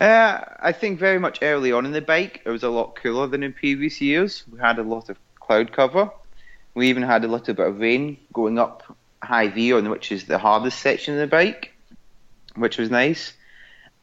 Uh, 0.00 0.40
I 0.60 0.72
think 0.72 0.98
very 0.98 1.18
much 1.18 1.40
early 1.42 1.72
on 1.72 1.84
in 1.84 1.92
the 1.92 2.00
bike, 2.00 2.42
it 2.44 2.50
was 2.50 2.62
a 2.62 2.68
lot 2.68 2.94
cooler 2.94 3.26
than 3.26 3.42
in 3.42 3.52
previous 3.52 4.00
years. 4.00 4.44
We 4.50 4.58
had 4.58 4.78
a 4.78 4.82
lot 4.82 5.10
of 5.10 5.18
cloud 5.40 5.72
cover. 5.72 6.10
We 6.74 6.88
even 6.88 7.02
had 7.02 7.24
a 7.24 7.28
little 7.28 7.54
bit 7.54 7.66
of 7.66 7.80
rain 7.80 8.16
going 8.32 8.58
up 8.58 8.96
Hawi 9.22 9.72
on, 9.72 9.88
which 9.90 10.12
is 10.12 10.24
the 10.24 10.38
hardest 10.38 10.80
section 10.80 11.14
of 11.14 11.20
the 11.20 11.26
bike, 11.26 11.74
which 12.56 12.78
was 12.78 12.90
nice. 12.90 13.32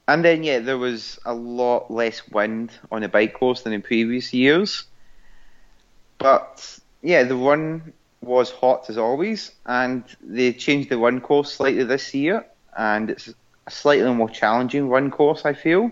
And 0.08 0.24
then, 0.24 0.44
yeah, 0.44 0.60
there 0.60 0.78
was 0.78 1.20
a 1.26 1.34
lot 1.34 1.92
less 1.92 2.28
wind 2.30 2.72
on 2.92 3.02
the 3.02 3.10
bike 3.10 3.34
course 3.34 3.62
than 3.62 3.74
in 3.74 3.82
previous 3.82 4.34
years. 4.34 4.84
But, 6.18 6.80
yeah, 7.02 7.24
the 7.24 7.36
run 7.36 7.94
was 8.22 8.52
hot 8.52 8.90
as 8.90 8.98
always, 8.98 9.52
and 9.66 10.04
they 10.22 10.54
changed 10.54 10.90
the 10.90 10.98
run 10.98 11.20
course 11.22 11.54
slightly 11.54 11.84
this 11.84 12.14
year, 12.14 12.46
and 12.78 13.10
it's 13.10 13.34
a 13.68 13.72
slightly 13.72 14.12
more 14.14 14.30
challenging 14.30 14.88
run 14.88 15.12
course, 15.12 15.44
I 15.46 15.54
feel. 15.54 15.92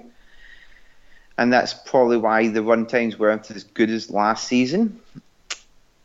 And 1.37 1.51
that's 1.51 1.73
probably 1.73 2.17
why 2.17 2.47
the 2.47 2.63
run 2.63 2.85
times 2.85 3.19
weren't 3.19 3.51
as 3.51 3.65
good 3.65 3.89
as 3.89 4.09
last 4.09 4.47
season. 4.47 5.01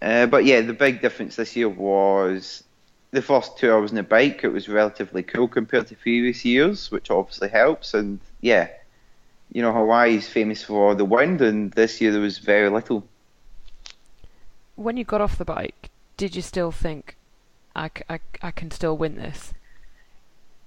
Uh, 0.02 0.26
but 0.26 0.44
yeah, 0.44 0.62
the 0.62 0.72
big 0.72 1.00
difference 1.00 1.36
this 1.36 1.54
year 1.54 1.68
was 1.68 2.64
the 3.12 3.22
first 3.22 3.58
two 3.58 3.72
hours 3.72 3.90
on 3.90 3.96
the 3.96 4.02
bike, 4.02 4.44
it 4.44 4.48
was 4.48 4.68
relatively 4.68 5.22
cool 5.22 5.48
compared 5.48 5.88
to 5.88 5.96
previous 5.96 6.44
years, 6.44 6.90
which 6.90 7.10
obviously 7.10 7.48
helps. 7.48 7.94
And 7.94 8.20
yeah, 8.40 8.68
you 9.52 9.62
know, 9.62 9.72
Hawaii 9.72 10.16
is 10.16 10.28
famous 10.28 10.62
for 10.62 10.94
the 10.94 11.04
wind, 11.04 11.40
and 11.40 11.72
this 11.72 12.00
year 12.00 12.12
there 12.12 12.20
was 12.20 12.38
very 12.38 12.70
little. 12.70 13.04
When 14.76 14.96
you 14.96 15.04
got 15.04 15.20
off 15.20 15.38
the 15.38 15.44
bike, 15.44 15.90
did 16.16 16.36
you 16.36 16.42
still 16.42 16.70
think, 16.70 17.16
I, 17.74 17.90
I, 18.08 18.20
I 18.40 18.50
can 18.50 18.70
still 18.70 18.96
win 18.96 19.16
this? 19.16 19.52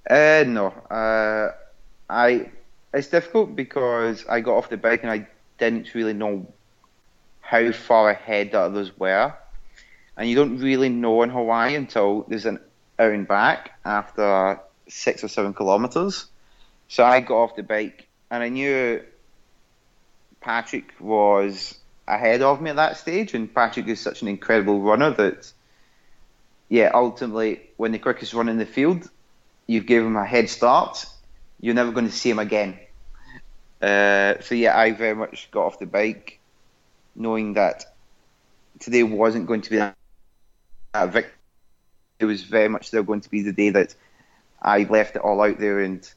Uh, 0.10 0.44
no. 0.46 0.68
Uh, 0.68 1.54
I 2.10 2.52
it's 2.94 3.08
difficult 3.08 3.56
because 3.56 4.26
I 4.28 4.42
got 4.42 4.58
off 4.58 4.70
the 4.70 4.78
bike 4.78 5.02
and 5.02 5.12
I 5.12 5.28
didn't 5.58 5.94
really 5.96 6.14
know 6.14 6.46
how 7.42 7.72
far 7.72 8.10
ahead 8.10 8.52
the 8.52 8.60
others 8.60 8.98
were 9.00 9.34
and 10.18 10.30
you 10.30 10.36
don't 10.36 10.58
really 10.60 10.90
know 10.90 11.24
in 11.24 11.30
Hawaii 11.30 11.76
until 11.76 12.24
there's 12.28 12.46
an 12.46 12.60
hour 13.00 13.18
back 13.24 13.72
after 13.84 14.60
six 14.88 15.24
or 15.24 15.28
seven 15.28 15.54
kilometers. 15.54 16.28
So 16.88 17.04
I 17.04 17.20
got 17.22 17.36
off 17.36 17.56
the 17.56 17.64
bike 17.64 18.08
and 18.30 18.44
I 18.44 18.50
knew 18.50 19.02
Patrick 20.42 20.94
was 21.00 21.78
ahead 22.08 22.42
of 22.42 22.62
me 22.62 22.70
at 22.70 22.76
that 22.76 22.98
stage, 22.98 23.34
and 23.34 23.54
Patrick 23.54 23.88
is 23.88 24.00
such 24.00 24.22
an 24.22 24.28
incredible 24.28 24.82
runner 24.82 25.12
that, 25.12 25.52
yeah, 26.68 26.92
ultimately, 26.94 27.62
when 27.78 27.94
the 27.94 28.00
quickest 28.00 28.34
run 28.34 28.50
in 28.50 28.58
the 28.58 28.66
field, 28.66 29.10
you've 29.68 29.86
given 29.86 30.08
him 30.08 30.18
a 30.18 30.26
head 30.26 30.50
start, 30.50 31.06
you're 31.62 31.74
never 31.74 31.92
going 31.92 32.08
to 32.08 32.12
see 32.12 32.30
him 32.30 32.40
again. 32.40 32.78
Uh, 33.82 34.36
so 34.42 34.56
yeah, 34.56 34.78
I 34.78 34.92
very 34.92 35.16
much 35.16 35.50
got 35.52 35.66
off 35.66 35.80
the 35.80 35.86
bike 35.86 36.40
knowing 37.16 37.54
that 37.54 37.86
today 38.80 39.04
wasn't 39.04 39.46
going 39.46 39.62
to 39.62 39.70
be 39.70 39.78
that, 39.78 39.96
victory. 40.94 41.32
It 42.20 42.26
was 42.26 42.44
very 42.44 42.70
much 42.70 42.88
still 42.88 43.04
going 43.04 43.22
to 43.22 43.30
be 43.30 43.42
the 43.42 43.52
day 43.52 43.72
that 43.72 43.96
I 44.62 44.84
left 44.84 45.16
it 45.16 45.22
all 45.22 45.42
out 45.42 45.60
there, 45.60 45.80
and 45.80 46.08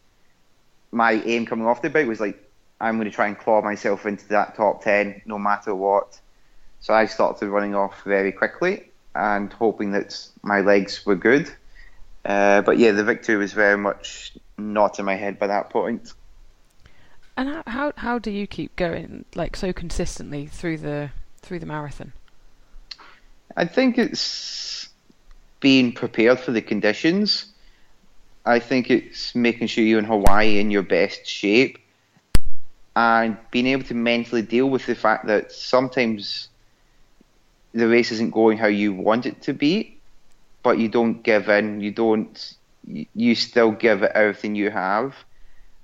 my 0.92 1.12
aim 1.12 1.46
coming 1.46 1.66
off 1.66 1.82
the 1.82 1.90
bike 1.90 2.06
was 2.06 2.20
like, 2.20 2.42
I'm 2.80 2.96
going 2.96 3.10
to 3.10 3.14
try 3.14 3.26
and 3.26 3.38
claw 3.38 3.62
myself 3.62 4.06
into 4.06 4.28
that 4.28 4.54
top 4.54 4.82
10 4.82 5.22
no 5.26 5.38
matter 5.38 5.74
what. 5.74 6.20
So 6.80 6.92
I 6.92 7.06
started 7.06 7.48
running 7.48 7.74
off 7.74 8.02
very 8.04 8.32
quickly 8.32 8.90
and 9.14 9.52
hoping 9.52 9.92
that 9.92 10.28
my 10.42 10.60
legs 10.60 11.04
were 11.06 11.16
good. 11.16 11.50
Uh, 12.24 12.60
but 12.62 12.78
yeah, 12.78 12.92
the 12.92 13.04
victory 13.04 13.36
was 13.36 13.52
very 13.52 13.78
much 13.78 14.36
not 14.58 14.98
in 14.98 15.04
my 15.04 15.16
head 15.16 15.38
by 15.38 15.46
that 15.46 15.70
point. 15.70 16.12
And 17.36 17.48
how, 17.48 17.62
how 17.66 17.92
how 17.96 18.18
do 18.18 18.30
you 18.30 18.46
keep 18.46 18.74
going 18.76 19.26
like 19.34 19.56
so 19.56 19.72
consistently 19.72 20.46
through 20.46 20.78
the 20.78 21.10
through 21.40 21.58
the 21.58 21.66
marathon? 21.66 22.12
I 23.56 23.64
think 23.64 23.96
it's 23.98 24.88
being 25.60 25.92
prepared 25.92 26.38
for 26.38 26.52
the 26.52 26.60
conditions. 26.60 27.46
I 28.44 28.58
think 28.58 28.90
it's 28.90 29.34
making 29.34 29.68
sure 29.68 29.82
you're 29.82 29.98
in 29.98 30.04
Hawaii 30.04 30.58
in 30.58 30.70
your 30.70 30.82
best 30.82 31.26
shape 31.26 31.78
and 32.94 33.36
being 33.50 33.66
able 33.66 33.84
to 33.84 33.94
mentally 33.94 34.42
deal 34.42 34.68
with 34.68 34.86
the 34.86 34.94
fact 34.94 35.26
that 35.26 35.52
sometimes 35.52 36.48
the 37.72 37.88
race 37.88 38.12
isn't 38.12 38.30
going 38.30 38.58
how 38.58 38.68
you 38.68 38.92
want 38.92 39.26
it 39.26 39.42
to 39.42 39.52
be, 39.52 39.98
but 40.62 40.78
you 40.78 40.88
don't 40.88 41.22
give 41.22 41.48
in. 41.48 41.80
You 41.80 41.92
don't. 41.92 42.54
You 42.84 43.34
still 43.34 43.72
give 43.72 44.02
it 44.02 44.12
everything 44.14 44.54
you 44.54 44.70
have. 44.70 45.14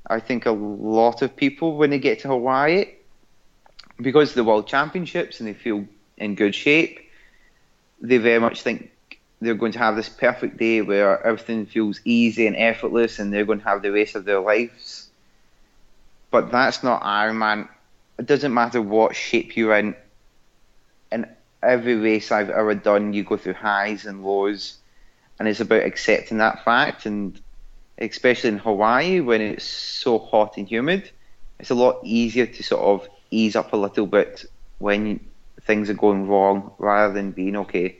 I 0.06 0.20
think 0.20 0.46
a 0.46 0.52
lot 0.52 1.22
of 1.22 1.34
people, 1.36 1.76
when 1.76 1.90
they 1.90 1.98
get 1.98 2.20
to 2.20 2.28
Hawaii, 2.28 2.94
because 4.00 4.30
of 4.30 4.34
the 4.36 4.44
World 4.44 4.68
Championships 4.68 5.40
and 5.40 5.48
they 5.48 5.54
feel 5.54 5.84
in 6.16 6.34
good 6.34 6.54
shape, 6.54 7.00
they 8.02 8.18
very 8.18 8.38
much 8.38 8.60
think 8.60 8.92
they're 9.40 9.54
going 9.54 9.72
to 9.72 9.78
have 9.78 9.96
this 9.96 10.10
perfect 10.10 10.58
day 10.58 10.82
where 10.82 11.24
everything 11.26 11.64
feels 11.66 12.00
easy 12.04 12.46
and 12.46 12.56
effortless 12.56 13.18
and 13.18 13.32
they're 13.32 13.46
going 13.46 13.60
to 13.60 13.64
have 13.64 13.80
the 13.82 13.90
race 13.90 14.14
of 14.14 14.26
their 14.26 14.40
lives 14.40 15.10
but 16.32 16.50
that's 16.50 16.82
not 16.82 17.02
Ironman. 17.02 17.68
It 18.18 18.26
doesn't 18.26 18.52
matter 18.52 18.82
what 18.82 19.14
shape 19.14 19.56
you're 19.56 19.76
in. 19.76 19.94
In 21.12 21.26
every 21.62 21.94
race 21.94 22.32
I've 22.32 22.50
ever 22.50 22.74
done, 22.74 23.12
you 23.12 23.22
go 23.22 23.36
through 23.36 23.54
highs 23.54 24.06
and 24.06 24.24
lows, 24.24 24.78
and 25.38 25.46
it's 25.46 25.60
about 25.60 25.82
accepting 25.84 26.38
that 26.38 26.64
fact. 26.64 27.04
And 27.04 27.38
especially 27.98 28.48
in 28.48 28.58
Hawaii, 28.58 29.20
when 29.20 29.42
it's 29.42 29.64
so 29.64 30.18
hot 30.18 30.56
and 30.56 30.66
humid, 30.66 31.10
it's 31.60 31.70
a 31.70 31.74
lot 31.74 32.00
easier 32.02 32.46
to 32.46 32.62
sort 32.62 32.82
of 32.82 33.08
ease 33.30 33.54
up 33.54 33.74
a 33.74 33.76
little 33.76 34.06
bit 34.06 34.46
when 34.78 35.20
things 35.66 35.90
are 35.90 35.94
going 35.94 36.28
wrong 36.28 36.72
rather 36.78 37.14
than 37.14 37.32
being 37.32 37.56
okay. 37.56 37.96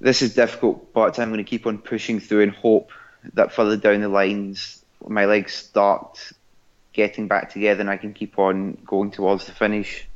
This 0.00 0.22
is 0.22 0.34
difficult, 0.34 0.92
but 0.92 1.18
I'm 1.18 1.30
going 1.30 1.44
to 1.44 1.48
keep 1.48 1.66
on 1.66 1.78
pushing 1.78 2.20
through 2.20 2.42
and 2.42 2.52
hope 2.52 2.90
that 3.32 3.52
further 3.52 3.76
down 3.76 4.00
the 4.00 4.08
lines, 4.08 4.84
my 5.06 5.24
legs 5.24 5.54
start 5.54 6.32
getting 6.92 7.26
back 7.26 7.50
together 7.50 7.80
and 7.80 7.90
I 7.90 7.96
can 7.96 8.12
keep 8.12 8.38
on 8.38 8.78
going 8.86 9.10
towards 9.10 9.46
the 9.46 9.52
finish. 9.52 10.06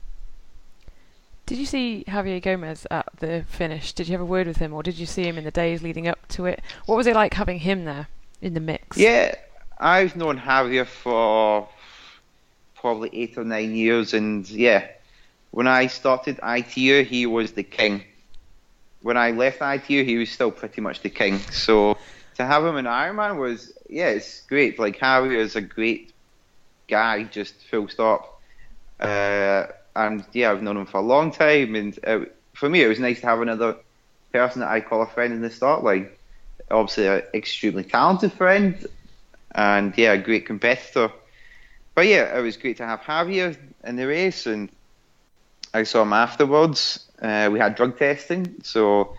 Did 1.46 1.58
you 1.58 1.66
see 1.66 2.04
Javier 2.06 2.42
Gomez 2.42 2.86
at 2.90 3.08
the 3.20 3.44
finish? 3.48 3.94
Did 3.94 4.08
you 4.08 4.12
have 4.12 4.20
a 4.20 4.26
word 4.26 4.46
with 4.46 4.58
him 4.58 4.74
or 4.74 4.82
did 4.82 4.98
you 4.98 5.06
see 5.06 5.22
him 5.26 5.38
in 5.38 5.44
the 5.44 5.50
days 5.50 5.82
leading 5.82 6.06
up 6.06 6.18
to 6.28 6.44
it? 6.44 6.60
What 6.84 6.96
was 6.96 7.06
it 7.06 7.14
like 7.14 7.32
having 7.32 7.58
him 7.58 7.86
there 7.86 8.08
in 8.42 8.52
the 8.52 8.60
mix? 8.60 8.98
Yeah, 8.98 9.34
I've 9.78 10.14
known 10.14 10.38
Javier 10.38 10.86
for 10.86 11.66
probably 12.74 13.10
eight 13.14 13.38
or 13.38 13.44
nine 13.44 13.74
years 13.74 14.12
and 14.12 14.48
yeah, 14.50 14.88
when 15.50 15.66
I 15.66 15.86
started 15.86 16.40
ITU 16.42 17.04
he 17.04 17.26
was 17.26 17.52
the 17.52 17.62
king. 17.62 18.04
When 19.02 19.16
I 19.16 19.30
left 19.30 19.60
ITU 19.60 20.04
he 20.04 20.16
was 20.18 20.30
still 20.30 20.50
pretty 20.50 20.80
much 20.80 21.00
the 21.02 21.10
king. 21.10 21.38
So 21.38 21.96
to 22.36 22.44
have 22.44 22.64
him 22.64 22.76
in 22.76 22.84
Ironman 22.84 23.38
was 23.38 23.72
yeah, 23.88 24.08
it's 24.08 24.42
great. 24.42 24.78
Like 24.78 24.98
Javier 24.98 25.38
is 25.38 25.56
a 25.56 25.60
great 25.60 26.12
guy, 26.88 27.24
just 27.24 27.54
full 27.70 27.88
stop. 27.88 28.40
Uh, 29.00 29.66
and 29.94 30.24
yeah, 30.32 30.50
I've 30.50 30.62
known 30.62 30.76
him 30.76 30.86
for 30.86 30.98
a 30.98 31.02
long 31.02 31.30
time, 31.32 31.74
and 31.74 31.98
uh, 32.06 32.20
for 32.54 32.68
me, 32.68 32.82
it 32.82 32.88
was 32.88 32.98
nice 32.98 33.20
to 33.20 33.26
have 33.26 33.40
another 33.40 33.76
person 34.32 34.60
that 34.60 34.70
I 34.70 34.80
call 34.80 35.02
a 35.02 35.06
friend 35.06 35.32
in 35.32 35.40
the 35.40 35.50
start 35.50 35.84
line. 35.84 36.08
Obviously, 36.70 37.06
an 37.06 37.22
extremely 37.34 37.84
talented 37.84 38.32
friend, 38.32 38.86
and 39.54 39.96
yeah, 39.96 40.12
a 40.12 40.18
great 40.18 40.46
competitor. 40.46 41.10
But 41.94 42.06
yeah, 42.06 42.38
it 42.38 42.42
was 42.42 42.56
great 42.56 42.76
to 42.78 42.86
have 42.86 43.00
Javier 43.00 43.56
in 43.84 43.96
the 43.96 44.06
race, 44.06 44.46
and 44.46 44.70
I 45.74 45.82
saw 45.84 46.02
him 46.02 46.12
afterwards. 46.12 47.06
Uh, 47.20 47.48
we 47.52 47.58
had 47.58 47.74
drug 47.74 47.98
testing, 47.98 48.56
so 48.62 49.14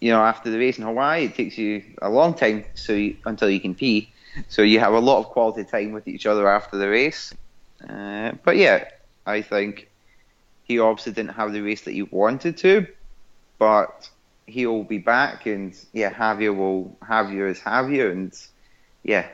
you 0.00 0.10
know, 0.10 0.22
after 0.22 0.50
the 0.50 0.58
race 0.58 0.76
in 0.78 0.84
Hawaii, 0.84 1.24
it 1.24 1.34
takes 1.34 1.56
you 1.56 1.82
a 2.02 2.10
long 2.10 2.34
time 2.34 2.64
so 2.74 2.92
you, 2.92 3.16
until 3.24 3.48
you 3.48 3.60
can 3.60 3.74
pee. 3.74 4.12
So 4.48 4.62
you 4.62 4.80
have 4.80 4.92
a 4.92 4.98
lot 4.98 5.18
of 5.18 5.26
quality 5.26 5.64
time 5.64 5.92
with 5.92 6.06
each 6.08 6.26
other 6.26 6.48
after 6.48 6.76
the 6.76 6.88
race. 6.88 7.32
Uh, 7.88 8.32
but 8.44 8.56
yeah, 8.56 8.88
I 9.24 9.42
think 9.42 9.88
he 10.64 10.78
obviously 10.78 11.12
didn't 11.12 11.34
have 11.34 11.52
the 11.52 11.60
race 11.60 11.82
that 11.82 11.92
he 11.92 12.02
wanted 12.02 12.58
to, 12.58 12.86
but 13.58 14.08
he'll 14.46 14.84
be 14.84 14.98
back, 14.98 15.46
and 15.46 15.74
yeah, 15.92 16.12
Javier 16.12 16.54
will 16.54 16.96
Javier 17.02 17.50
is 17.50 17.60
Javier, 17.60 18.12
and 18.12 18.32
yeah, 19.02 19.26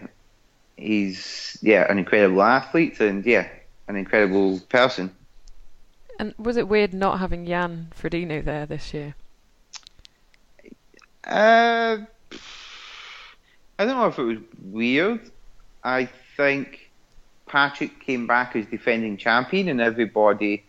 he's 0.77 1.59
yeah 1.63 1.91
an 1.91 1.99
incredible 1.99 2.43
athlete, 2.43 3.01
and 3.01 3.25
yeah, 3.25 3.49
an 3.89 3.97
incredible 3.97 4.61
person. 4.69 5.15
And 6.21 6.35
was 6.37 6.59
it 6.59 6.69
weird 6.69 6.93
not 6.93 7.19
having 7.19 7.47
Jan 7.47 7.89
Frodeno 7.99 8.45
there 8.45 8.67
this 8.67 8.93
year? 8.93 9.15
Uh, 11.25 11.97
I 13.79 13.85
don't 13.87 13.97
know 13.97 14.09
if 14.09 14.19
it 14.19 14.25
was 14.25 14.39
weird. 14.63 15.31
I 15.83 16.11
think 16.37 16.91
Patrick 17.47 18.01
came 18.01 18.27
back 18.27 18.55
as 18.55 18.67
defending 18.67 19.17
champion, 19.17 19.69
and 19.69 19.81
everybody, 19.81 20.63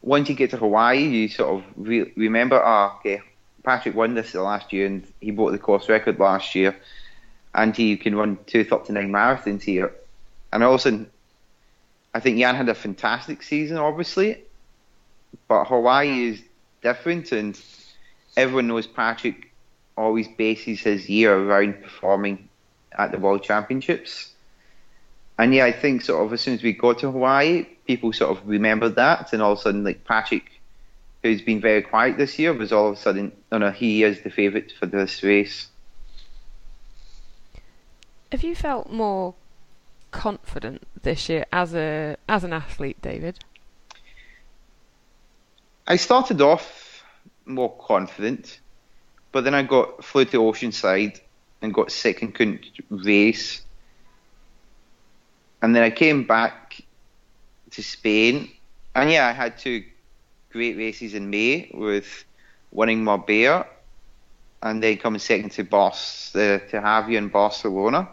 once 0.00 0.30
you 0.30 0.34
get 0.34 0.48
to 0.52 0.56
Hawaii, 0.56 1.02
you 1.08 1.28
sort 1.28 1.58
of 1.58 1.64
re- 1.76 2.10
remember, 2.16 2.58
oh, 2.64 2.96
okay, 3.00 3.20
Patrick 3.64 3.94
won 3.94 4.14
this 4.14 4.32
the 4.32 4.40
last 4.40 4.72
year, 4.72 4.86
and 4.86 5.06
he 5.20 5.30
broke 5.30 5.52
the 5.52 5.58
course 5.58 5.90
record 5.90 6.18
last 6.18 6.54
year, 6.54 6.74
and 7.54 7.76
he 7.76 7.98
can 7.98 8.16
run 8.16 8.38
two 8.46 8.64
top 8.64 8.86
to 8.86 8.92
nine 8.94 9.12
marathons 9.12 9.60
here. 9.60 9.92
And 10.54 10.64
also, 10.64 11.04
I 12.14 12.20
think 12.20 12.38
Jan 12.38 12.54
had 12.54 12.70
a 12.70 12.74
fantastic 12.74 13.42
season, 13.42 13.76
obviously, 13.76 14.38
but 15.48 15.64
Hawaii 15.64 16.28
is 16.28 16.42
different, 16.82 17.32
and 17.32 17.60
everyone 18.36 18.66
knows 18.66 18.86
Patrick 18.86 19.52
always 19.96 20.28
bases 20.28 20.80
his 20.80 21.08
year 21.08 21.36
around 21.36 21.82
performing 21.82 22.48
at 22.98 23.12
the 23.12 23.18
World 23.18 23.42
Championships. 23.42 24.32
And 25.38 25.54
yeah, 25.54 25.64
I 25.64 25.72
think 25.72 26.02
sort 26.02 26.24
of 26.24 26.32
as 26.32 26.40
soon 26.40 26.54
as 26.54 26.62
we 26.62 26.72
go 26.72 26.92
to 26.92 27.10
Hawaii, 27.10 27.66
people 27.86 28.12
sort 28.12 28.36
of 28.36 28.48
remember 28.48 28.88
that, 28.88 29.32
and 29.32 29.42
all 29.42 29.52
of 29.52 29.58
a 29.58 29.62
sudden, 29.62 29.84
like 29.84 30.04
Patrick, 30.04 30.60
who's 31.22 31.42
been 31.42 31.60
very 31.60 31.82
quiet 31.82 32.18
this 32.18 32.38
year, 32.38 32.52
was 32.52 32.72
all 32.72 32.88
of 32.88 32.94
a 32.94 33.00
sudden, 33.00 33.32
no, 33.50 33.58
no, 33.58 33.70
he 33.70 34.02
is 34.04 34.22
the 34.22 34.30
favourite 34.30 34.72
for 34.72 34.86
this 34.86 35.22
race. 35.22 35.68
Have 38.30 38.42
you 38.42 38.54
felt 38.54 38.90
more 38.90 39.34
confident 40.10 40.82
this 41.02 41.28
year 41.28 41.44
as 41.52 41.74
a 41.74 42.16
as 42.28 42.44
an 42.44 42.52
athlete, 42.52 43.00
David? 43.02 43.38
I 45.86 45.96
started 45.96 46.40
off 46.40 47.04
more 47.44 47.76
confident. 47.76 48.60
But 49.32 49.44
then 49.44 49.54
I 49.54 49.62
got 49.62 50.04
flew 50.04 50.24
to 50.26 50.38
Oceanside 50.38 51.20
and 51.60 51.74
got 51.74 51.90
sick 51.90 52.22
and 52.22 52.34
couldn't 52.34 52.66
race. 52.88 53.62
And 55.60 55.74
then 55.74 55.82
I 55.82 55.90
came 55.90 56.24
back 56.24 56.82
to 57.72 57.82
Spain, 57.82 58.50
and 58.94 59.10
yeah, 59.10 59.26
I 59.26 59.32
had 59.32 59.58
two 59.58 59.82
great 60.52 60.76
races 60.76 61.14
in 61.14 61.30
May 61.30 61.70
with 61.74 62.24
winning 62.70 63.02
Marbella 63.02 63.66
and 64.62 64.82
then 64.82 64.98
coming 64.98 65.18
second 65.18 65.50
to 65.52 65.64
Boss 65.64 66.34
uh, 66.36 66.60
to 66.70 66.80
Javier 66.80 67.16
in 67.16 67.28
Barcelona. 67.28 68.08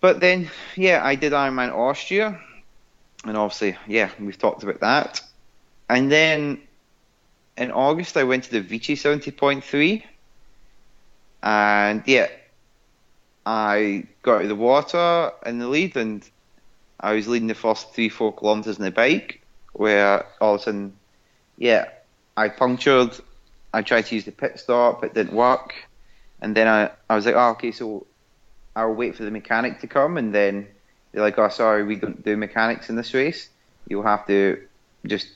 But 0.00 0.20
then, 0.20 0.50
yeah, 0.76 1.04
I 1.04 1.16
did 1.16 1.32
Ironman 1.32 1.72
Austria, 1.72 2.40
and 3.24 3.36
obviously, 3.36 3.76
yeah, 3.88 4.10
we've 4.20 4.38
talked 4.38 4.62
about 4.62 4.80
that. 4.80 5.22
And 5.92 6.10
then 6.10 6.62
in 7.58 7.70
August, 7.70 8.16
I 8.16 8.24
went 8.24 8.44
to 8.44 8.50
the 8.50 8.62
Vichy 8.62 8.96
70.3. 8.96 10.02
And 11.42 12.02
yeah, 12.06 12.28
I 13.44 14.06
got 14.22 14.36
out 14.36 14.42
of 14.42 14.48
the 14.48 14.54
water 14.54 15.32
in 15.44 15.58
the 15.58 15.68
lead 15.68 15.94
and 15.96 16.26
I 16.98 17.12
was 17.12 17.28
leading 17.28 17.48
the 17.48 17.54
first 17.54 17.92
three, 17.92 18.08
four 18.08 18.32
kilometres 18.32 18.78
on 18.78 18.84
the 18.84 18.90
bike, 18.90 19.42
where 19.74 20.24
all 20.40 20.54
of 20.54 20.62
a 20.62 20.64
sudden, 20.64 20.96
yeah, 21.58 21.90
I 22.38 22.48
punctured. 22.48 23.10
I 23.74 23.82
tried 23.82 24.06
to 24.06 24.14
use 24.14 24.24
the 24.24 24.32
pit 24.32 24.60
stop, 24.60 25.04
it 25.04 25.12
didn't 25.12 25.34
work. 25.34 25.74
And 26.40 26.56
then 26.56 26.68
I, 26.68 26.90
I 27.10 27.16
was 27.16 27.26
like, 27.26 27.34
oh, 27.34 27.50
okay, 27.50 27.70
so 27.70 28.06
I'll 28.74 28.94
wait 28.94 29.14
for 29.14 29.24
the 29.24 29.30
mechanic 29.30 29.80
to 29.80 29.88
come. 29.88 30.16
And 30.16 30.34
then 30.34 30.68
they're 31.10 31.22
like, 31.22 31.38
oh, 31.38 31.50
sorry, 31.50 31.84
we 31.84 31.96
don't 31.96 32.24
do 32.24 32.34
mechanics 32.38 32.88
in 32.88 32.96
this 32.96 33.12
race. 33.12 33.50
You'll 33.86 34.04
have 34.04 34.26
to 34.28 34.58
just 35.04 35.28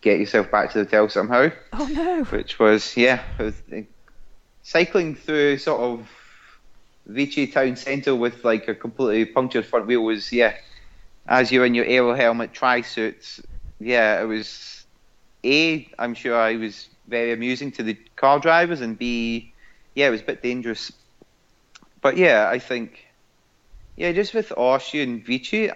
get 0.00 0.18
yourself 0.18 0.50
back 0.50 0.72
to 0.72 0.78
the 0.78 0.84
hotel 0.84 1.08
somehow. 1.08 1.50
Oh 1.72 1.88
no! 1.92 2.24
Which 2.24 2.58
was 2.58 2.96
yeah, 2.96 3.22
was 3.38 3.54
uh, 3.72 3.82
cycling 4.62 5.14
through 5.14 5.58
sort 5.58 5.80
of 5.80 6.08
Vichy 7.06 7.46
town 7.46 7.76
centre 7.76 8.14
with 8.14 8.44
like 8.44 8.68
a 8.68 8.74
completely 8.74 9.24
punctured 9.24 9.66
front 9.66 9.86
wheel 9.86 10.02
was 10.02 10.32
yeah. 10.32 10.54
As 11.26 11.52
you're 11.52 11.66
in 11.66 11.74
your 11.74 11.84
aero 11.84 12.14
helmet, 12.14 12.52
tri 12.52 12.80
suits, 12.80 13.40
yeah, 13.78 14.20
it 14.20 14.24
was 14.24 14.84
a. 15.44 15.88
I'm 15.98 16.14
sure 16.14 16.36
I 16.36 16.56
was 16.56 16.88
very 17.06 17.32
amusing 17.32 17.70
to 17.72 17.82
the 17.82 17.94
car 18.16 18.40
drivers, 18.40 18.80
and 18.80 18.98
b. 18.98 19.52
Yeah, 19.94 20.08
it 20.08 20.10
was 20.10 20.20
a 20.22 20.24
bit 20.24 20.42
dangerous. 20.42 20.92
But 22.00 22.16
yeah, 22.16 22.48
I 22.48 22.58
think 22.58 23.06
yeah, 24.00 24.12
just 24.12 24.32
with 24.32 24.50
Austria 24.56 25.02
and 25.02 25.22
Vichy, 25.22 25.70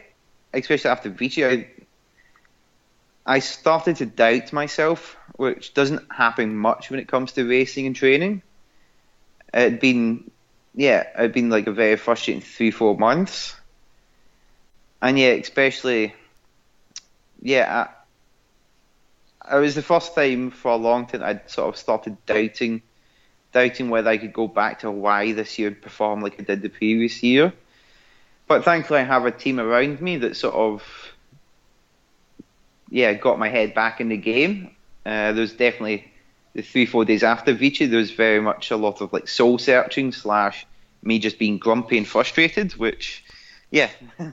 especially 0.54 0.90
after 0.90 1.10
Vichy, 1.10 1.44
I, 1.44 1.68
I 3.26 3.38
started 3.38 3.96
to 3.96 4.06
doubt 4.06 4.52
myself, 4.52 5.16
which 5.36 5.72
doesn't 5.72 6.12
happen 6.12 6.56
much 6.56 6.90
when 6.90 7.00
it 7.00 7.08
comes 7.08 7.32
to 7.32 7.48
racing 7.48 7.86
and 7.86 7.96
training. 7.96 8.42
It'd 9.52 9.80
been, 9.80 10.30
yeah, 10.74 11.06
it'd 11.18 11.32
been 11.32 11.48
like 11.48 11.66
a 11.66 11.72
very 11.72 11.96
frustrating 11.96 12.42
three, 12.42 12.70
four 12.70 12.96
months. 12.96 13.56
And 15.00 15.18
yeah, 15.18 15.32
especially, 15.32 16.14
yeah, 17.40 17.86
I, 19.46 19.56
it 19.56 19.60
was 19.60 19.74
the 19.74 19.82
first 19.82 20.14
time 20.14 20.50
for 20.50 20.72
a 20.72 20.76
long 20.76 21.06
time 21.06 21.22
I'd 21.22 21.50
sort 21.50 21.68
of 21.68 21.76
started 21.76 22.16
doubting, 22.26 22.82
doubting 23.52 23.90
whether 23.90 24.10
I 24.10 24.18
could 24.18 24.32
go 24.32 24.48
back 24.48 24.80
to 24.80 24.86
Hawaii 24.86 25.32
this 25.32 25.58
year 25.58 25.70
perform 25.70 26.20
like 26.20 26.40
I 26.40 26.42
did 26.42 26.62
the 26.62 26.68
previous 26.68 27.22
year. 27.22 27.52
But 28.46 28.64
thankfully, 28.64 29.00
I 29.00 29.04
have 29.04 29.24
a 29.24 29.30
team 29.30 29.60
around 29.60 30.00
me 30.02 30.18
that 30.18 30.36
sort 30.36 30.54
of 30.54 31.03
yeah, 32.94 33.12
got 33.12 33.40
my 33.40 33.48
head 33.48 33.74
back 33.74 34.00
in 34.00 34.08
the 34.08 34.16
game. 34.16 34.70
Uh, 35.04 35.32
there 35.32 35.40
was 35.40 35.52
definitely 35.52 36.12
the 36.54 36.62
three, 36.62 36.86
four 36.86 37.04
days 37.04 37.24
after 37.24 37.52
Vichy, 37.52 37.86
there 37.86 37.98
was 37.98 38.12
very 38.12 38.40
much 38.40 38.70
a 38.70 38.76
lot 38.76 39.00
of 39.00 39.12
like 39.12 39.26
soul 39.26 39.58
searching 39.58 40.12
slash 40.12 40.64
me 41.02 41.18
just 41.18 41.36
being 41.36 41.58
grumpy 41.58 41.98
and 41.98 42.06
frustrated, 42.06 42.70
which, 42.76 43.24
yeah, 43.72 43.90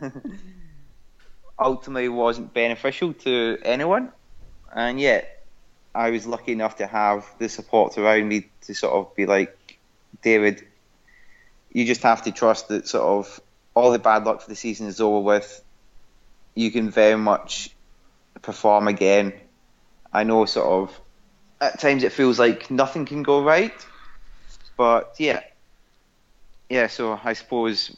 ultimately 1.60 2.08
wasn't 2.08 2.54
beneficial 2.54 3.14
to 3.14 3.58
anyone. 3.64 4.12
And 4.72 5.00
yet, 5.00 5.44
I 5.96 6.12
was 6.12 6.28
lucky 6.28 6.52
enough 6.52 6.76
to 6.76 6.86
have 6.86 7.26
the 7.40 7.50
support 7.50 7.98
around 7.98 8.28
me 8.28 8.48
to 8.68 8.76
sort 8.76 8.94
of 8.94 9.16
be 9.16 9.26
like, 9.26 9.80
David, 10.22 10.64
you 11.74 11.84
just 11.88 12.04
have 12.04 12.22
to 12.26 12.32
trust 12.32 12.68
that 12.68 12.88
sort 12.88 13.26
of 13.26 13.42
all 13.74 13.92
the 13.92 13.98
bad 13.98 14.24
luck 14.26 14.44
for 14.44 14.50
the 14.50 14.56
season 14.56 14.86
is 14.86 15.02
over 15.02 15.20
with. 15.20 15.64
You 16.54 16.70
can 16.70 16.92
very 16.92 17.18
much 17.18 17.72
perform 18.42 18.88
again. 18.88 19.34
I 20.14 20.24
know 20.24 20.46
sort 20.46 20.68
of 20.68 21.02
at 21.62 21.80
times 21.80 22.04
it 22.04 22.12
feels 22.12 22.40
like 22.40 22.70
nothing 22.72 23.06
can 23.06 23.24
go 23.24 23.44
right, 23.44 23.74
but 24.76 25.16
yeah, 25.20 25.42
yeah. 26.70 26.88
So 26.88 27.20
I 27.24 27.34
suppose 27.34 27.96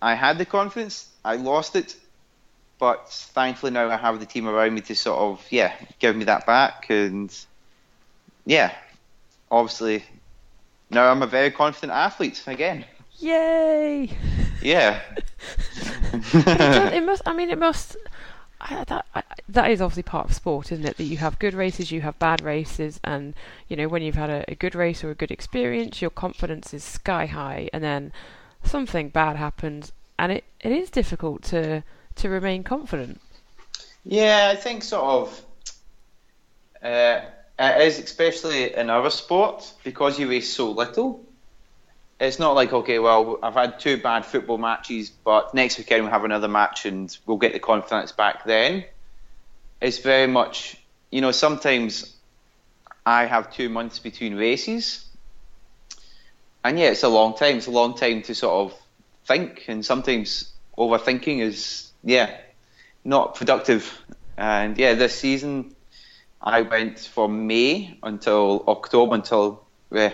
I 0.00 0.14
had 0.14 0.38
the 0.38 0.46
confidence, 0.46 1.08
I 1.24 1.36
lost 1.36 1.76
it, 1.76 1.96
but 2.78 3.08
thankfully 3.10 3.72
now 3.72 3.90
I 3.90 3.96
have 3.96 4.20
the 4.20 4.26
team 4.26 4.48
around 4.48 4.74
me 4.74 4.80
to 4.82 4.94
sort 4.94 5.18
of 5.18 5.46
yeah 5.50 5.72
give 5.98 6.16
me 6.16 6.24
that 6.24 6.46
back, 6.46 6.86
and 6.88 7.36
yeah, 8.46 8.72
obviously 9.50 10.04
now 10.90 11.10
I'm 11.10 11.22
a 11.22 11.26
very 11.26 11.50
confident 11.50 11.92
athlete 11.92 12.42
again. 12.46 12.84
Yay! 13.18 14.10
Yeah. 14.62 15.00
it 16.12 17.04
must. 17.04 17.22
I 17.26 17.32
mean, 17.32 17.50
it 17.50 17.58
must 17.58 17.96
I, 18.68 18.84
that 18.84 19.06
I, 19.14 19.22
that 19.48 19.70
is 19.70 19.80
obviously 19.80 20.02
part 20.02 20.28
of 20.28 20.34
sport, 20.34 20.72
isn't 20.72 20.84
it? 20.84 20.96
That 20.96 21.04
you 21.04 21.16
have 21.18 21.38
good 21.38 21.54
races, 21.54 21.92
you 21.92 22.00
have 22.00 22.18
bad 22.18 22.42
races, 22.42 23.00
and 23.04 23.34
you 23.68 23.76
know 23.76 23.88
when 23.88 24.02
you've 24.02 24.16
had 24.16 24.30
a, 24.30 24.44
a, 24.48 24.54
good 24.54 24.74
race 24.74 25.04
or 25.04 25.10
a 25.10 25.14
good 25.14 25.30
experience, 25.30 26.00
your 26.00 26.10
confidence 26.10 26.74
is 26.74 26.82
sky 26.82 27.26
high, 27.26 27.70
and 27.72 27.82
then 27.82 28.12
something 28.64 29.08
bad 29.08 29.36
happens, 29.36 29.92
and 30.18 30.32
it, 30.32 30.44
it 30.60 30.72
is 30.72 30.90
difficult 30.90 31.42
to 31.44 31.82
to 32.16 32.28
remain 32.28 32.64
confident. 32.64 33.20
Yeah, 34.04 34.50
I 34.52 34.56
think 34.56 34.82
sort 34.82 35.04
of. 35.04 35.42
Uh, 36.82 37.20
it 37.58 37.86
is 37.86 37.98
especially 37.98 38.74
in 38.74 38.90
our 38.90 39.10
sport 39.10 39.72
because 39.82 40.18
you 40.18 40.28
race 40.28 40.52
so 40.52 40.70
little 40.70 41.25
it's 42.18 42.38
not 42.38 42.54
like 42.54 42.72
okay, 42.72 42.98
well, 42.98 43.38
I've 43.42 43.54
had 43.54 43.78
two 43.78 43.98
bad 43.98 44.24
football 44.24 44.58
matches, 44.58 45.10
but 45.10 45.52
next 45.54 45.78
weekend 45.78 46.02
we'll 46.02 46.12
have 46.12 46.24
another 46.24 46.48
match 46.48 46.86
and 46.86 47.16
we'll 47.26 47.36
get 47.36 47.52
the 47.52 47.58
confidence 47.58 48.12
back. 48.12 48.44
Then 48.44 48.84
it's 49.80 49.98
very 49.98 50.26
much, 50.26 50.76
you 51.10 51.20
know, 51.20 51.32
sometimes 51.32 52.14
I 53.04 53.26
have 53.26 53.52
two 53.52 53.68
months 53.68 53.98
between 53.98 54.34
races, 54.34 55.04
and 56.64 56.78
yeah, 56.78 56.86
it's 56.90 57.02
a 57.02 57.08
long 57.08 57.36
time. 57.36 57.58
It's 57.58 57.66
a 57.66 57.70
long 57.70 57.94
time 57.94 58.22
to 58.22 58.34
sort 58.34 58.72
of 58.72 58.78
think, 59.26 59.64
and 59.68 59.84
sometimes 59.84 60.52
overthinking 60.78 61.40
is 61.40 61.92
yeah 62.02 62.34
not 63.04 63.34
productive. 63.34 64.02
And 64.38 64.76
yeah, 64.78 64.94
this 64.94 65.18
season 65.18 65.74
I 66.40 66.62
went 66.62 66.98
from 66.98 67.46
May 67.46 67.98
until 68.02 68.64
October 68.66 69.14
until. 69.16 69.66
Uh, 69.94 70.10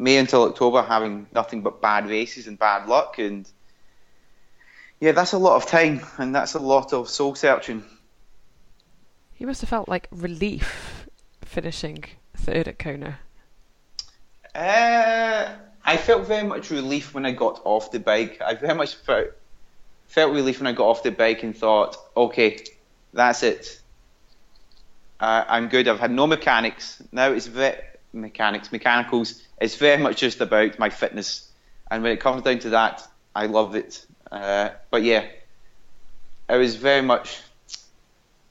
May 0.00 0.16
until 0.16 0.44
October 0.44 0.82
having 0.82 1.26
nothing 1.32 1.60
but 1.60 1.82
bad 1.82 2.08
races 2.08 2.46
and 2.46 2.58
bad 2.58 2.88
luck, 2.88 3.18
and 3.18 3.46
yeah, 4.98 5.12
that's 5.12 5.32
a 5.32 5.38
lot 5.38 5.56
of 5.56 5.66
time, 5.66 6.00
and 6.16 6.34
that's 6.34 6.54
a 6.54 6.58
lot 6.58 6.94
of 6.94 7.10
soul 7.10 7.34
searching. 7.34 7.84
You 9.36 9.46
must 9.46 9.60
have 9.60 9.68
felt 9.68 9.88
like 9.88 10.08
relief 10.10 11.06
finishing 11.44 12.04
third 12.34 12.66
at 12.66 12.78
Kona. 12.78 13.18
Uh, 14.54 15.54
I 15.84 15.96
felt 15.98 16.26
very 16.26 16.46
much 16.46 16.70
relief 16.70 17.12
when 17.12 17.26
I 17.26 17.32
got 17.32 17.60
off 17.64 17.90
the 17.90 18.00
bike. 18.00 18.40
I 18.40 18.54
very 18.54 18.74
much 18.74 18.94
felt, 18.94 19.28
felt 20.06 20.32
relief 20.32 20.60
when 20.60 20.66
I 20.66 20.72
got 20.72 20.86
off 20.86 21.02
the 21.02 21.10
bike 21.10 21.42
and 21.42 21.54
thought, 21.54 21.96
okay, 22.16 22.64
that's 23.12 23.42
it. 23.42 23.80
Uh, 25.20 25.44
I'm 25.46 25.68
good. 25.68 25.88
I've 25.88 26.00
had 26.00 26.10
no 26.10 26.26
mechanics. 26.26 27.02
Now 27.12 27.32
it's 27.32 27.46
ve- 27.46 27.80
mechanics, 28.14 28.72
mechanicals 28.72 29.42
it's 29.60 29.76
very 29.76 30.02
much 30.02 30.16
just 30.16 30.40
about 30.40 30.78
my 30.78 30.90
fitness. 30.90 31.50
And 31.90 32.02
when 32.02 32.12
it 32.12 32.20
comes 32.20 32.42
down 32.42 32.58
to 32.60 32.70
that, 32.70 33.06
I 33.34 33.46
love 33.46 33.74
it. 33.74 34.04
Uh, 34.30 34.70
but 34.90 35.02
yeah, 35.02 35.26
I 36.48 36.56
was 36.56 36.76
very 36.76 37.02
much, 37.02 37.40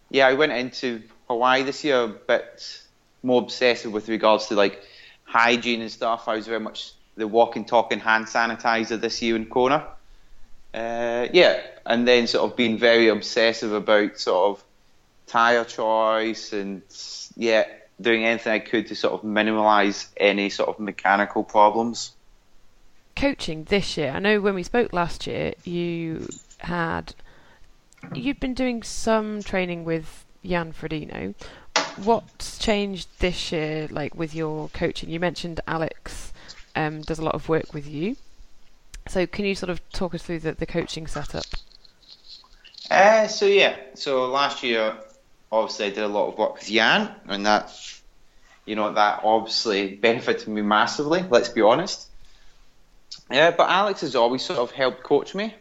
yeah, 0.10 0.28
I 0.28 0.34
went 0.34 0.51
into 0.51 1.01
Hawaii 1.28 1.64
this 1.64 1.84
year 1.84 2.03
a 2.03 2.07
bit 2.07 2.84
more 3.24 3.41
obsessive 3.41 3.91
with 3.91 4.07
regards 4.07 4.47
to 4.47 4.55
like 4.55 4.82
hygiene 5.24 5.82
and 5.82 5.91
stuff. 5.91 6.28
I 6.28 6.36
was 6.36 6.47
very 6.47 6.60
much 6.60 6.93
the 7.16 7.28
walking, 7.28 7.66
talking 7.66 7.99
hand 7.99 8.26
sanitizer 8.26 8.99
this 8.99 9.22
year 9.22 9.36
in 9.36 9.45
Kona. 9.45 9.88
Uh, 10.74 11.28
yeah, 11.34 11.60
and 11.86 12.07
then 12.07 12.28
sort 12.28 12.49
of 12.49 12.55
being 12.55 12.78
very 12.78 13.07
obsessive 13.07 13.74
about 13.74 14.20
sort 14.20 14.57
of 14.57 14.64
tire 15.28 15.64
choice 15.64 16.53
and 16.53 16.82
yeah, 17.36 17.66
doing 18.02 18.26
anything 18.26 18.54
I 18.54 18.60
could 18.60 18.88
to 18.88 18.95
sort 18.95 19.14
of 19.14 19.22
minimalise 19.22 20.08
any 20.18 20.50
sort 20.50 20.70
of 20.70 20.80
mechanical 20.80 21.43
problems. 21.43 22.12
Coaching 23.16 23.66
this 23.66 23.97
year, 23.97 24.12
I 24.12 24.20
know 24.20 24.39
when 24.39 24.56
we 24.56 24.64
spoke 24.64 24.93
last 24.93 25.28
year, 25.28 25.54
you 25.64 26.28
had 26.60 27.14
you'd 28.14 28.39
been 28.39 28.54
doing 28.54 28.84
some 28.84 29.43
training 29.43 29.84
with 29.84 30.26
Jan 30.45 30.72
Frodeno. 30.74 31.36
What's 31.97 32.58
changed 32.58 33.10
this 33.20 33.52
year, 33.52 33.88
like 33.91 34.16
with 34.16 34.34
your 34.34 34.70
coaching? 34.70 35.10
You 35.10 35.20
mentioned 35.20 35.60
Alex 35.68 36.32
um, 36.76 37.02
does 37.02 37.20
a 37.20 37.24
lot 37.24 37.36
of 37.36 37.50
work 37.50 37.74
with 37.74 37.88
you. 37.88 38.16
So 39.08 39.26
can 39.26 39.45
you 39.45 39.56
sort 39.56 39.70
of 39.70 39.88
talk 39.89 40.14
us 40.14 40.24
through 40.24 40.39
the, 40.39 40.54
the 40.54 40.66
coaching 40.66 41.08
setup? 41.08 41.45
Uh, 42.89 43.28
so 43.28 43.45
yeah, 43.45 43.76
so 43.95 44.26
last 44.28 44.64
year 44.64 44.95
obviously 45.52 45.88
I 45.88 45.89
did 45.89 46.04
a 46.04 46.08
lot 46.08 46.28
of 46.28 46.38
work 46.38 46.56
with 46.56 46.68
Jan, 46.68 47.12
and 47.28 47.45
that, 47.45 47.72
you 48.66 48.76
know, 48.76 48.93
that 48.93 49.22
obviously 49.24 49.95
benefited 49.95 50.47
me 50.47 50.62
massively. 50.62 51.24
Let's 51.28 51.50
be 51.50 51.62
honest. 51.62 52.08
Yeah, 53.32 53.52
but 53.52 53.70
Alex 53.70 54.02
has 54.02 54.16
always 54.16 54.43
sort 54.43 54.60
of 54.60 54.72
helped 54.72 55.04
coach 55.04 55.36
me. 55.36 55.54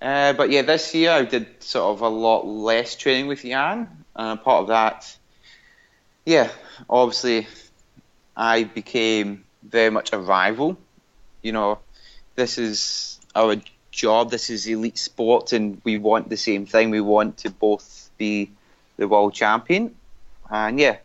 Uh, 0.00 0.32
but 0.32 0.50
yeah, 0.50 0.62
this 0.62 0.94
year 0.94 1.12
I 1.12 1.22
did 1.22 1.62
sort 1.62 1.94
of 1.94 2.00
a 2.00 2.08
lot 2.08 2.46
less 2.46 2.96
training 2.96 3.28
with 3.28 3.42
Jan. 3.42 3.88
Uh, 4.14 4.36
part 4.36 4.62
of 4.62 4.68
that, 4.68 5.16
yeah, 6.26 6.50
obviously 6.90 7.46
I 8.36 8.64
became 8.64 9.44
very 9.62 9.90
much 9.90 10.12
a 10.12 10.18
rival. 10.18 10.76
You 11.40 11.52
know, 11.52 11.78
this 12.34 12.58
is 12.58 13.20
our 13.34 13.56
job. 13.90 14.30
This 14.30 14.50
is 14.50 14.66
elite 14.66 14.98
sport, 14.98 15.52
and 15.52 15.80
we 15.84 15.98
want 15.98 16.28
the 16.28 16.36
same 16.36 16.66
thing. 16.66 16.90
We 16.90 17.00
want 17.00 17.38
to 17.38 17.50
both 17.50 18.10
be 18.18 18.50
the 18.96 19.08
world 19.08 19.34
champion. 19.34 19.94
And 20.50 20.78
yeah, 20.78 20.98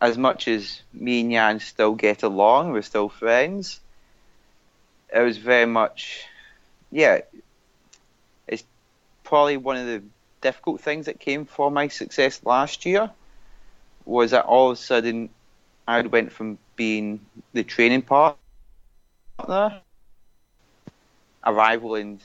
as 0.00 0.16
much 0.16 0.48
as 0.48 0.82
me 0.92 1.20
and 1.20 1.32
Jan 1.32 1.60
still 1.60 1.94
get 1.94 2.22
along, 2.22 2.72
we're 2.72 2.82
still 2.82 3.08
friends. 3.08 3.80
It 5.14 5.20
was 5.20 5.38
very 5.38 5.66
much, 5.66 6.24
yeah, 6.90 7.20
it's 8.46 8.64
probably 9.24 9.56
one 9.56 9.76
of 9.76 9.86
the 9.86 10.02
difficult 10.40 10.80
things 10.80 11.06
that 11.06 11.18
came 11.18 11.46
for 11.46 11.70
my 11.70 11.88
success 11.88 12.40
last 12.44 12.86
year 12.86 13.10
was 14.04 14.30
that 14.30 14.44
all 14.44 14.70
of 14.70 14.78
a 14.78 14.80
sudden 14.80 15.30
I 15.86 16.00
went 16.02 16.32
from 16.32 16.58
being 16.76 17.20
the 17.52 17.64
training 17.64 18.02
partner, 18.02 18.36
a 19.48 21.52
rival, 21.52 21.94
and 21.94 22.20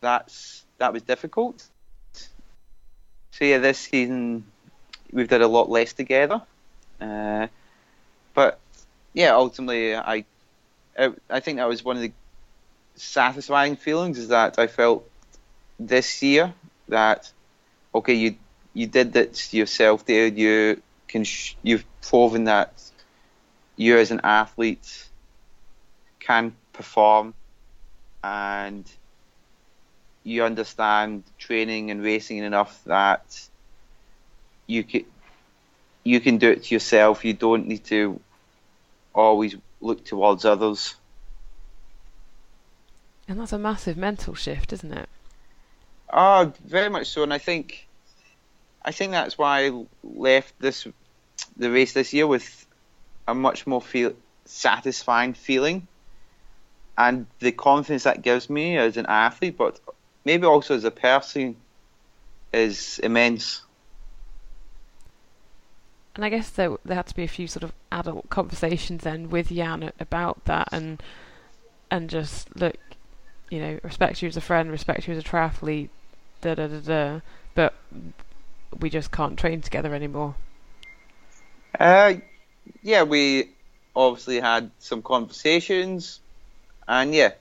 that's 0.00 0.64
that 0.78 0.92
was 0.92 1.02
difficult. 1.02 1.66
So 3.32 3.44
yeah, 3.44 3.58
this 3.58 3.78
season 3.78 4.44
we've 5.12 5.28
done 5.28 5.42
a 5.42 5.48
lot 5.48 5.70
less 5.70 5.92
together, 5.92 6.42
uh, 7.00 7.48
but 8.34 8.60
yeah, 9.12 9.34
ultimately 9.34 9.94
I, 9.96 10.24
I 10.98 11.12
I 11.30 11.40
think 11.40 11.58
that 11.58 11.68
was 11.68 11.84
one 11.84 11.96
of 11.96 12.02
the 12.02 12.12
satisfying 12.96 13.76
feelings 13.76 14.18
is 14.18 14.28
that 14.28 14.58
I 14.58 14.66
felt 14.66 15.08
this 15.78 16.22
year 16.22 16.54
that 16.88 17.32
okay 17.94 18.14
you 18.14 18.36
you 18.74 18.86
did 18.86 19.14
that 19.14 19.52
yourself 19.54 20.04
there 20.06 20.26
you 20.26 20.82
can 21.08 21.24
sh- 21.24 21.56
you've 21.62 21.84
proven 22.02 22.44
that 22.44 22.74
you 23.76 23.96
as 23.98 24.10
an 24.10 24.20
athlete 24.24 25.08
can 26.20 26.54
perform 26.72 27.34
and 28.22 28.90
you 30.24 30.44
understand 30.44 31.24
training 31.50 31.90
and 31.90 32.00
racing 32.00 32.38
enough 32.38 32.80
that 32.84 33.48
you 34.68 34.84
can 34.84 35.04
you 36.04 36.20
can 36.20 36.38
do 36.38 36.48
it 36.48 36.62
to 36.64 36.74
yourself. 36.76 37.24
You 37.24 37.34
don't 37.34 37.66
need 37.66 37.84
to 37.86 38.20
always 39.12 39.56
look 39.80 40.04
towards 40.04 40.44
others. 40.44 40.94
And 43.26 43.40
that's 43.40 43.52
a 43.52 43.58
massive 43.58 43.96
mental 43.96 44.34
shift, 44.34 44.72
isn't 44.72 44.92
it? 44.92 45.08
Oh, 46.12 46.52
very 46.64 46.88
much 46.88 47.08
so. 47.08 47.24
And 47.24 47.34
I 47.34 47.38
think, 47.38 47.86
I 48.84 48.92
think 48.92 49.12
that's 49.12 49.36
why 49.36 49.66
I 49.66 49.84
left 50.04 50.54
this, 50.60 50.86
the 51.56 51.70
race 51.70 51.92
this 51.92 52.12
year 52.12 52.26
with 52.26 52.66
a 53.26 53.34
much 53.34 53.66
more 53.66 53.82
feel 53.82 54.14
satisfying 54.44 55.34
feeling, 55.34 55.86
and 56.96 57.26
the 57.40 57.52
confidence 57.52 58.04
that 58.04 58.22
gives 58.22 58.48
me 58.48 58.78
as 58.78 58.96
an 58.96 59.06
athlete, 59.06 59.56
but 59.58 59.78
maybe 60.24 60.46
also 60.46 60.74
as 60.74 60.84
a 60.84 60.90
person, 60.90 61.56
is 62.52 62.98
immense. 63.00 63.62
And 66.14 66.24
I 66.24 66.28
guess 66.28 66.50
there 66.50 66.76
there 66.84 66.96
had 66.96 67.06
to 67.06 67.14
be 67.14 67.22
a 67.22 67.28
few 67.28 67.46
sort 67.46 67.62
of 67.62 67.72
adult 67.92 68.28
conversations 68.30 69.04
then 69.04 69.30
with 69.30 69.48
Jan 69.50 69.92
about 70.00 70.44
that, 70.46 70.68
and 70.72 71.02
and 71.90 72.10
just 72.10 72.54
look, 72.56 72.76
you 73.48 73.60
know, 73.60 73.78
respect 73.82 74.20
you 74.20 74.28
as 74.28 74.36
a 74.36 74.40
friend, 74.40 74.70
respect 74.70 75.06
you 75.06 75.14
as 75.14 75.20
a 75.20 75.26
triathlete, 75.26 75.88
da 76.40 76.54
da 76.54 76.66
da 76.66 76.80
da. 76.80 77.20
But 77.54 77.74
we 78.78 78.90
just 78.90 79.10
can't 79.12 79.38
train 79.38 79.60
together 79.60 79.94
anymore. 79.94 80.34
Uh, 81.78 82.14
yeah, 82.82 83.04
we 83.04 83.50
obviously 83.94 84.40
had 84.40 84.70
some 84.78 85.02
conversations, 85.02 86.20
and 86.88 87.14
yeah, 87.14 87.32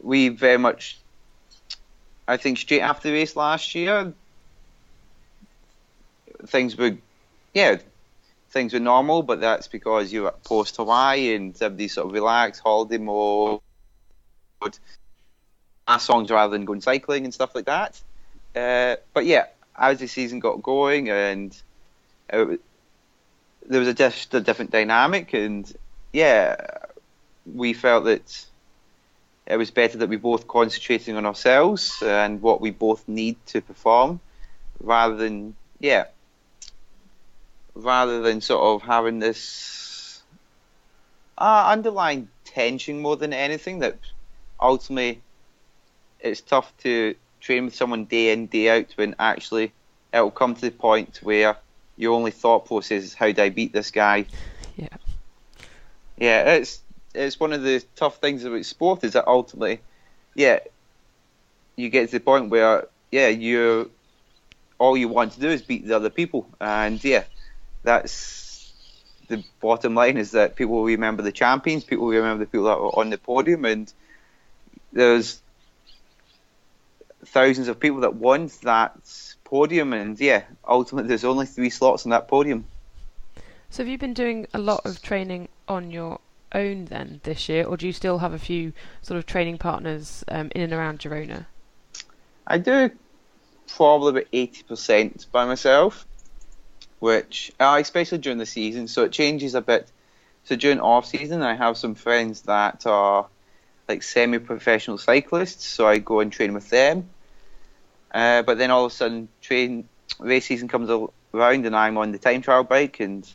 we 0.00 0.28
very 0.28 0.58
much. 0.58 0.98
I 2.32 2.38
think 2.38 2.56
straight 2.56 2.80
after 2.80 3.08
the 3.08 3.14
race 3.14 3.36
last 3.36 3.74
year, 3.74 4.14
things 6.46 6.78
were, 6.78 6.96
yeah, 7.52 7.76
things 8.50 8.72
were 8.72 8.80
normal, 8.80 9.22
but 9.22 9.40
that's 9.42 9.68
because 9.68 10.10
you 10.10 10.22
were 10.22 10.34
post 10.42 10.76
Hawaii 10.76 11.34
and 11.34 11.54
everybody 11.60 11.88
sort 11.88 12.06
of 12.06 12.12
relaxed, 12.14 12.62
holiday 12.62 12.96
mode, 12.96 13.60
our 15.86 16.00
songs 16.00 16.30
rather 16.30 16.52
than 16.52 16.64
going 16.64 16.80
cycling 16.80 17.24
and 17.24 17.34
stuff 17.34 17.54
like 17.54 17.66
that. 17.66 18.00
Uh, 18.56 18.96
but 19.12 19.26
yeah, 19.26 19.46
as 19.76 19.98
the 19.98 20.06
season 20.06 20.40
got 20.40 20.62
going 20.62 21.10
and 21.10 21.54
it, 22.30 22.60
there 23.66 23.78
was 23.78 23.88
a 23.88 23.94
just 23.94 24.32
a 24.32 24.40
different 24.40 24.70
dynamic, 24.70 25.34
and 25.34 25.70
yeah, 26.14 26.56
we 27.44 27.74
felt 27.74 28.04
that 28.04 28.46
it 29.52 29.58
was 29.58 29.70
better 29.70 29.98
that 29.98 30.08
we 30.08 30.16
both 30.16 30.48
concentrating 30.48 31.16
on 31.16 31.26
ourselves 31.26 32.02
and 32.02 32.40
what 32.40 32.62
we 32.62 32.70
both 32.70 33.06
need 33.06 33.36
to 33.46 33.60
perform, 33.60 34.18
rather 34.80 35.14
than 35.16 35.54
yeah, 35.78 36.06
rather 37.74 38.22
than 38.22 38.40
sort 38.40 38.62
of 38.62 38.88
having 38.88 39.18
this 39.18 40.22
uh, 41.36 41.66
underlying 41.68 42.28
tension 42.44 43.00
more 43.00 43.16
than 43.16 43.34
anything 43.34 43.80
that 43.80 43.98
ultimately 44.58 45.20
it's 46.20 46.40
tough 46.40 46.74
to 46.78 47.14
train 47.40 47.66
with 47.66 47.74
someone 47.74 48.04
day 48.06 48.32
in 48.32 48.46
day 48.46 48.70
out 48.70 48.92
when 48.96 49.14
actually 49.18 49.72
it'll 50.14 50.30
come 50.30 50.54
to 50.54 50.60
the 50.62 50.70
point 50.70 51.20
where 51.22 51.56
your 51.96 52.14
only 52.14 52.30
thought 52.30 52.66
process 52.66 53.02
is 53.02 53.14
how 53.14 53.30
do 53.30 53.42
I 53.42 53.50
beat 53.50 53.72
this 53.72 53.90
guy? 53.90 54.24
Yeah. 54.76 54.96
Yeah, 56.16 56.54
it's 56.54 56.81
it's 57.14 57.38
one 57.38 57.52
of 57.52 57.62
the 57.62 57.84
tough 57.96 58.16
things 58.16 58.44
about 58.44 58.64
sport 58.64 59.04
is 59.04 59.12
that 59.12 59.26
ultimately, 59.26 59.80
yeah, 60.34 60.60
you 61.76 61.88
get 61.88 62.06
to 62.06 62.18
the 62.18 62.20
point 62.20 62.50
where 62.50 62.86
yeah 63.10 63.28
you 63.28 63.90
all 64.78 64.96
you 64.96 65.08
want 65.08 65.32
to 65.32 65.40
do 65.40 65.48
is 65.48 65.62
beat 65.62 65.86
the 65.86 65.96
other 65.96 66.10
people, 66.10 66.46
and 66.60 67.02
yeah, 67.04 67.24
that's 67.82 68.72
the 69.28 69.44
bottom 69.60 69.94
line 69.94 70.16
is 70.16 70.32
that 70.32 70.56
people 70.56 70.82
remember 70.84 71.22
the 71.22 71.32
champions, 71.32 71.84
people 71.84 72.08
remember 72.08 72.44
the 72.44 72.50
people 72.50 72.66
that 72.66 72.80
were 72.80 72.98
on 72.98 73.10
the 73.10 73.18
podium, 73.18 73.64
and 73.64 73.92
there's 74.92 75.40
thousands 77.24 77.68
of 77.68 77.78
people 77.78 78.00
that 78.00 78.14
won 78.14 78.50
that 78.62 78.96
podium, 79.44 79.92
and 79.92 80.18
yeah, 80.18 80.42
ultimately 80.66 81.08
there's 81.08 81.24
only 81.24 81.46
three 81.46 81.70
slots 81.70 82.04
on 82.04 82.10
that 82.10 82.28
podium. 82.28 82.64
So 83.70 83.82
have 83.82 83.88
you 83.88 83.98
been 83.98 84.14
doing 84.14 84.46
a 84.52 84.58
lot 84.58 84.84
of 84.84 85.00
training 85.00 85.48
on 85.66 85.90
your 85.90 86.20
own 86.54 86.86
then 86.86 87.20
this 87.24 87.48
year, 87.48 87.64
or 87.64 87.76
do 87.76 87.86
you 87.86 87.92
still 87.92 88.18
have 88.18 88.32
a 88.32 88.38
few 88.38 88.72
sort 89.02 89.18
of 89.18 89.26
training 89.26 89.58
partners 89.58 90.24
um, 90.28 90.50
in 90.54 90.62
and 90.62 90.72
around 90.72 91.00
Girona? 91.00 91.46
I 92.46 92.58
do 92.58 92.90
probably 93.76 94.10
about 94.10 94.28
eighty 94.32 94.62
percent 94.62 95.26
by 95.32 95.44
myself, 95.46 96.06
which 96.98 97.52
uh, 97.60 97.78
especially 97.80 98.18
during 98.18 98.38
the 98.38 98.46
season, 98.46 98.88
so 98.88 99.04
it 99.04 99.12
changes 99.12 99.54
a 99.54 99.60
bit. 99.60 99.90
So 100.44 100.56
during 100.56 100.80
off 100.80 101.06
season, 101.06 101.42
I 101.42 101.54
have 101.54 101.76
some 101.76 101.94
friends 101.94 102.42
that 102.42 102.84
are 102.86 103.26
like 103.88 104.02
semi-professional 104.02 104.98
cyclists, 104.98 105.64
so 105.64 105.86
I 105.86 105.98
go 105.98 106.20
and 106.20 106.32
train 106.32 106.52
with 106.52 106.68
them. 106.70 107.08
Uh, 108.12 108.42
but 108.42 108.58
then 108.58 108.70
all 108.70 108.84
of 108.84 108.92
a 108.92 108.94
sudden, 108.94 109.28
train 109.40 109.88
race 110.18 110.46
season 110.46 110.68
comes 110.68 110.90
around, 111.32 111.64
and 111.66 111.74
I'm 111.76 111.96
on 111.96 112.12
the 112.12 112.18
time 112.18 112.42
trial 112.42 112.64
bike, 112.64 113.00
and 113.00 113.26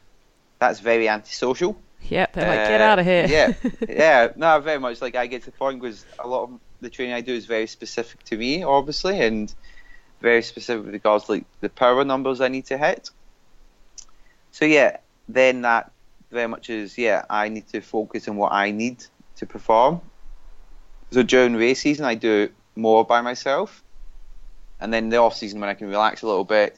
that's 0.60 0.80
very 0.80 1.08
antisocial. 1.08 1.78
Yeah, 2.04 2.28
they're 2.32 2.48
like, 2.48 2.70
get 2.70 2.82
uh, 2.82 2.84
out 2.84 3.00
of 3.00 3.06
here. 3.06 3.28
yeah, 3.28 3.54
yeah, 3.90 4.32
no, 4.36 4.60
very 4.60 4.80
much. 4.80 5.02
Like 5.02 5.16
I 5.16 5.28
get 5.28 5.44
to 5.44 5.52
the 5.52 5.58
point 5.58 5.82
because 5.82 6.06
a 6.20 6.28
lot 6.28 6.44
of 6.44 6.60
the 6.82 6.90
training 6.90 7.14
I 7.14 7.22
do 7.22 7.34
is 7.34 7.46
very 7.46 7.68
specific 7.68 8.24
to 8.26 8.38
me, 8.38 8.64
obviously, 8.64 9.20
and 9.20 9.54
very 10.22 10.42
specific 10.42 10.86
with 10.86 10.94
regards 10.94 11.26
to 11.26 11.34
like 11.34 11.46
the 11.60 11.70
power 11.70 12.06
numbers 12.06 12.40
I 12.40 12.48
need 12.48 12.66
to 12.68 12.78
hit. 12.78 13.10
So 14.52 14.66
yeah, 14.66 14.98
then 15.28 15.62
that 15.62 15.92
very 16.32 16.48
much 16.48 16.70
is 16.70 16.98
yeah, 16.98 17.26
I 17.30 17.50
need 17.50 17.68
to 17.70 17.82
focus 17.82 18.28
on 18.28 18.38
what 18.38 18.54
I 18.54 18.72
need 18.72 19.04
to 19.38 19.46
perform. 19.46 20.02
So 21.12 21.24
during 21.24 21.56
race 21.56 21.82
season, 21.82 22.06
I 22.06 22.16
do 22.16 22.50
more 22.76 23.06
by 23.06 23.22
myself 23.22 23.84
and 24.80 24.94
then 24.94 25.10
the 25.10 25.18
off 25.18 25.36
season 25.36 25.60
when 25.60 25.70
I 25.70 25.74
can 25.74 25.88
relax 25.88 26.22
a 26.22 26.28
little 26.28 26.44
bit, 26.44 26.78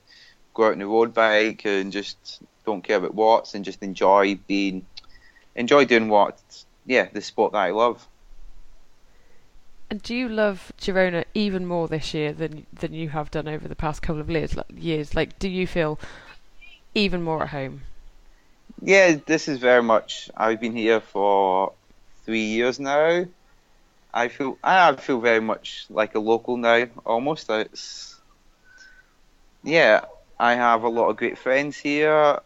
go 0.54 0.66
out 0.66 0.74
on 0.74 0.80
the 0.80 0.88
road 0.88 1.14
bike 1.14 1.66
and 1.66 1.92
just 1.92 2.42
don't 2.66 2.84
care 2.84 2.98
about 2.98 3.14
watts 3.14 3.54
and 3.54 3.66
just 3.66 3.84
enjoy 3.84 4.36
being, 4.48 4.86
enjoy 5.56 5.86
doing 5.86 6.10
what, 6.10 6.42
yeah, 6.86 7.08
the 7.12 7.22
sport 7.22 7.54
that 7.54 7.60
I 7.60 7.72
love. 7.72 8.08
And 9.90 10.02
do 10.04 10.16
you 10.16 10.30
love 10.30 10.72
Girona 10.80 11.26
even 11.34 11.66
more 11.66 11.88
this 11.88 12.14
year 12.14 12.32
than 12.32 12.68
than 12.72 12.94
you 12.94 13.10
have 13.10 13.32
done 13.32 13.48
over 13.48 13.68
the 13.68 13.76
past 13.76 14.02
couple 14.02 14.22
of 14.22 14.30
years? 14.30 14.56
Like, 14.56 14.68
years, 14.76 15.16
like, 15.16 15.40
do 15.40 15.50
you 15.50 15.66
feel 15.66 16.00
even 16.94 17.24
more 17.24 17.44
at 17.44 17.50
home? 17.50 17.82
Yeah, 18.82 19.18
this 19.26 19.48
is 19.48 19.58
very 19.58 19.82
much. 19.82 20.30
I've 20.38 20.62
been 20.62 20.76
here 20.76 21.02
for 21.02 21.74
three 22.24 22.46
years 22.46 22.80
now, 22.80 23.26
I 24.14 24.28
feel 24.28 24.58
I 24.64 24.96
feel 24.96 25.20
very 25.20 25.40
much 25.40 25.86
like 25.90 26.16
a 26.16 26.20
local 26.20 26.58
now. 26.58 26.88
Almost, 27.06 27.50
it's 27.50 28.20
yeah. 29.64 30.06
I 30.40 30.56
have 30.56 30.84
a 30.84 30.90
lot 30.90 31.10
of 31.10 31.18
great 31.18 31.38
friends 31.38 31.78
here. 31.78 32.40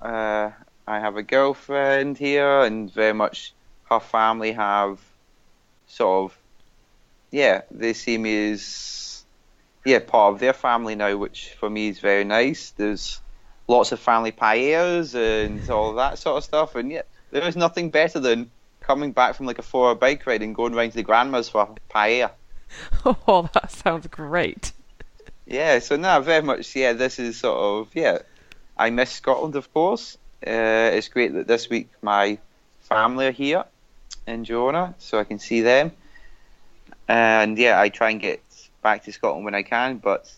Uh, 0.00 0.50
I 0.86 1.00
have 1.00 1.16
a 1.16 1.22
girlfriend 1.22 2.18
here, 2.18 2.60
and 2.60 2.92
very 2.92 3.14
much 3.14 3.52
her 3.90 4.00
family 4.00 4.52
have 4.52 5.00
sort 5.86 6.24
of 6.24 6.38
yeah, 7.30 7.62
they 7.70 7.92
see 7.94 8.16
me 8.16 8.52
as 8.52 9.24
yeah 9.84 9.98
part 9.98 10.34
of 10.34 10.40
their 10.40 10.52
family 10.52 10.94
now, 10.94 11.16
which 11.16 11.54
for 11.58 11.68
me 11.68 11.88
is 11.88 11.98
very 11.98 12.24
nice. 12.24 12.70
There's 12.70 13.20
lots 13.66 13.92
of 13.92 13.98
family 13.98 14.32
paellas 14.32 15.14
and 15.14 15.68
all 15.68 15.94
that 15.94 16.18
sort 16.18 16.38
of 16.38 16.44
stuff, 16.44 16.74
and 16.74 16.92
yeah, 16.92 17.02
there 17.30 17.46
is 17.46 17.56
nothing 17.56 17.90
better 17.90 18.20
than 18.20 18.50
coming 18.80 19.12
back 19.12 19.34
from 19.34 19.46
like 19.46 19.58
a 19.58 19.62
four-hour 19.62 19.94
bike 19.94 20.26
ride 20.26 20.42
and 20.42 20.54
going 20.54 20.74
round 20.74 20.92
to 20.92 20.96
the 20.96 21.02
grandma's 21.02 21.48
for 21.48 21.74
paella. 21.90 22.30
Oh, 23.04 23.48
that 23.52 23.70
sounds 23.70 24.06
great. 24.08 24.72
Yeah, 25.46 25.78
so 25.78 25.96
now 25.96 26.20
very 26.20 26.42
much 26.42 26.74
yeah, 26.74 26.92
this 26.92 27.18
is 27.18 27.38
sort 27.38 27.58
of 27.58 27.94
yeah. 27.94 28.18
I 28.76 28.90
miss 28.90 29.10
Scotland, 29.10 29.54
of 29.54 29.72
course. 29.72 30.18
Uh, 30.46 30.90
it's 30.92 31.08
great 31.08 31.32
that 31.34 31.46
this 31.46 31.70
week 31.70 31.88
my 32.02 32.38
family 32.80 33.26
are 33.26 33.32
here 33.32 33.64
in 34.26 34.44
Girona, 34.44 34.94
so 34.98 35.18
I 35.18 35.24
can 35.24 35.38
see 35.38 35.62
them. 35.62 35.92
And 37.08 37.58
yeah, 37.58 37.80
I 37.80 37.88
try 37.88 38.10
and 38.10 38.20
get 38.20 38.42
back 38.82 39.04
to 39.04 39.12
Scotland 39.12 39.44
when 39.44 39.54
I 39.54 39.62
can, 39.62 39.98
but 39.98 40.32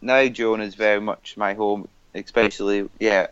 now 0.00 0.22
Girona 0.22 0.62
is 0.62 0.74
very 0.74 1.00
much 1.00 1.36
my 1.36 1.54
home, 1.54 1.88
especially 2.14 2.88
yeah. 2.98 3.28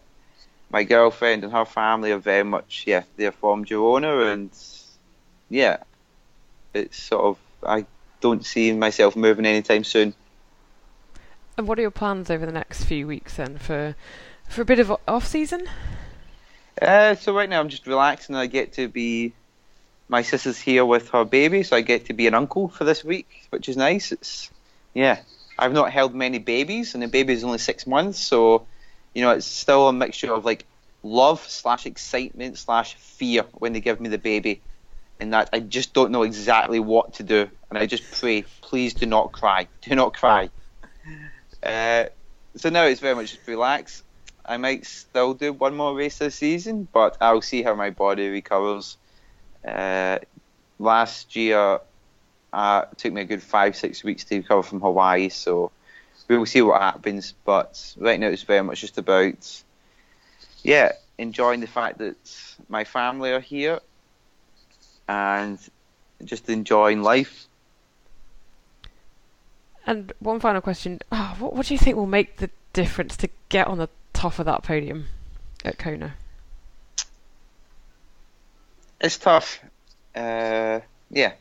My 0.73 0.85
girlfriend 0.85 1.43
and 1.43 1.53
her 1.53 1.65
family 1.65 2.13
are 2.13 2.19
very 2.19 2.45
much 2.45 2.85
yeah, 2.87 3.03
they're 3.17 3.33
from 3.33 3.65
Girona, 3.65 4.33
and 4.33 4.51
yeah, 5.49 5.79
it's 6.73 7.03
sort 7.03 7.25
of 7.25 7.39
I 7.67 7.87
don't 8.21 8.45
see 8.45 8.73
myself 8.73 9.17
moving 9.17 9.47
anytime 9.47 9.85
soon. 9.85 10.15
And 11.57 11.67
what 11.67 11.79
are 11.79 11.83
your 11.83 11.91
plans 11.91 12.31
over 12.31 12.47
the 12.47 12.53
next 12.53 12.85
few 12.85 13.07
weeks 13.07 13.37
then 13.37 13.59
for 13.59 13.97
for 14.49 14.63
a 14.63 14.65
bit 14.65 14.79
of 14.79 14.97
off 15.09 15.27
season? 15.27 15.67
Uh, 16.81 17.15
so 17.15 17.35
right 17.35 17.49
now 17.49 17.61
I'm 17.61 17.69
just 17.69 17.87
relaxing. 17.87 18.35
I 18.35 18.47
get 18.47 18.75
to 18.75 18.89
be 18.89 19.33
my 20.09 20.23
sister's 20.23 20.59
here 20.59 20.85
with 20.85 21.11
her 21.11 21.25
baby, 21.25 21.63
so 21.63 21.77
I 21.77 21.83
get 21.83 22.07
to 22.07 22.15
be 22.15 22.27
an 22.27 22.35
uncle 22.35 22.69
for 22.69 22.85
this 22.85 23.05
week, 23.05 23.47
which 23.51 23.69
is 23.69 23.77
nice. 23.77 24.13
It's 24.13 24.51
yeah, 24.95 25.21
I've 25.59 25.73
not 25.73 25.93
held 25.93 26.15
many 26.15 26.39
babies, 26.39 26.95
and 26.95 27.03
the 27.03 27.09
baby 27.09 27.35
is 27.35 27.45
only 27.45 27.59
six 27.59 27.87
months, 27.87 28.19
so 28.19 28.67
you 29.15 29.23
know 29.23 29.31
it's 29.31 29.47
still 29.47 29.89
a 29.89 29.93
mixture 29.93 30.33
of 30.33 30.45
like 30.45 30.65
love 31.03 31.41
slash 31.49 31.87
excitement 31.87 32.59
slash 32.59 32.95
fear 32.95 33.45
when 33.53 33.73
they 33.73 33.81
give 33.81 34.01
me 34.01 34.09
the 34.09 34.19
baby, 34.19 34.63
and 35.21 35.35
that 35.35 35.51
I 35.53 35.61
just 35.61 35.93
don't 35.93 36.11
know 36.11 36.23
exactly 36.23 36.81
what 36.81 37.15
to 37.15 37.23
do, 37.23 37.49
and 37.69 37.79
I 37.79 37.87
just 37.87 38.11
pray, 38.11 38.45
please 38.63 38.95
do 38.95 39.05
not 39.05 39.33
cry, 39.33 39.69
do 39.83 39.95
not 39.95 40.15
cry. 40.15 40.49
Uh, 41.63 42.07
so 42.57 42.71
now 42.71 42.85
it's 42.85 43.01
very 43.01 43.15
much 43.15 43.33
just 43.33 43.47
relax. 43.47 44.03
I 44.45 44.57
might 44.57 44.87
still 44.87 45.35
do 45.35 45.53
one 45.53 45.77
more 45.77 45.95
race 45.95 46.19
this 46.19 46.35
season, 46.35 46.89
but 46.93 47.17
I'll 47.21 47.43
see 47.43 47.63
how 47.63 47.75
my 47.75 47.91
body 47.91 48.29
recovers. 48.29 48.97
Uh, 49.67 50.19
last 50.79 51.37
year, 51.37 51.81
uh, 52.53 52.85
it 52.91 52.99
took 52.99 53.13
me 53.13 53.23
a 53.23 53.25
good 53.25 53.43
five, 53.43 53.77
six 53.77 54.03
weeks 54.03 54.25
to 54.25 54.37
recover 54.37 54.63
from 54.63 54.81
Hawaii, 54.81 55.29
so 55.29 55.71
we 56.29 56.39
will 56.39 56.47
see 56.47 56.63
what 56.63 56.81
happens. 56.81 57.35
But 57.45 57.95
right 57.99 58.19
now, 58.19 58.29
it's 58.29 58.43
very 58.43 58.63
much 58.63 58.81
just 58.81 58.99
about, 58.99 59.63
yeah, 60.63 60.93
enjoying 61.19 61.61
the 61.61 61.67
fact 61.67 61.99
that 61.99 62.17
my 62.69 62.85
family 62.85 63.33
are 63.33 63.41
here 63.41 63.81
and 65.09 65.59
just 66.25 66.49
enjoying 66.49 67.03
life. 67.03 67.47
And 69.87 70.13
one 70.21 70.41
final 70.41 70.61
question: 70.61 71.01
oh, 71.13 71.37
what, 71.39 71.55
what 71.55 71.67
do 71.67 71.75
you 71.75 71.79
think 71.79 71.97
will 71.97 72.07
make 72.07 72.39
the 72.39 72.51
difference 72.73 73.17
to 73.19 73.29
get 73.49 73.67
on 73.67 73.79
the 73.79 73.89
top 74.21 74.39
of 74.39 74.45
that 74.45 74.63
podium 74.63 75.07
at 75.65 75.79
Kona? 75.79 76.15
It's 79.01 79.17
tough. 79.17 79.61
Uh, 80.15 80.81
yeah, 81.11 81.33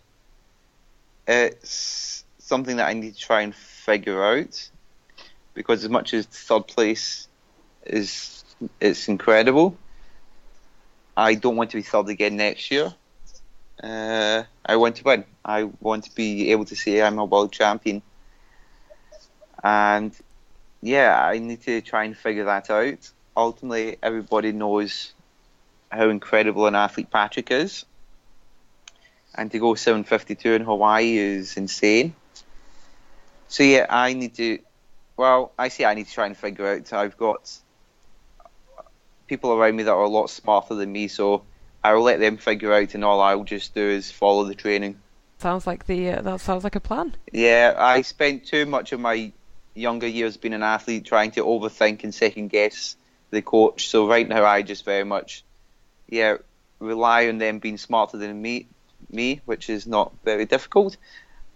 it's 1.28 2.24
something 2.38 2.78
that 2.78 2.88
I 2.88 2.94
need 2.94 3.16
to 3.16 3.20
try 3.20 3.42
and 3.42 3.54
figure 3.54 4.24
out 4.24 4.70
because 5.54 5.84
as 5.84 5.90
much 5.90 6.14
as 6.14 6.26
third 6.26 6.68
place 6.68 7.28
is 7.86 8.46
it's 8.80 9.10
incredible, 9.10 9.78
I 11.18 11.36
don't 11.36 11.58
want 11.58 11.72
to 11.72 11.78
be 11.78 11.84
third 11.84 12.08
again 12.08 12.38
next 12.38 12.72
year. 12.72 12.94
Uh, 13.84 14.44
I 14.66 14.78
want 14.78 14.96
to 14.98 15.04
win. 15.04 15.26
I 15.44 15.64
want 15.82 16.06
to 16.06 16.16
be 16.16 16.52
able 16.52 16.66
to 16.66 16.78
say 16.78 17.02
I'm 17.02 17.20
a 17.20 17.26
world 17.26 17.52
champion. 17.52 18.02
And 19.62 20.16
yeah, 20.82 21.22
I 21.22 21.40
need 21.40 21.62
to 21.64 21.82
try 21.82 22.06
and 22.06 22.16
figure 22.16 22.46
that 22.46 22.70
out. 22.70 23.12
Ultimately, 23.36 23.98
everybody 24.02 24.52
knows 24.52 25.14
how 25.90 26.10
incredible 26.10 26.68
an 26.68 26.76
athlete 26.76 27.12
Patrick 27.12 27.52
is. 27.52 27.86
And 29.36 29.52
to 29.52 29.60
go 29.60 29.76
752 29.76 30.54
in 30.54 30.62
Hawaii 30.64 31.18
is 31.18 31.58
insane. 31.58 32.16
So 33.48 33.64
yeah, 33.64 33.86
I 33.90 34.14
need 34.14 34.36
to. 34.36 34.60
Well, 35.18 35.52
I 35.58 35.68
say 35.68 35.86
I 35.86 35.94
need 35.94 36.08
to 36.08 36.14
try 36.14 36.26
and 36.28 36.38
figure 36.38 36.68
out. 36.68 36.94
I've 36.94 37.18
got 37.18 37.52
people 39.28 39.54
around 39.54 39.76
me 39.76 39.84
that 39.84 39.92
are 39.92 40.04
a 40.04 40.10
lot 40.10 40.30
smarter 40.30 40.76
than 40.76 40.92
me, 40.92 41.08
so 41.08 41.44
I'll 41.84 42.02
let 42.02 42.20
them 42.20 42.38
figure 42.38 42.74
out, 42.74 42.94
and 42.96 43.04
all 43.04 43.22
I'll 43.22 43.44
just 43.44 43.74
do 43.74 43.82
is 43.82 44.12
follow 44.12 44.46
the 44.46 44.56
training. 44.56 45.00
Sounds 45.40 45.66
like 45.66 45.86
the 45.88 46.12
uh, 46.12 46.22
that 46.22 46.42
sounds 46.42 46.64
like 46.64 46.76
a 46.76 46.80
plan. 46.80 47.16
Yeah, 47.32 47.74
I 47.78 48.02
spent 48.02 48.46
too 48.46 48.66
much 48.66 48.92
of 48.92 49.00
my 49.00 49.32
younger 49.80 50.08
years 50.08 50.38
being 50.38 50.54
an 50.54 50.64
athlete 50.64 51.06
trying 51.06 51.32
to 51.32 51.44
overthink 51.44 52.04
and 52.04 52.14
second 52.14 52.50
guess 52.50 52.96
the 53.32 53.42
coach. 53.42 53.90
So 53.90 54.08
right 54.08 54.28
now, 54.28 54.46
I 54.46 54.62
just 54.62 54.86
very 54.86 55.04
much, 55.04 55.44
yeah, 56.08 56.38
rely 56.80 57.28
on 57.28 57.38
them 57.38 57.60
being 57.60 57.78
smarter 57.78 58.18
than 58.18 58.42
me, 58.42 58.68
me, 59.10 59.42
which 59.46 59.70
is 59.70 59.88
not 59.88 60.12
very 60.24 60.46
difficult. 60.46 60.98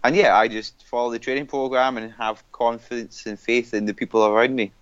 And 0.02 0.14
yeah, 0.14 0.36
I 0.36 0.48
just 0.48 0.82
follow 0.84 1.10
the 1.10 1.18
training 1.18 1.46
program 1.46 1.96
and 1.96 2.12
have 2.12 2.42
confidence 2.52 3.26
and 3.26 3.38
faith 3.38 3.72
in 3.72 3.86
the 3.86 3.94
people 3.94 4.24
around 4.24 4.54
me. 4.54 4.72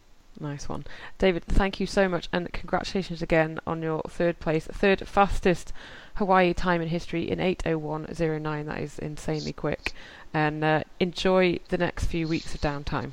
Nice 0.40 0.68
one. 0.68 0.84
David, 1.18 1.44
thank 1.44 1.78
you 1.78 1.86
so 1.86 2.08
much 2.08 2.28
and 2.32 2.52
congratulations 2.52 3.22
again 3.22 3.60
on 3.66 3.82
your 3.82 4.02
third 4.08 4.40
place, 4.40 4.66
third 4.66 5.06
fastest 5.06 5.72
Hawaii 6.16 6.52
time 6.52 6.80
in 6.80 6.88
history 6.88 7.30
in 7.30 7.38
801.09. 7.38 8.66
That 8.66 8.80
is 8.80 8.98
insanely 8.98 9.52
quick. 9.52 9.92
And 10.34 10.64
uh, 10.64 10.84
enjoy 10.98 11.58
the 11.68 11.78
next 11.78 12.06
few 12.06 12.26
weeks 12.26 12.54
of 12.54 12.60
downtime. 12.60 13.10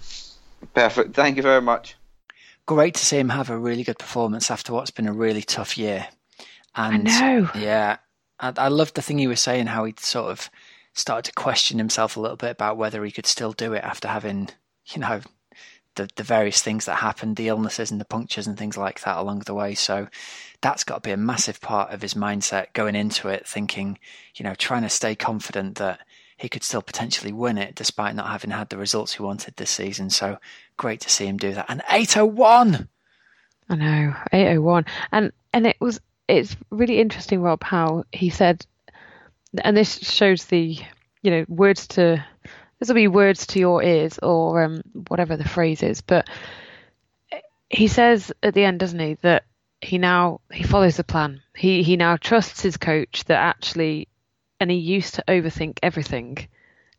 Perfect. 0.74 1.14
Thank 1.14 1.38
you 1.38 1.44
very 1.44 1.62
much. 1.62 1.96
Great 2.66 2.94
to 2.96 3.06
see 3.06 3.18
him 3.18 3.30
have 3.30 3.50
a 3.50 3.58
really 3.58 3.84
good 3.84 4.00
performance 4.00 4.52
after 4.52 4.74
what's 4.74 4.92
been 4.92 5.08
a 5.08 5.14
really 5.14 5.42
tough 5.42 5.78
year. 5.78 6.08
And 6.76 7.10
I 7.10 7.20
know. 7.20 7.50
Yeah. 7.56 7.98
I, 8.40 8.54
I 8.56 8.68
loved 8.70 8.96
the 8.96 9.02
thing 9.02 9.18
he 9.18 9.28
was 9.28 9.42
saying, 9.42 9.68
how 9.68 9.86
he 9.86 9.96
sort 9.98 10.32
of 10.32 10.50
started 10.94 11.26
to 11.26 11.34
question 11.34 11.78
himself 11.78 12.16
a 12.16 12.22
little 12.22 12.38
bit 12.38 12.52
about 12.52 12.78
whether 12.78 13.04
he 13.04 13.12
could 13.12 13.26
still 13.26 13.52
do 13.52 13.74
it 13.74 13.84
after 13.84 14.08
having, 14.08 14.50
you 14.94 15.02
know, 15.02 15.22
the, 15.96 16.10
the 16.16 16.24
various 16.24 16.62
things 16.62 16.86
that 16.86 16.96
happened, 16.96 17.36
the 17.36 17.48
illnesses 17.48 17.92
and 17.92 18.00
the 18.00 18.06
punctures 18.06 18.48
and 18.48 18.58
things 18.58 18.78
like 18.78 19.02
that 19.02 19.18
along 19.18 19.40
the 19.40 19.54
way. 19.54 19.76
So 19.76 20.08
that's 20.62 20.84
got 20.84 20.96
to 20.96 21.08
be 21.08 21.12
a 21.12 21.18
massive 21.18 21.60
part 21.60 21.92
of 21.92 22.02
his 22.02 22.14
mindset 22.14 22.74
going 22.74 22.96
into 22.96 23.28
it, 23.28 23.48
thinking, 23.48 23.98
you 24.36 24.44
know, 24.44 24.56
trying 24.56 24.84
to 24.84 24.90
stay 24.90 25.16
confident 25.16 25.76
that 25.76 26.00
he 26.40 26.50
could 26.50 26.64
still 26.64 26.82
potentially 26.82 27.34
win 27.34 27.58
it 27.58 27.76
despite 27.76 28.16
not 28.16 28.28
having 28.30 28.52
had 28.52 28.70
the 28.70 28.78
results 28.78 29.14
he 29.14 29.24
wanted 29.24 29.56
this 29.56 29.72
season. 29.72 30.10
So 30.10 30.38
great 30.78 31.02
to 31.02 31.10
see 31.10 31.26
him 31.26 31.38
do 31.38 31.54
that. 31.54 31.66
And 31.70 31.82
801! 31.92 32.88
I 33.70 33.76
know, 33.76 34.16
801. 34.32 34.86
And 35.12 35.32
and 35.54 35.68
it 35.68 35.78
was 35.80 36.00
it's 36.28 36.56
really 36.70 37.00
interesting, 37.00 37.42
Rob, 37.42 37.64
how 37.64 38.06
he 38.12 38.30
said 38.30 38.66
and 39.64 39.76
this 39.76 39.98
shows 40.00 40.46
the 40.46 40.78
you 41.22 41.32
know, 41.32 41.46
words 41.48 41.88
to 41.88 42.24
this 42.80 42.88
will 42.88 42.96
be 42.96 43.08
words 43.08 43.48
to 43.48 43.60
your 43.60 43.84
ears 43.84 44.20
or 44.20 44.64
um, 44.64 44.82
whatever 45.10 45.36
the 45.36 45.48
phrase 45.48 45.84
is. 45.84 46.00
But 46.02 46.30
he 47.70 47.88
says 47.88 48.32
at 48.42 48.54
the 48.54 48.64
end, 48.64 48.80
doesn't 48.80 49.00
he, 49.00 49.16
that 49.16 49.44
he 49.82 49.98
now 49.98 50.40
he 50.52 50.64
follows 50.64 50.98
the 50.98 51.04
plan. 51.04 51.42
He 51.56 51.84
he 51.84 51.98
now 51.98 52.16
trusts 52.18 52.62
his 52.62 52.78
coach 52.78 53.26
that 53.26 53.40
actually, 53.40 54.08
and 54.60 54.70
he 54.70 54.78
used 54.78 55.16
to 55.16 55.24
overthink 55.28 55.80
everything, 55.84 56.48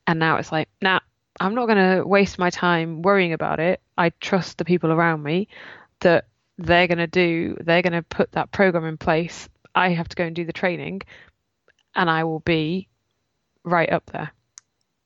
and 0.07 0.19
now 0.19 0.37
it's 0.37 0.53
like, 0.53 0.69
nah, 0.81 1.01
I'm 1.39 1.55
not 1.55 1.67
going 1.67 1.97
to 1.97 2.07
waste 2.07 2.39
my 2.39 2.51
time 2.51 3.03
worrying 3.03 3.33
about 3.33 3.61
it. 3.61 3.81
I 3.97 4.11
trust 4.21 4.59
the 4.59 4.65
people 4.65 4.91
around 4.93 5.23
me 5.23 5.49
that 6.01 6.27
they're 6.59 6.89
going 6.89 6.99
to 6.99 7.07
do. 7.07 7.57
They're 7.61 7.83
going 7.83 7.93
to 7.93 8.03
put 8.03 8.33
that 8.33 8.53
program 8.53 8.85
in 8.85 8.97
place. 8.99 9.49
I 9.75 9.91
have 9.91 10.09
to 10.09 10.17
go 10.17 10.25
and 10.25 10.35
do 10.35 10.45
the 10.45 10.53
training, 10.53 11.03
and 11.95 12.11
I 12.11 12.25
will 12.25 12.41
be 12.41 12.89
right 13.65 13.91
up 13.91 14.07
there. 14.07 14.33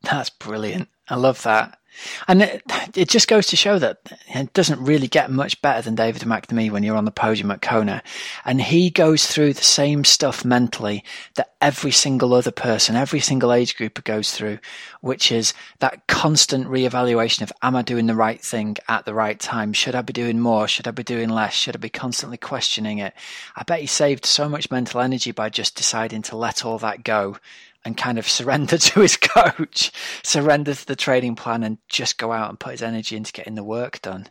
That's 0.03 0.31
brilliant. 0.31 0.89
I 1.09 1.17
love 1.17 1.43
that. 1.43 1.79
And 2.27 2.43
it, 2.43 2.63
it, 2.95 3.09
just 3.09 3.29
goes 3.29 3.47
to 3.49 3.57
show 3.57 3.79
that 3.79 3.99
it 4.27 4.53
doesn't 4.53 4.85
really 4.85 5.07
get 5.07 5.31
much 5.31 5.61
better 5.63 5.81
than 5.81 5.95
David 5.95 6.23
McNamee 6.23 6.71
when 6.71 6.83
you're 6.83 6.97
on 6.97 7.05
the 7.05 7.13
podium 7.13 7.51
at 7.53 7.63
Kona. 7.63 8.03
And 8.45 8.61
he 8.61 8.91
goes 8.91 9.27
through 9.27 9.53
the 9.53 9.63
same 9.63 10.05
stuff 10.05 10.45
mentally 10.45 11.05
that 11.35 11.55
every 11.61 11.93
single 11.93 12.35
other 12.35 12.51
person, 12.51 12.97
every 12.97 13.21
single 13.21 13.53
age 13.53 13.77
group 13.77 14.03
goes 14.03 14.33
through, 14.33 14.59
which 15.03 15.31
is 15.31 15.55
that 15.79 16.07
constant 16.09 16.67
reevaluation 16.67 17.43
of, 17.43 17.53
am 17.63 17.77
I 17.77 17.83
doing 17.83 18.07
the 18.07 18.17
right 18.17 18.41
thing 18.41 18.77
at 18.89 19.05
the 19.05 19.15
right 19.15 19.39
time? 19.39 19.73
Should 19.73 19.95
I 19.95 20.03
be 20.03 20.13
doing 20.13 20.41
more? 20.41 20.67
Should 20.67 20.89
I 20.89 20.93
be 20.93 21.05
doing 21.05 21.29
less? 21.29 21.55
Should 21.55 21.77
I 21.77 21.79
be 21.79 21.91
constantly 21.91 22.39
questioning 22.39 22.99
it? 22.99 23.15
I 23.55 23.63
bet 23.63 23.81
he 23.81 23.87
saved 23.87 24.27
so 24.27 24.49
much 24.49 24.71
mental 24.71 25.01
energy 25.01 25.31
by 25.31 25.49
just 25.49 25.77
deciding 25.77 26.23
to 26.23 26.37
let 26.37 26.65
all 26.65 26.79
that 26.79 27.05
go 27.05 27.37
and 27.85 27.97
kind 27.97 28.19
of 28.19 28.29
surrender 28.29 28.79
to 28.79 29.01
his 29.01 29.17
coach, 29.17 29.93
surrender 30.23 30.75
to 30.75 30.87
the 30.87 30.97
training 30.97 31.37
plan, 31.37 31.63
and 31.63 31.79
just 31.89 32.19
go 32.19 32.33
out 32.33 32.51
and 32.51 32.61
put 32.61 32.73
his 32.73 32.83
energy 32.83 33.17
into 33.17 33.33
getting 33.33 33.55
the 33.55 33.65
work 33.65 34.01
done. 34.03 34.27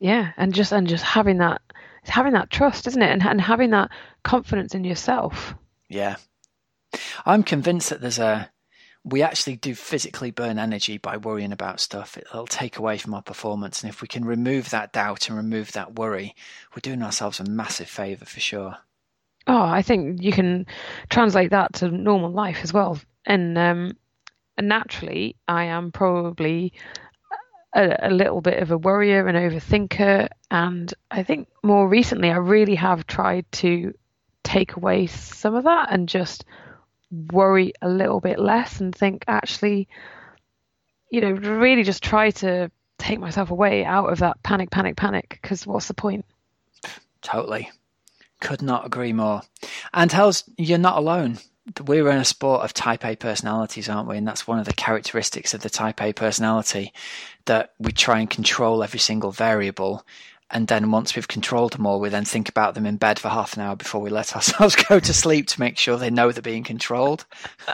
Yeah, 0.00 0.32
and 0.36 0.52
just 0.52 0.72
and 0.72 0.88
just 0.88 1.04
having 1.04 1.38
that 1.38 1.62
having 2.04 2.32
that 2.32 2.50
trust, 2.50 2.86
isn't 2.86 3.02
it? 3.02 3.10
And 3.10 3.22
and 3.22 3.40
having 3.40 3.70
that 3.70 3.90
confidence 4.24 4.74
in 4.74 4.84
yourself. 4.84 5.54
Yeah. 5.88 6.16
I'm 7.24 7.42
convinced 7.42 7.90
that 7.90 8.00
there's 8.00 8.18
a 8.18 8.50
we 9.04 9.22
actually 9.22 9.56
do 9.56 9.74
physically 9.74 10.30
burn 10.30 10.58
energy 10.58 10.96
by 10.96 11.16
worrying 11.16 11.52
about 11.52 11.80
stuff. 11.80 12.16
It'll 12.16 12.46
take 12.46 12.78
away 12.78 12.98
from 12.98 13.14
our 13.14 13.22
performance. 13.22 13.82
And 13.82 13.90
if 13.90 14.00
we 14.00 14.06
can 14.08 14.24
remove 14.24 14.70
that 14.70 14.92
doubt 14.92 15.28
and 15.28 15.36
remove 15.36 15.72
that 15.72 15.96
worry, 15.96 16.36
we're 16.72 16.80
doing 16.80 17.02
ourselves 17.02 17.40
a 17.40 17.44
massive 17.44 17.88
favour 17.88 18.24
for 18.24 18.38
sure. 18.38 18.76
Oh, 19.46 19.62
I 19.62 19.82
think 19.82 20.22
you 20.22 20.32
can 20.32 20.66
translate 21.08 21.50
that 21.50 21.74
to 21.74 21.88
normal 21.88 22.30
life 22.30 22.60
as 22.62 22.72
well. 22.72 22.98
And 23.26 23.58
um, 23.58 23.96
naturally, 24.60 25.36
I 25.48 25.64
am 25.64 25.92
probably 25.92 26.72
a, 27.74 27.96
a, 28.02 28.10
little 28.10 28.40
bit 28.40 28.62
of 28.62 28.70
a 28.70 28.78
worrier 28.78 29.26
and 29.26 29.36
overthinker. 29.36 30.28
And 30.50 30.94
I 31.10 31.22
think 31.22 31.48
more 31.62 31.88
recently, 31.88 32.30
I 32.30 32.36
really 32.36 32.76
have 32.76 33.06
tried 33.06 33.50
to 33.52 33.94
take 34.44 34.76
away 34.76 35.06
some 35.06 35.54
of 35.54 35.64
that 35.64 35.88
and 35.90 36.08
just 36.08 36.44
worry 37.10 37.72
a 37.82 37.88
little 37.88 38.20
bit 38.20 38.38
less 38.38 38.80
and 38.80 38.94
think 38.94 39.24
actually, 39.28 39.88
you 41.10 41.20
know, 41.20 41.30
really 41.30 41.82
just 41.82 42.02
try 42.02 42.30
to 42.30 42.70
take 42.98 43.18
myself 43.18 43.50
away 43.50 43.84
out 43.84 44.12
of 44.12 44.20
that 44.20 44.42
panic, 44.42 44.70
panic, 44.70 44.96
panic. 44.96 45.38
Because 45.42 45.66
what's 45.66 45.88
the 45.88 45.94
point? 45.94 46.24
Totally. 47.20 47.70
Could 48.42 48.60
not 48.60 48.84
agree 48.84 49.14
more. 49.14 49.40
And 49.94 50.10
tells 50.10 50.44
you're 50.58 50.76
not 50.76 50.98
alone. 50.98 51.38
We're 51.80 52.10
in 52.10 52.18
a 52.18 52.24
sport 52.24 52.62
of 52.62 52.74
type 52.74 53.04
A 53.04 53.16
personalities, 53.16 53.88
aren't 53.88 54.08
we? 54.08 54.18
And 54.18 54.26
that's 54.26 54.46
one 54.46 54.58
of 54.58 54.66
the 54.66 54.72
characteristics 54.74 55.54
of 55.54 55.62
the 55.62 55.70
type 55.70 56.02
A 56.02 56.12
personality 56.12 56.92
that 57.46 57.72
we 57.78 57.92
try 57.92 58.18
and 58.18 58.28
control 58.28 58.82
every 58.82 58.98
single 58.98 59.30
variable 59.30 60.04
and 60.52 60.68
then 60.68 60.90
once 60.90 61.16
we've 61.16 61.26
controlled 61.26 61.72
them 61.72 61.86
all, 61.86 61.98
we 61.98 62.10
then 62.10 62.26
think 62.26 62.48
about 62.48 62.74
them 62.74 62.84
in 62.84 62.98
bed 62.98 63.18
for 63.18 63.30
half 63.30 63.56
an 63.56 63.62
hour 63.62 63.74
before 63.74 64.02
we 64.02 64.10
let 64.10 64.36
ourselves 64.36 64.76
go 64.76 65.00
to 65.00 65.14
sleep 65.14 65.46
to 65.48 65.60
make 65.60 65.78
sure 65.78 65.96
they 65.96 66.10
know 66.10 66.30
they're 66.30 66.42
being 66.42 66.62
controlled. 66.62 67.24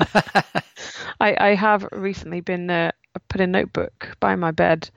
I, 1.21 1.37
I, 1.37 1.55
have 1.57 1.89
recently 1.91 2.41
been 2.41 2.71
uh, 2.71 2.93
put 3.29 3.41
a 3.41 3.47
notebook 3.47 4.16
by 4.21 4.37
my 4.37 4.53
bed 4.53 4.89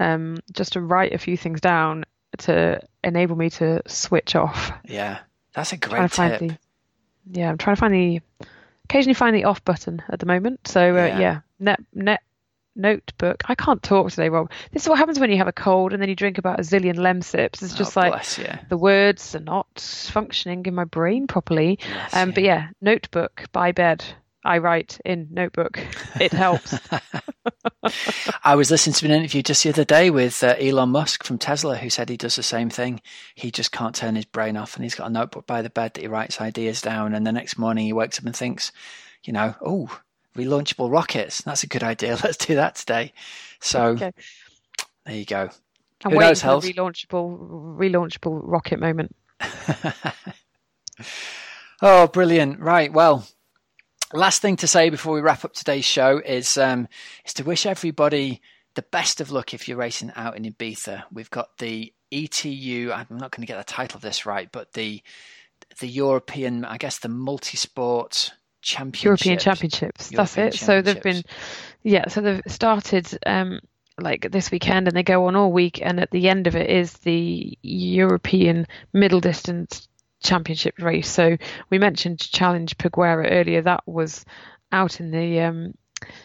um, 0.00 0.38
just 0.52 0.72
to 0.72 0.80
write 0.80 1.12
a 1.12 1.18
few 1.18 1.36
things 1.36 1.60
down 1.60 2.04
to 2.38 2.80
enable 3.08 3.36
me 3.36 3.50
to 3.50 3.82
switch 3.86 4.36
off. 4.36 4.72
Yeah, 4.84 5.18
that's 5.52 5.72
a 5.72 5.76
great 5.76 6.10
tip. 6.12 6.38
The, 6.40 6.58
yeah, 7.30 7.50
I'm 7.50 7.58
trying 7.58 7.76
to 7.76 7.80
find 7.80 7.94
the 7.94 8.20
occasionally 8.84 9.14
find 9.14 9.34
the 9.34 9.44
off 9.44 9.64
button 9.64 10.02
at 10.08 10.20
the 10.20 10.26
moment. 10.26 10.66
So 10.66 10.92
uh, 10.92 11.06
yeah. 11.06 11.18
yeah, 11.18 11.40
net 11.58 11.80
net 11.94 12.22
notebook. 12.78 13.42
I 13.46 13.54
can't 13.54 13.82
talk 13.82 14.10
today, 14.10 14.28
Rob. 14.28 14.50
This 14.72 14.82
is 14.84 14.88
what 14.88 14.98
happens 14.98 15.18
when 15.18 15.30
you 15.30 15.38
have 15.38 15.48
a 15.48 15.52
cold 15.52 15.92
and 15.92 16.00
then 16.00 16.08
you 16.08 16.14
drink 16.14 16.38
about 16.38 16.60
a 16.60 16.62
zillion 16.62 16.96
Lemsips. 16.96 17.62
It's 17.62 17.74
just 17.74 17.96
oh, 17.96 18.00
like 18.00 18.68
the 18.68 18.78
words 18.78 19.34
are 19.34 19.40
not 19.40 19.80
functioning 19.80 20.64
in 20.64 20.74
my 20.74 20.84
brain 20.84 21.26
properly. 21.26 21.78
Bless 21.82 22.14
um, 22.14 22.30
but 22.30 22.44
yeah, 22.44 22.68
notebook 22.80 23.44
by 23.52 23.72
bed. 23.72 24.04
I 24.48 24.58
write 24.58 24.98
in 25.04 25.28
notebook. 25.30 25.78
It 26.18 26.32
helps. 26.32 26.74
I 28.42 28.54
was 28.54 28.70
listening 28.70 28.94
to 28.94 29.04
an 29.04 29.12
interview 29.12 29.42
just 29.42 29.62
the 29.62 29.68
other 29.68 29.84
day 29.84 30.08
with 30.08 30.42
uh, 30.42 30.54
Elon 30.58 30.88
Musk 30.88 31.22
from 31.22 31.36
Tesla, 31.36 31.76
who 31.76 31.90
said 31.90 32.08
he 32.08 32.16
does 32.16 32.36
the 32.36 32.42
same 32.42 32.70
thing. 32.70 33.02
He 33.34 33.50
just 33.50 33.72
can't 33.72 33.94
turn 33.94 34.16
his 34.16 34.24
brain 34.24 34.56
off, 34.56 34.74
and 34.74 34.84
he's 34.84 34.94
got 34.94 35.08
a 35.08 35.12
notebook 35.12 35.46
by 35.46 35.60
the 35.60 35.68
bed 35.68 35.92
that 35.92 36.00
he 36.00 36.06
writes 36.06 36.40
ideas 36.40 36.80
down. 36.80 37.12
And 37.12 37.26
the 37.26 37.32
next 37.32 37.58
morning, 37.58 37.84
he 37.84 37.92
wakes 37.92 38.18
up 38.18 38.24
and 38.24 38.34
thinks, 38.34 38.72
you 39.22 39.34
know, 39.34 39.54
oh, 39.60 40.00
relaunchable 40.34 40.90
rockets. 40.90 41.42
That's 41.42 41.62
a 41.62 41.66
good 41.66 41.82
idea. 41.82 42.16
Let's 42.24 42.38
do 42.38 42.54
that 42.54 42.76
today. 42.76 43.12
So 43.60 43.88
okay. 43.88 44.12
there 45.04 45.14
you 45.14 45.26
go. 45.26 45.50
I'm 46.06 46.12
Who 46.12 46.20
knows, 46.20 46.40
for 46.40 46.62
the 46.62 46.72
relaunchable 46.72 47.76
relaunchable 47.76 48.40
rocket 48.42 48.80
moment. 48.80 49.14
oh, 51.82 52.06
brilliant! 52.06 52.60
Right, 52.60 52.90
well, 52.90 53.28
last 54.12 54.42
thing 54.42 54.56
to 54.56 54.66
say 54.66 54.90
before 54.90 55.14
we 55.14 55.20
wrap 55.20 55.44
up 55.44 55.52
today's 55.52 55.84
show 55.84 56.18
is 56.18 56.56
um, 56.56 56.88
is 57.24 57.34
to 57.34 57.44
wish 57.44 57.66
everybody 57.66 58.40
the 58.74 58.82
best 58.82 59.20
of 59.20 59.30
luck 59.30 59.54
if 59.54 59.68
you're 59.68 59.76
racing 59.76 60.12
out 60.16 60.36
in 60.36 60.44
Ibiza. 60.44 61.04
We've 61.12 61.30
got 61.30 61.58
the 61.58 61.92
ETU. 62.12 62.92
I'm 62.92 63.06
not 63.10 63.30
going 63.32 63.42
to 63.42 63.46
get 63.46 63.58
the 63.58 63.64
title 63.64 63.96
of 63.96 64.02
this 64.02 64.26
right, 64.26 64.48
but 64.52 64.72
the 64.72 65.02
the 65.80 65.88
European, 65.88 66.64
I 66.64 66.78
guess, 66.78 66.98
the 66.98 67.08
multi-sport 67.08 68.32
championships. 68.62 69.04
European 69.04 69.38
championships. 69.38 70.12
European 70.12 70.46
that's 70.46 70.56
it. 70.56 70.64
So 70.64 70.80
they've 70.80 71.02
been, 71.02 71.22
yeah. 71.82 72.08
So 72.08 72.20
they've 72.20 72.42
started 72.46 73.18
um, 73.26 73.60
like 74.00 74.30
this 74.30 74.50
weekend, 74.50 74.88
and 74.88 74.96
they 74.96 75.02
go 75.02 75.26
on 75.26 75.36
all 75.36 75.52
week. 75.52 75.80
And 75.82 76.00
at 76.00 76.10
the 76.10 76.28
end 76.28 76.46
of 76.46 76.56
it 76.56 76.70
is 76.70 76.92
the 76.98 77.58
European 77.62 78.66
middle 78.92 79.20
distance 79.20 79.87
championship 80.22 80.74
race. 80.78 81.08
So 81.08 81.36
we 81.70 81.78
mentioned 81.78 82.18
Challenge 82.18 82.76
Peguera 82.78 83.28
earlier. 83.30 83.62
That 83.62 83.82
was 83.86 84.24
out 84.72 85.00
in 85.00 85.10
the 85.10 85.40
um, 85.40 85.74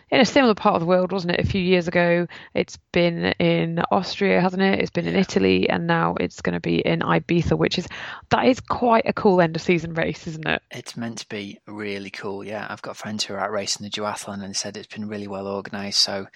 in 0.09 0.19
a 0.19 0.25
similar 0.25 0.53
part 0.53 0.75
of 0.75 0.81
the 0.81 0.85
world, 0.85 1.11
wasn't 1.11 1.33
it? 1.33 1.39
A 1.39 1.47
few 1.47 1.61
years 1.61 1.87
ago, 1.87 2.27
it's 2.53 2.77
been 2.91 3.25
in 3.39 3.79
Austria, 3.91 4.39
hasn't 4.39 4.61
it? 4.61 4.79
It's 4.79 4.91
been 4.91 5.07
in 5.07 5.15
Italy, 5.15 5.67
and 5.69 5.87
now 5.87 6.15
it's 6.19 6.41
going 6.41 6.53
to 6.53 6.59
be 6.59 6.79
in 6.79 6.99
Ibiza, 6.99 7.57
which 7.57 7.79
is 7.79 7.87
that 8.29 8.45
is 8.45 8.59
quite 8.59 9.07
a 9.07 9.13
cool 9.13 9.41
end 9.41 9.55
of 9.55 9.61
season 9.61 9.93
race, 9.93 10.27
isn't 10.27 10.47
it? 10.47 10.61
It's 10.71 10.95
meant 10.95 11.19
to 11.19 11.29
be 11.29 11.59
really 11.65 12.11
cool. 12.11 12.43
Yeah, 12.43 12.67
I've 12.69 12.81
got 12.81 12.97
friends 12.97 13.23
who 13.23 13.33
are 13.33 13.39
out 13.39 13.51
racing 13.51 13.83
the 13.83 13.89
duathlon 13.89 14.43
and 14.43 14.55
said 14.55 14.77
it's 14.77 14.93
been 14.93 15.07
really 15.07 15.27
well 15.27 15.47
organised. 15.47 15.99
So 15.99 16.27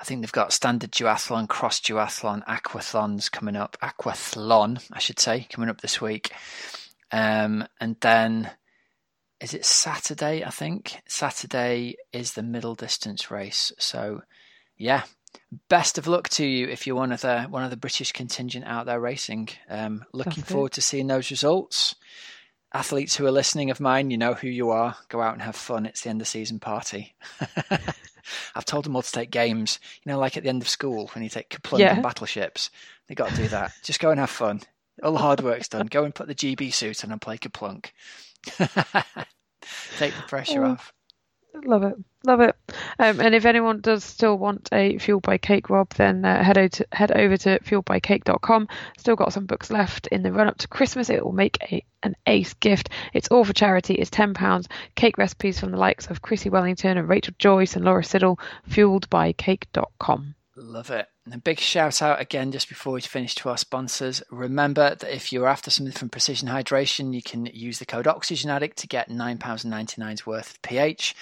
I 0.00 0.04
think 0.04 0.22
they've 0.22 0.32
got 0.32 0.52
standard 0.52 0.92
duathlon, 0.92 1.48
cross 1.48 1.80
duathlon, 1.80 2.44
aquathlons 2.46 3.30
coming 3.30 3.56
up. 3.56 3.76
Aquathlon, 3.82 4.82
I 4.92 4.98
should 4.98 5.20
say, 5.20 5.46
coming 5.50 5.68
up 5.68 5.80
this 5.80 6.00
week. 6.00 6.32
Um, 7.10 7.66
and 7.80 7.96
then 8.00 8.50
is 9.40 9.54
it 9.54 9.64
Saturday? 9.64 10.44
I 10.44 10.50
think 10.50 11.00
Saturday 11.06 11.96
is 12.12 12.32
the 12.32 12.42
middle 12.42 12.74
distance 12.74 13.30
race. 13.30 13.72
So, 13.78 14.22
yeah, 14.76 15.04
best 15.68 15.98
of 15.98 16.06
luck 16.06 16.28
to 16.30 16.44
you 16.44 16.68
if 16.68 16.86
you're 16.86 16.96
one 16.96 17.12
of 17.12 17.20
the 17.20 17.42
one 17.42 17.64
of 17.64 17.70
the 17.70 17.76
British 17.76 18.12
contingent 18.12 18.64
out 18.66 18.86
there 18.86 19.00
racing. 19.00 19.48
Um, 19.68 20.04
looking 20.12 20.42
That's 20.42 20.52
forward 20.52 20.72
it. 20.72 20.74
to 20.74 20.82
seeing 20.82 21.06
those 21.06 21.30
results. 21.30 21.94
Athletes 22.74 23.16
who 23.16 23.24
are 23.26 23.30
listening 23.30 23.70
of 23.70 23.80
mine, 23.80 24.10
you 24.10 24.18
know 24.18 24.34
who 24.34 24.48
you 24.48 24.70
are. 24.70 24.96
Go 25.08 25.22
out 25.22 25.32
and 25.32 25.42
have 25.42 25.56
fun. 25.56 25.86
It's 25.86 26.02
the 26.02 26.10
end 26.10 26.20
of 26.20 26.28
season 26.28 26.60
party. 26.60 27.14
I've 28.54 28.66
told 28.66 28.84
them 28.84 28.94
all 28.94 29.00
to 29.00 29.10
take 29.10 29.30
games. 29.30 29.78
You 30.04 30.12
know, 30.12 30.18
like 30.18 30.36
at 30.36 30.42
the 30.42 30.50
end 30.50 30.60
of 30.60 30.68
school 30.68 31.08
when 31.14 31.24
you 31.24 31.30
take 31.30 31.48
KerPlunk 31.48 31.78
yeah. 31.78 31.94
and 31.94 32.02
battleships. 32.02 32.70
They 33.06 33.14
got 33.14 33.30
to 33.30 33.36
do 33.36 33.48
that. 33.48 33.72
Just 33.82 34.00
go 34.00 34.10
and 34.10 34.20
have 34.20 34.28
fun. 34.28 34.60
All 35.02 35.12
the 35.12 35.18
hard 35.18 35.40
work's 35.40 35.68
done. 35.68 35.86
Go 35.86 36.04
and 36.04 36.14
put 36.14 36.26
the 36.28 36.34
GB 36.34 36.72
suit 36.72 37.04
on 37.04 37.12
and 37.12 37.20
play 37.20 37.38
KerPlunk. 37.38 37.90
Take 39.98 40.14
the 40.14 40.22
pressure 40.26 40.64
oh, 40.64 40.72
off. 40.72 40.92
Love 41.64 41.82
it, 41.82 41.96
love 42.24 42.40
it. 42.40 42.54
Um, 42.98 43.20
and 43.20 43.34
if 43.34 43.44
anyone 43.44 43.80
does 43.80 44.04
still 44.04 44.38
want 44.38 44.68
a 44.72 44.98
Fueled 44.98 45.22
by 45.22 45.38
Cake, 45.38 45.70
Rob, 45.70 45.92
then 45.94 46.24
uh, 46.24 46.42
head 46.42 46.58
over 46.58 46.68
to 46.68 46.86
head 46.92 47.10
over 47.12 47.36
to 47.36 47.58
fueledbycake.com. 47.60 48.68
Still 48.98 49.16
got 49.16 49.32
some 49.32 49.46
books 49.46 49.70
left 49.70 50.06
in 50.08 50.22
the 50.22 50.32
run 50.32 50.46
up 50.46 50.58
to 50.58 50.68
Christmas. 50.68 51.10
It 51.10 51.24
will 51.24 51.32
make 51.32 51.58
a, 51.72 51.82
an 52.02 52.14
ace 52.26 52.54
gift. 52.54 52.90
It's 53.12 53.28
all 53.28 53.44
for 53.44 53.52
charity. 53.52 53.94
It's 53.94 54.10
ten 54.10 54.34
pounds. 54.34 54.68
Cake 54.94 55.18
recipes 55.18 55.58
from 55.58 55.72
the 55.72 55.78
likes 55.78 56.06
of 56.06 56.22
Chrissie 56.22 56.50
Wellington 56.50 56.96
and 56.96 57.08
Rachel 57.08 57.34
Joyce 57.38 57.74
and 57.76 57.84
Laura 57.84 58.04
Siddall. 58.04 58.38
Fueledbycake.com. 58.70 60.34
Love 60.60 60.90
it. 60.90 61.06
And 61.24 61.34
a 61.34 61.38
big 61.38 61.60
shout 61.60 62.02
out 62.02 62.20
again 62.20 62.50
just 62.50 62.68
before 62.68 62.92
we 62.92 63.00
finish 63.00 63.34
to 63.36 63.48
our 63.48 63.56
sponsors. 63.56 64.22
Remember 64.30 64.96
that 64.96 65.14
if 65.14 65.32
you're 65.32 65.46
after 65.46 65.70
something 65.70 65.92
from 65.92 66.08
Precision 66.08 66.48
Hydration, 66.48 67.14
you 67.14 67.22
can 67.22 67.46
use 67.46 67.78
the 67.78 67.86
code 67.86 68.08
Oxygen 68.08 68.50
Addict 68.50 68.76
to 68.78 68.88
get 68.88 69.08
£9.99 69.08 70.26
worth 70.26 70.50
of 70.50 70.62
pH. 70.62 71.14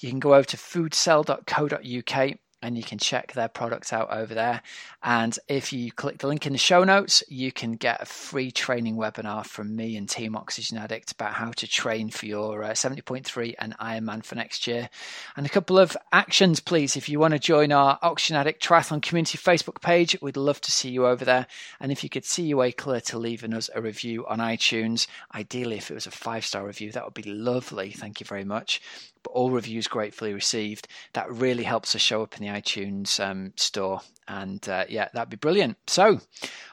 You 0.00 0.10
can 0.10 0.18
go 0.18 0.34
over 0.34 0.44
to 0.44 0.56
foodcell.co.uk 0.56 2.38
and 2.62 2.76
you 2.76 2.82
can 2.82 2.98
check 2.98 3.32
their 3.32 3.48
products 3.48 3.92
out 3.92 4.10
over 4.10 4.34
there. 4.34 4.62
And 5.02 5.38
if 5.48 5.72
you 5.72 5.90
click 5.92 6.18
the 6.18 6.26
link 6.26 6.46
in 6.46 6.52
the 6.52 6.58
show 6.58 6.84
notes, 6.84 7.24
you 7.28 7.52
can 7.52 7.72
get 7.72 8.02
a 8.02 8.06
free 8.06 8.50
training 8.50 8.96
webinar 8.96 9.46
from 9.46 9.74
me 9.74 9.96
and 9.96 10.08
Team 10.08 10.36
Oxygen 10.36 10.78
Addict 10.78 11.12
about 11.12 11.34
how 11.34 11.52
to 11.52 11.66
train 11.66 12.10
for 12.10 12.26
your 12.26 12.62
uh, 12.62 12.70
70.3 12.70 13.54
and 13.58 13.76
Ironman 13.78 14.22
for 14.24 14.34
next 14.34 14.66
year. 14.66 14.90
And 15.36 15.46
a 15.46 15.50
couple 15.50 15.78
of 15.78 15.96
actions, 16.12 16.60
please. 16.60 16.96
If 16.96 17.08
you 17.08 17.18
want 17.18 17.32
to 17.32 17.38
join 17.38 17.72
our 17.72 17.98
Oxygen 18.02 18.36
Addict 18.36 18.62
Triathlon 18.62 19.02
Community 19.02 19.38
Facebook 19.38 19.80
page, 19.80 20.16
we'd 20.20 20.36
love 20.36 20.60
to 20.60 20.72
see 20.72 20.90
you 20.90 21.06
over 21.06 21.24
there. 21.24 21.46
And 21.80 21.90
if 21.90 22.04
you 22.04 22.10
could 22.10 22.24
see 22.24 22.44
your 22.44 22.58
way 22.58 22.72
clear 22.72 23.00
to 23.02 23.18
leaving 23.18 23.54
us 23.54 23.70
a 23.74 23.80
review 23.80 24.26
on 24.26 24.38
iTunes, 24.38 25.06
ideally 25.34 25.76
if 25.76 25.90
it 25.90 25.94
was 25.94 26.06
a 26.06 26.10
five 26.10 26.44
star 26.44 26.66
review, 26.66 26.92
that 26.92 27.04
would 27.04 27.14
be 27.14 27.22
lovely. 27.22 27.90
Thank 27.90 28.20
you 28.20 28.26
very 28.26 28.44
much. 28.44 28.82
But 29.22 29.30
all 29.30 29.50
reviews 29.50 29.88
gratefully 29.88 30.32
received. 30.32 30.88
That 31.12 31.30
really 31.30 31.64
helps 31.64 31.94
us 31.94 32.00
show 32.00 32.22
up 32.22 32.36
in 32.36 32.46
the 32.46 32.52
iTunes 32.52 33.20
um, 33.20 33.52
store. 33.56 34.00
And 34.28 34.66
uh, 34.68 34.84
yeah, 34.88 35.08
that'd 35.12 35.30
be 35.30 35.36
brilliant. 35.36 35.76
So, 35.86 36.20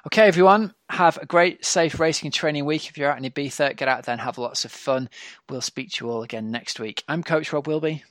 okay, 0.08 0.28
everyone, 0.28 0.74
have 0.90 1.18
a 1.18 1.26
great, 1.26 1.66
safe 1.66 2.00
racing 2.00 2.28
and 2.28 2.34
training 2.34 2.66
week. 2.66 2.88
If 2.88 2.98
you're 2.98 3.12
out 3.12 3.24
in 3.24 3.30
Ibiza, 3.30 3.76
get 3.76 3.88
out 3.88 4.06
there 4.06 4.14
and 4.14 4.22
have 4.22 4.38
lots 4.38 4.66
of 4.66 4.72
fun. 4.72 5.10
We'll 5.50 5.62
speak 5.62 5.92
to 5.92 6.06
you 6.06 6.12
all 6.12 6.24
again 6.24 6.52
next 6.52 6.80
week. 6.80 7.04
I'm 7.08 7.24
Coach 7.24 7.52
Rob 7.52 7.68
Wilby. 7.68 8.04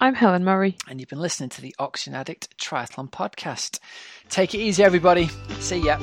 I'm 0.00 0.14
Helen 0.14 0.44
Murray. 0.44 0.76
And 0.88 1.00
you've 1.00 1.08
been 1.08 1.20
listening 1.20 1.50
to 1.50 1.60
the 1.60 1.74
Oxygen 1.78 2.14
Addict 2.14 2.56
Triathlon 2.58 3.10
Podcast. 3.10 3.78
Take 4.28 4.54
it 4.54 4.58
easy, 4.58 4.82
everybody. 4.82 5.28
See 5.60 5.84
ya. 5.84 5.98